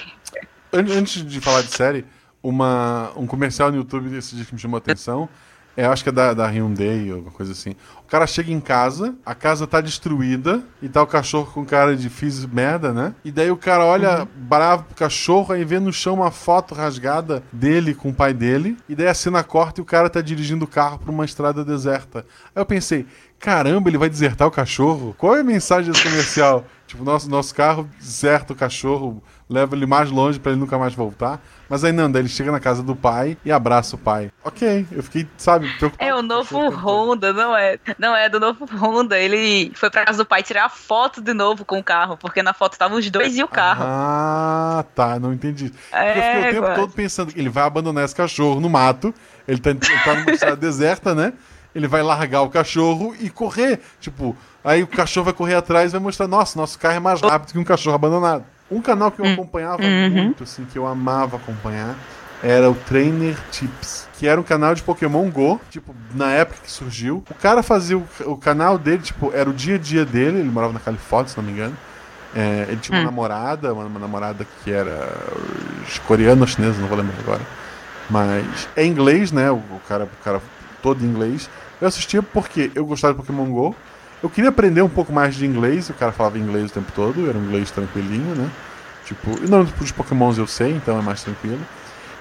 Antes 0.72 1.26
de 1.26 1.40
falar 1.40 1.62
de 1.62 1.76
série, 1.76 2.06
uma, 2.42 3.12
um 3.16 3.28
comercial 3.28 3.72
no 3.72 3.78
YouTube 3.78 4.10
desse 4.10 4.36
dia 4.36 4.46
que 4.46 4.54
me 4.54 4.60
chamou 4.60 4.78
a 4.78 4.80
atenção. 4.80 5.30
É, 5.76 5.86
acho 5.86 6.04
que 6.04 6.10
é 6.10 6.12
da, 6.12 6.34
da 6.36 6.48
Hyundai 6.48 7.10
ou 7.10 7.16
alguma 7.16 7.32
coisa 7.32 7.52
assim. 7.52 7.72
O 8.00 8.08
cara 8.08 8.28
chega 8.28 8.52
em 8.52 8.60
casa, 8.60 9.16
a 9.26 9.34
casa 9.34 9.66
tá 9.66 9.82
destruída 9.82 10.62
e 10.82 10.88
tá 10.88 11.02
o 11.02 11.08
cachorro 11.08 11.52
com 11.52 11.66
cara 11.66 11.96
de 11.96 12.10
fiz 12.10 12.46
merda, 12.46 12.94
né? 12.94 13.16
E 13.26 13.32
daí 13.32 13.50
o 13.50 13.58
cara 13.58 13.84
olha 13.84 14.20
uhum. 14.20 14.28
bravo 14.36 14.84
pro 14.84 14.96
cachorro, 14.96 15.52
aí 15.52 15.66
vê 15.66 15.80
no 15.80 15.92
chão 15.92 16.14
uma 16.14 16.30
foto 16.30 16.76
rasgada 16.76 17.42
dele 17.52 17.96
com 17.96 18.10
o 18.10 18.14
pai 18.14 18.36
dele. 18.36 18.78
E 18.88 18.94
daí 18.94 19.08
a 19.08 19.16
cena 19.16 19.44
corta 19.44 19.82
e 19.82 19.84
o 19.84 19.86
cara 19.86 20.12
tá 20.12 20.22
dirigindo 20.22 20.66
o 20.66 20.68
carro 20.68 21.00
pra 21.00 21.12
uma 21.12 21.26
estrada 21.26 21.66
deserta. 21.66 22.20
Aí 22.56 22.62
eu 22.62 22.66
pensei, 22.68 23.08
caramba, 23.44 23.90
ele 23.90 23.98
vai 23.98 24.10
desertar 24.10 24.48
o 24.48 24.52
cachorro? 24.52 25.14
Qual 25.18 25.36
é 25.36 25.42
a 25.42 25.44
mensagem 25.44 25.92
desse 25.92 26.02
comercial? 26.02 26.66
tipo, 26.88 27.04
nosso, 27.04 27.30
nosso 27.30 27.54
carro 27.54 27.90
deserta 28.00 28.54
o 28.54 28.56
cachorro, 28.56 29.22
leva 29.50 29.76
ele 29.76 29.86
mais 29.86 30.10
longe 30.10 30.40
para 30.40 30.54
ele 30.54 30.62
nunca 30.62 30.78
mais 30.78 30.94
voltar. 30.94 31.42
Mas 31.68 31.84
aí 31.84 31.92
não, 31.92 32.10
daí 32.10 32.22
ele 32.22 32.30
chega 32.30 32.54
na 32.54 32.60
casa 32.62 32.82
do 32.82 32.96
pai 32.96 33.38
e 33.44 33.52
abraça 33.52 33.98
o 33.98 34.00
pai. 34.00 34.32
Ok, 34.46 34.88
eu 34.90 35.04
fiquei, 35.04 35.28
sabe, 35.36 35.68
preocupado. 35.78 36.10
É 36.10 36.16
o 36.16 36.22
novo 36.22 36.70
Honda, 36.70 37.34
não 37.34 37.58
é? 37.58 37.78
Não 38.00 38.16
é 38.16 38.30
do 38.30 38.40
novo 38.40 38.66
Honda. 38.66 39.20
Ele 39.20 39.74
foi 39.76 39.90
pra 39.90 40.06
casa 40.06 40.20
do 40.20 40.26
pai 40.26 40.42
tirar 40.42 40.66
a 40.66 40.70
foto 40.70 41.22
de 41.22 41.34
novo 41.34 41.66
com 41.66 41.80
o 41.80 41.84
carro, 41.84 42.16
porque 42.16 42.42
na 42.42 42.54
foto 42.54 42.74
estavam 42.74 42.98
os 42.98 43.10
dois 43.10 43.36
e 43.36 43.44
o 43.44 43.48
carro. 43.48 43.84
Ah, 43.86 44.86
tá, 44.96 45.20
não 45.20 45.34
entendi. 45.34 45.74
É, 45.92 46.10
eu 46.12 46.14
fiquei 46.14 46.40
o 46.40 46.54
tempo 46.54 46.68
quase. 46.68 46.80
todo 46.80 46.94
pensando 46.94 47.34
que 47.34 47.40
ele 47.40 47.50
vai 47.50 47.66
abandonar 47.66 48.06
esse 48.06 48.16
cachorro 48.16 48.62
no 48.62 48.70
mato. 48.70 49.14
Ele 49.46 49.60
tá, 49.60 49.72
ele 49.72 49.80
tá 49.80 50.16
numa 50.16 50.32
estrada 50.32 50.56
deserta, 50.62 51.14
né? 51.14 51.34
Ele 51.76 51.88
vai 51.88 52.02
largar 52.02 52.42
o 52.42 52.50
cachorro 52.50 53.16
e 53.20 53.30
correr. 53.30 53.80
Tipo, 54.00 54.36
aí 54.64 54.84
o 54.84 54.88
cachorro 54.88 55.26
vai 55.26 55.34
correr 55.34 55.56
atrás 55.56 55.92
e 55.92 55.94
vai 55.94 56.02
mostrar: 56.02 56.28
nossa, 56.28 56.58
nosso 56.58 56.78
carro 56.78 56.96
é 56.96 57.00
mais 57.00 57.22
rápido 57.22 57.54
que 57.54 57.60
um 57.60 57.64
cachorro 57.64 57.96
abandonado. 57.96 58.44
Um 58.72 58.82
canal 58.82 59.12
que 59.12 59.22
eu 59.22 59.26
hum. 59.26 59.34
acompanhava 59.34 59.84
uhum. 59.84 60.10
muito, 60.10 60.44
assim, 60.44 60.66
que 60.66 60.78
eu 60.78 60.88
amava 60.88 61.38
acompanhar, 61.38 61.96
era 62.42 62.70
o 62.70 62.76
Trainer 62.76 63.38
Tips, 63.52 64.08
que 64.18 64.28
era 64.28 64.40
um 64.40 64.44
canal 64.44 64.74
de 64.74 64.82
Pokémon 64.82 65.30
Go, 65.30 65.62
tipo, 65.70 65.94
na 66.14 66.32
época 66.32 66.60
que 66.64 66.72
surgiu. 66.72 67.24
O 67.30 67.36
cara 67.36 67.62
fazia 67.62 67.98
o, 67.98 68.08
o 68.26 68.38
canal 68.38 68.78
dele, 68.78 69.04
tipo, 69.04 69.32
era 69.34 69.50
o 69.50 69.54
dia 69.54 69.76
a 69.76 69.78
dia 69.78 70.06
dele, 70.06 70.40
ele 70.40 70.50
morava 70.50 70.74
na 70.74 70.80
Califórnia, 70.80 71.30
se 71.30 71.38
não 71.38 71.44
me 71.44 71.52
engano. 71.52 71.78
É, 72.36 72.66
ele 72.68 72.78
tinha 72.78 72.98
uma 72.98 73.04
hum. 73.04 73.06
namorada, 73.06 73.74
uma, 73.74 73.86
uma, 73.86 74.00
namorada 74.00 74.48
que 74.64 74.72
era 74.72 75.08
coreana 76.08 76.42
ou 76.42 76.48
chinesa, 76.48 76.82
não 76.82 76.88
vou 76.88 76.98
lembrar 76.98 77.20
agora. 77.20 77.42
Mas 78.10 78.68
é 78.76 78.86
inglês, 78.86 79.32
né? 79.32 79.52
O, 79.52 79.56
o, 79.56 79.82
cara, 79.88 80.06
o 80.06 80.24
cara 80.24 80.42
todo 80.82 81.06
inglês. 81.06 81.50
Eu 81.84 81.90
assistia 81.90 82.24
porque 82.24 82.72
eu 82.74 82.86
gostava 82.86 83.14
de 83.14 83.20
Pokémon 83.20 83.46
GO. 83.52 83.76
Eu 84.24 84.30
queria 84.30 84.50
aprender 84.50 84.82
um 84.82 84.88
pouco 84.88 85.12
mais 85.12 85.36
de 85.36 85.46
inglês, 85.46 85.90
o 85.90 85.94
cara 85.94 86.14
falava 86.14 86.40
inglês 86.40 86.72
o 86.72 86.74
tempo 86.74 86.90
todo, 86.96 87.28
era 87.28 87.38
um 87.38 87.44
inglês 87.44 87.72
tranquilinho, 87.72 88.34
né? 88.36 88.50
Tipo, 89.04 89.32
e 89.44 89.50
não 89.50 89.66
dos 89.66 89.92
Pokémons 89.92 90.38
eu 90.38 90.48
sei, 90.48 90.72
então 90.72 90.98
é 90.98 91.02
mais 91.02 91.22
tranquilo. 91.22 91.60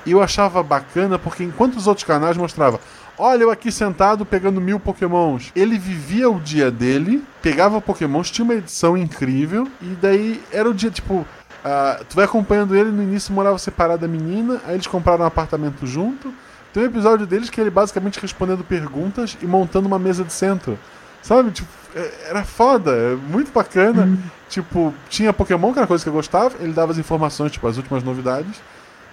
E 0.05 0.11
eu 0.11 0.21
achava 0.21 0.65
bacana 0.65 1.17
porque 1.17 1.45
enquanto 1.45 1.77
os 1.77 1.87
outros 1.87 2.05
canais 2.05 2.37
mostravam, 2.37 2.81
olha 3.17 3.45
eu 3.45 3.53
aqui 3.53 3.71
sentado 3.71 4.27
pegando 4.27 4.61
mil 4.61 4.81
Pokémons, 4.81 5.53
ele 5.55 5.79
vivia 5.79 6.29
o 6.29 6.41
dia 6.41 6.69
dele, 6.69 7.23
pegava 7.41 7.81
Pokémons, 7.81 8.33
tinha 8.33 8.45
uma 8.45 8.55
edição 8.55 8.97
incrível, 8.97 9.69
e 9.81 9.97
daí 10.03 10.43
era 10.51 10.69
o 10.69 10.75
dia, 10.75 10.91
tipo, 10.91 11.25
Uh, 11.63 12.05
tu 12.07 12.17
vai 12.17 12.25
acompanhando 12.25 12.75
ele, 12.75 12.91
no 12.91 13.01
início 13.05 13.33
morava 13.33 13.57
separado 13.57 14.01
da 14.01 14.09
menina, 14.09 14.61
aí 14.67 14.75
eles 14.75 14.89
compraram 14.89 15.23
um 15.23 15.29
apartamento 15.29 15.87
junto. 15.87 16.35
Tem 16.73 16.83
um 16.83 16.87
episódio 16.87 17.27
deles 17.27 17.51
que 17.51 17.61
ele 17.61 17.71
basicamente 17.71 18.19
respondendo 18.21 18.65
perguntas 18.65 19.37
e 19.43 19.47
montando 19.47 19.87
uma 19.87 19.99
mesa 19.99 20.25
de 20.25 20.33
centro. 20.33 20.79
Sabe? 21.23 21.51
Tipo, 21.51 21.69
é, 21.95 22.31
era 22.31 22.45
foda, 22.45 22.91
é 22.91 23.15
muito 23.15 23.53
bacana. 23.53 24.03
Uhum. 24.03 24.19
Tipo, 24.49 24.95
tinha 25.09 25.33
Pokémon, 25.33 25.73
que 25.73 25.79
era 25.79 25.83
uma 25.83 25.89
coisa 25.89 26.03
que 26.03 26.09
eu 26.09 26.15
gostava, 26.15 26.55
ele 26.61 26.73
dava 26.73 26.93
as 26.93 26.99
informações, 26.99 27.53
tipo, 27.53 27.67
as 27.67 27.77
últimas 27.77 28.03
novidades. 28.03 28.61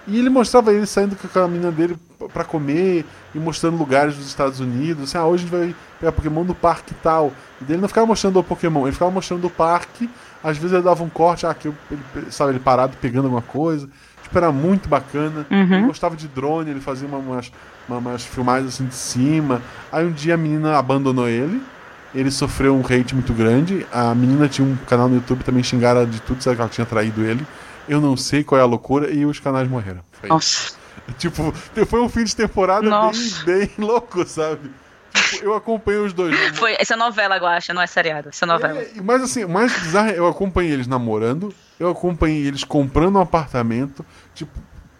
E 0.06 0.18
ele 0.18 0.30
mostrava 0.30 0.72
ele 0.72 0.86
saindo 0.86 1.14
com 1.14 1.38
a 1.38 1.46
menina 1.46 1.70
dele 1.70 1.96
para 2.32 2.42
comer 2.42 3.04
e 3.34 3.38
mostrando 3.38 3.76
lugares 3.76 4.16
dos 4.16 4.26
Estados 4.26 4.58
Unidos. 4.58 5.04
Assim, 5.04 5.18
ah, 5.18 5.26
hoje 5.26 5.44
a 5.44 5.46
gente 5.46 5.56
vai 5.56 5.74
pegar 6.00 6.12
Pokémon 6.12 6.42
no 6.42 6.54
parque 6.54 6.92
e 6.92 6.96
tal. 6.96 7.32
E 7.60 7.70
ele 7.70 7.80
não 7.80 7.88
ficava 7.88 8.06
mostrando 8.06 8.38
o 8.38 8.44
Pokémon, 8.44 8.84
ele 8.84 8.92
ficava 8.92 9.10
mostrando 9.10 9.46
o 9.46 9.50
parque. 9.50 10.08
Às 10.42 10.56
vezes 10.56 10.72
ele 10.72 10.82
dava 10.82 11.04
um 11.04 11.08
corte, 11.10 11.46
ah, 11.46 11.54
ele, 11.62 12.30
sabe, 12.30 12.52
ele 12.52 12.58
parado 12.58 12.96
pegando 13.00 13.26
alguma 13.26 13.42
coisa. 13.42 13.88
Era 14.34 14.52
muito 14.52 14.88
bacana. 14.88 15.46
Uhum. 15.50 15.74
Ele 15.74 15.86
gostava 15.86 16.16
de 16.16 16.28
drone, 16.28 16.70
ele 16.70 16.80
fazia 16.80 17.06
uma, 17.08 17.18
umas, 17.18 17.52
uma, 17.88 17.98
umas 17.98 18.24
filmagens 18.24 18.74
assim 18.74 18.86
de 18.86 18.94
cima. 18.94 19.62
Aí 19.90 20.04
um 20.04 20.12
dia 20.12 20.34
a 20.34 20.36
menina 20.36 20.78
abandonou 20.78 21.28
ele. 21.28 21.62
Ele 22.14 22.30
sofreu 22.30 22.74
um 22.74 22.80
hate 22.80 23.14
muito 23.14 23.32
grande. 23.32 23.86
A 23.92 24.14
menina 24.14 24.48
tinha 24.48 24.66
um 24.66 24.76
canal 24.86 25.08
no 25.08 25.16
YouTube 25.16 25.44
também 25.44 25.62
xingaram 25.62 26.04
de 26.06 26.20
tudo, 26.20 26.42
sabe 26.42 26.56
que 26.56 26.62
ela 26.62 26.70
tinha 26.70 26.86
traído 26.86 27.24
ele. 27.24 27.46
Eu 27.88 28.00
não 28.00 28.16
sei 28.16 28.44
qual 28.44 28.58
é 28.58 28.62
a 28.62 28.66
loucura 28.66 29.10
e 29.10 29.24
os 29.24 29.38
canais 29.38 29.68
morreram. 29.68 30.00
Foi 30.12 30.28
Nossa. 30.28 30.78
Tipo, 31.18 31.52
foi 31.86 32.00
um 32.00 32.08
fim 32.08 32.24
de 32.24 32.36
temporada 32.36 32.88
bem, 33.10 33.44
bem 33.44 33.70
louco, 33.84 34.24
sabe? 34.24 34.70
Tipo, 35.12 35.44
eu 35.44 35.54
acompanhei 35.54 36.00
os 36.00 36.12
dois. 36.12 36.36
Foi, 36.56 36.76
essa 36.78 36.94
é 36.94 36.96
novela, 36.96 37.36
eu 37.36 37.46
acho, 37.46 37.72
não 37.72 37.82
é 37.82 37.86
seriado. 37.86 38.28
Essa 38.28 38.44
é 38.44 38.46
novela. 38.46 38.80
É, 38.80 38.90
mas 39.02 39.22
assim, 39.22 39.44
o 39.44 39.48
mais 39.48 39.72
bizarro 39.72 40.10
é 40.10 40.18
eu 40.18 40.26
acompanhei 40.26 40.72
eles 40.72 40.86
namorando, 40.86 41.52
eu 41.80 41.88
acompanhei 41.88 42.46
eles 42.46 42.62
comprando 42.62 43.16
um 43.16 43.20
apartamento, 43.20 44.04
tipo, 44.34 44.52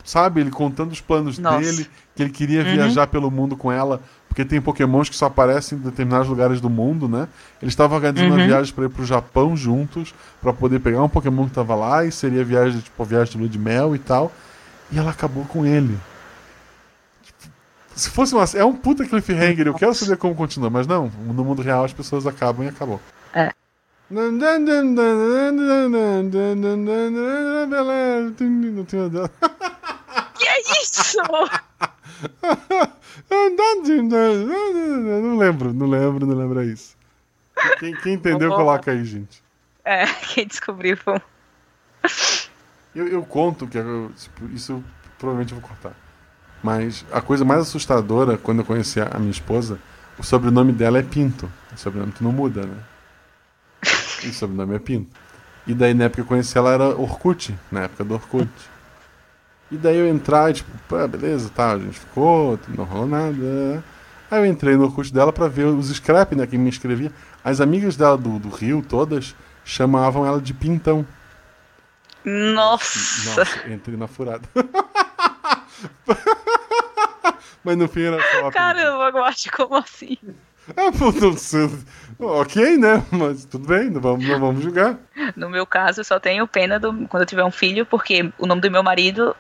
sabe, 0.03 0.41
ele 0.41 0.51
contando 0.51 0.91
os 0.91 1.01
planos 1.01 1.39
Nossa. 1.39 1.61
dele, 1.61 1.87
que 2.17 2.23
ele 2.23 2.31
queria 2.31 2.63
uhum. 2.63 2.73
viajar 2.73 3.07
pelo 3.07 3.31
mundo 3.31 3.55
com 3.55 3.71
ela, 3.71 4.01
porque 4.27 4.47
tem 4.47 4.61
pokémons 4.63 5.11
que 5.11 5.15
só 5.15 5.27
aparecem 5.27 5.77
em 5.77 5.83
determinados 5.83 6.27
lugares 6.27 6.59
do 6.59 6.71
mundo, 6.71 7.07
né? 7.07 7.29
Eles 7.61 7.73
estavam 7.73 7.97
organizando 7.97 8.31
uhum. 8.31 8.39
uma 8.39 8.47
viagem 8.47 8.73
para 8.73 8.87
ir 8.87 8.89
pro 8.89 9.05
Japão 9.05 9.55
juntos, 9.55 10.15
para 10.41 10.55
poder 10.55 10.81
pegar 10.81 11.03
um 11.03 11.09
pokémon 11.09 11.45
que 11.47 11.55
tava 11.55 11.75
lá, 11.75 12.05
e 12.05 12.11
seria 12.11 12.43
viagem, 12.43 12.81
tipo, 12.81 13.05
viagem 13.05 13.33
de 13.33 13.39
lua 13.39 13.49
de 13.49 13.59
mel 13.59 13.95
e 13.95 13.99
tal. 13.99 14.33
E 14.91 14.99
ela 14.99 15.11
acabou 15.11 15.45
com 15.45 15.67
ele. 15.67 15.99
Se 17.95 18.09
fosse 18.09 18.35
uma. 18.35 18.45
É 18.55 18.65
um 18.65 18.73
puta 18.73 19.05
cliffhanger, 19.05 19.67
eu 19.67 19.75
quero 19.75 19.95
saber 19.95 20.17
como 20.17 20.35
continua, 20.35 20.71
mas 20.71 20.87
não, 20.87 21.13
no 21.27 21.45
mundo 21.45 21.61
real 21.61 21.85
as 21.85 21.93
pessoas 21.93 22.27
acabam 22.27 22.65
e 22.65 22.69
acabou. 22.69 22.99
Que 30.37 30.49
é 30.49 30.61
isso? 30.83 31.17
não 35.21 35.39
lembro, 35.39 35.73
não 35.73 35.87
lembro, 35.87 36.27
não 36.27 36.37
lembro 36.37 36.61
é 36.61 36.65
isso. 36.65 36.97
Quem, 37.79 37.95
quem 37.95 38.15
entendeu, 38.15 38.51
coloca 38.51 38.91
aí, 38.91 39.05
gente. 39.05 39.41
É, 39.85 40.07
quem 40.07 40.45
descobriu 40.45 40.97
foi. 40.97 41.21
Eu, 42.95 43.07
eu 43.07 43.23
conto 43.23 43.69
que 43.69 43.79
eu, 43.79 44.11
tipo, 44.17 44.47
isso 44.47 44.83
provavelmente 45.19 45.53
eu 45.53 45.61
vou 45.61 45.69
cortar. 45.69 45.95
Mas 46.63 47.05
a 47.13 47.21
coisa 47.21 47.45
mais 47.45 47.61
assustadora 47.61 48.37
quando 48.37 48.59
eu 48.59 48.65
conheci 48.65 49.01
a 49.01 49.19
minha 49.19 49.31
esposa, 49.31 49.79
o 50.19 50.25
sobrenome 50.25 50.73
dela 50.73 50.99
é 50.99 51.03
Pinto. 51.03 51.51
O 51.73 51.79
sobrenome 51.79 52.11
que 52.13 52.25
não 52.25 52.33
muda, 52.33 52.67
né? 52.67 52.77
E 54.25 54.29
o 54.29 54.33
sobrenome 54.33 54.77
é 54.77 54.79
Pinto. 54.79 55.11
E 55.67 55.75
daí 55.75 55.95
na 55.95 56.05
época 56.05 56.17
que 56.17 56.21
eu 56.23 56.27
conheci 56.27 56.57
ela 56.57 56.73
era 56.73 56.89
Orkut, 56.89 57.55
na 57.71 57.83
época 57.83 58.05
do 58.05 58.15
Orkut. 58.15 58.51
E 59.71 59.77
daí 59.77 59.99
eu 59.99 60.09
entrar 60.09 60.51
e 60.51 60.55
tipo, 60.55 60.71
pô, 60.89 61.07
beleza, 61.07 61.49
tá, 61.51 61.73
a 61.73 61.79
gente 61.79 61.99
ficou, 61.99 62.59
não 62.77 62.85
rolou 62.85 63.07
nada. 63.07 63.85
Aí 64.31 64.41
eu 64.41 64.47
entrei 64.47 64.77
no 64.77 64.85
Orkut 64.85 65.13
dela 65.13 65.33
para 65.33 65.49
ver 65.49 65.67
os 65.67 65.89
scrap, 65.91 66.35
né, 66.35 66.47
que 66.47 66.59
me 66.59 66.69
escrevia. 66.69 67.13
As 67.45 67.61
amigas 67.61 67.97
dela 67.97 68.17
do, 68.17 68.39
do 68.39 68.49
Rio, 68.49 68.85
todas, 68.87 69.35
chamavam 69.65 70.27
ela 70.27 70.41
de 70.41 70.53
Pintão. 70.53 71.07
Nossa! 72.25 73.31
Nossa, 73.31 73.73
entrei 73.73 73.97
na 73.97 74.07
furada. 74.07 74.49
Mas 77.63 77.77
no 77.77 77.89
fim 77.89 78.03
era 78.03 78.19
só 78.23 78.51
Caramba, 78.51 79.11
eu 79.17 79.25
acho 79.25 79.51
como 79.53 79.77
assim? 79.77 80.17
Ah, 80.77 80.93
pô, 80.97 81.11
não 81.13 81.37
sei. 81.37 81.71
Ok, 82.19 82.77
né? 82.77 83.03
Mas 83.11 83.45
tudo 83.45 83.67
bem, 83.67 83.91
não 83.91 84.01
vamos, 84.01 84.27
não 84.27 84.39
vamos 84.39 84.63
julgar. 84.63 84.99
No 85.35 85.49
meu 85.49 85.67
caso, 85.67 86.01
eu 86.01 86.05
só 86.05 86.21
tenho 86.21 86.47
pena 86.47 86.79
do, 86.79 87.07
quando 87.09 87.23
eu 87.23 87.27
tiver 87.27 87.45
um 87.45 87.51
filho, 87.51 87.87
porque 87.87 88.31
o 88.39 88.47
nome 88.47 88.61
do 88.61 88.71
meu 88.71 88.83
marido 88.83 89.35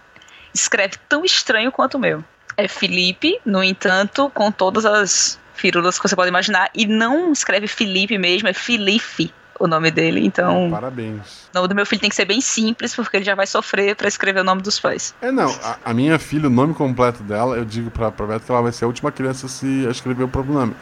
escreve 0.54 0.94
tão 1.08 1.24
estranho 1.24 1.70
quanto 1.70 1.96
o 1.96 2.00
meu. 2.00 2.24
É 2.56 2.66
Felipe, 2.66 3.40
no 3.44 3.62
entanto, 3.62 4.30
com 4.34 4.50
todas 4.50 4.84
as 4.84 5.38
firulas 5.54 5.98
que 5.98 6.08
você 6.08 6.16
pode 6.16 6.28
imaginar, 6.28 6.70
e 6.74 6.86
não 6.86 7.32
escreve 7.32 7.66
Felipe 7.66 8.16
mesmo, 8.18 8.48
é 8.48 8.52
Filipe 8.52 9.32
o 9.60 9.66
nome 9.66 9.90
dele, 9.90 10.24
então. 10.24 10.68
Oh, 10.68 10.70
parabéns. 10.70 11.48
O 11.52 11.56
nome 11.56 11.68
do 11.68 11.74
meu 11.74 11.84
filho 11.84 12.00
tem 12.00 12.08
que 12.08 12.16
ser 12.16 12.24
bem 12.24 12.40
simples, 12.40 12.94
porque 12.94 13.18
ele 13.18 13.24
já 13.24 13.34
vai 13.34 13.46
sofrer 13.46 13.94
para 13.94 14.08
escrever 14.08 14.40
o 14.40 14.44
nome 14.44 14.62
dos 14.62 14.80
pais. 14.80 15.14
É, 15.20 15.30
não. 15.30 15.50
A, 15.62 15.78
a, 15.84 15.94
minha 15.94 16.18
filha, 16.18 16.46
o 16.46 16.50
nome 16.50 16.72
completo 16.72 17.22
dela, 17.22 17.56
eu 17.56 17.64
digo 17.64 17.90
pra, 17.90 18.10
pra 18.10 18.26
Beto 18.26 18.46
que 18.46 18.50
ela 18.50 18.62
vai 18.62 18.72
ser 18.72 18.84
a 18.84 18.88
última 18.88 19.12
criança 19.12 19.44
a 19.44 19.48
se 19.50 19.86
escrever 19.90 20.24
o 20.24 20.28
próprio 20.28 20.54
nome. 20.54 20.74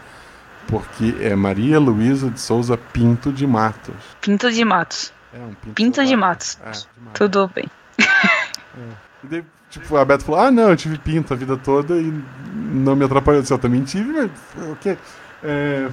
Porque 0.69 1.17
é 1.21 1.35
Maria 1.35 1.81
Luísa 1.81 2.31
de 2.31 2.39
Souza 2.39 2.77
Pinto 2.77 3.33
de 3.33 3.47
Matos. 3.47 3.95
Pinto 4.21 4.53
de 4.53 4.65
Matos. 4.65 5.13
É, 5.33 5.39
um 5.39 5.55
Pinto, 5.55 5.75
Pinto 5.75 6.05
de 6.05 6.15
Matos. 6.15 6.59
É, 6.63 6.71
de 6.71 6.87
Matos. 7.01 7.13
Tudo 7.15 7.51
bem. 7.55 7.69
É. 7.99 9.09
E 9.25 9.27
daí, 9.27 9.45
tipo, 9.71 9.97
a 9.97 10.05
Beto 10.05 10.25
falou: 10.25 10.41
Ah, 10.41 10.51
não, 10.51 10.71
eu 10.71 10.77
tive 10.77 10.99
pinto 10.99 11.35
a 11.35 11.37
vida 11.37 11.57
toda 11.57 11.97
e 11.97 12.13
não 12.55 12.95
me 12.95 13.05
atrapalhou. 13.05 13.43
Eu 13.49 13.59
também 13.59 13.83
tive, 13.83 14.13
mas 14.13 14.31
o 14.57 14.73
okay. 14.73 14.95
quê? 14.95 15.03
É. 15.43 15.91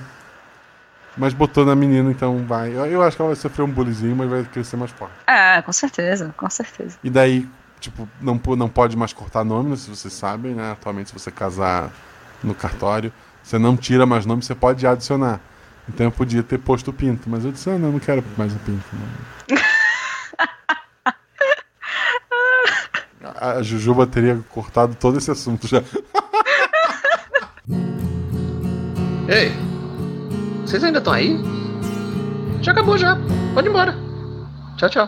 Mas 1.17 1.33
botou 1.33 1.65
na 1.65 1.73
menina, 1.73 2.11
então 2.11 2.45
vai. 2.45 2.75
Eu, 2.75 2.85
eu, 2.85 3.01
acho 3.01 3.15
que 3.15 3.21
ela 3.21 3.29
vai 3.29 3.35
sofrer 3.35 3.63
um 3.63 3.71
bullyingzinho, 3.71 4.15
mas 4.15 4.29
vai 4.29 4.43
crescer 4.43 4.75
mais 4.75 4.91
forte. 4.91 5.13
É, 5.25 5.61
com 5.61 5.71
certeza, 5.71 6.33
com 6.35 6.49
certeza. 6.49 6.97
E 7.01 7.09
daí, 7.09 7.47
tipo, 7.79 8.07
não, 8.21 8.39
não 8.57 8.67
pode 8.67 8.97
mais 8.97 9.13
cortar 9.13 9.45
nome, 9.45 9.77
se 9.77 9.89
vocês 9.89 10.13
sabem, 10.13 10.53
né? 10.53 10.73
Atualmente, 10.73 11.07
se 11.07 11.13
você 11.13 11.31
casar 11.31 11.89
no 12.43 12.53
cartório, 12.53 13.13
você 13.45 13.59
não 13.59 13.77
tira 13.77 14.07
mais 14.07 14.25
nome, 14.25 14.41
você 14.41 14.55
pode 14.55 14.87
adicionar. 14.87 15.39
Então 15.87 16.07
eu 16.07 16.11
podia 16.11 16.41
ter 16.41 16.57
posto 16.57 16.89
o 16.89 16.93
pinto, 16.93 17.29
mas 17.29 17.45
eu 17.45 17.51
disse, 17.51 17.69
ah, 17.69 17.77
não, 17.77 17.91
não 17.91 17.99
quero 17.99 18.23
mais 18.35 18.51
o 18.51 18.57
pinto. 18.59 18.83
A 23.39 23.61
Jujuba 23.61 24.07
teria 24.07 24.39
cortado 24.49 24.95
todo 24.95 25.19
esse 25.19 25.29
assunto 25.29 25.67
já. 25.67 25.83
Ei! 29.29 29.51
Vocês 30.61 30.83
ainda 30.83 30.97
estão 30.97 31.13
aí? 31.13 31.37
Já 32.61 32.71
acabou 32.71 32.97
já. 32.97 33.15
Pode 33.53 33.67
ir 33.67 33.69
embora. 33.69 33.95
Tchau, 34.77 34.89
tchau. 34.89 35.07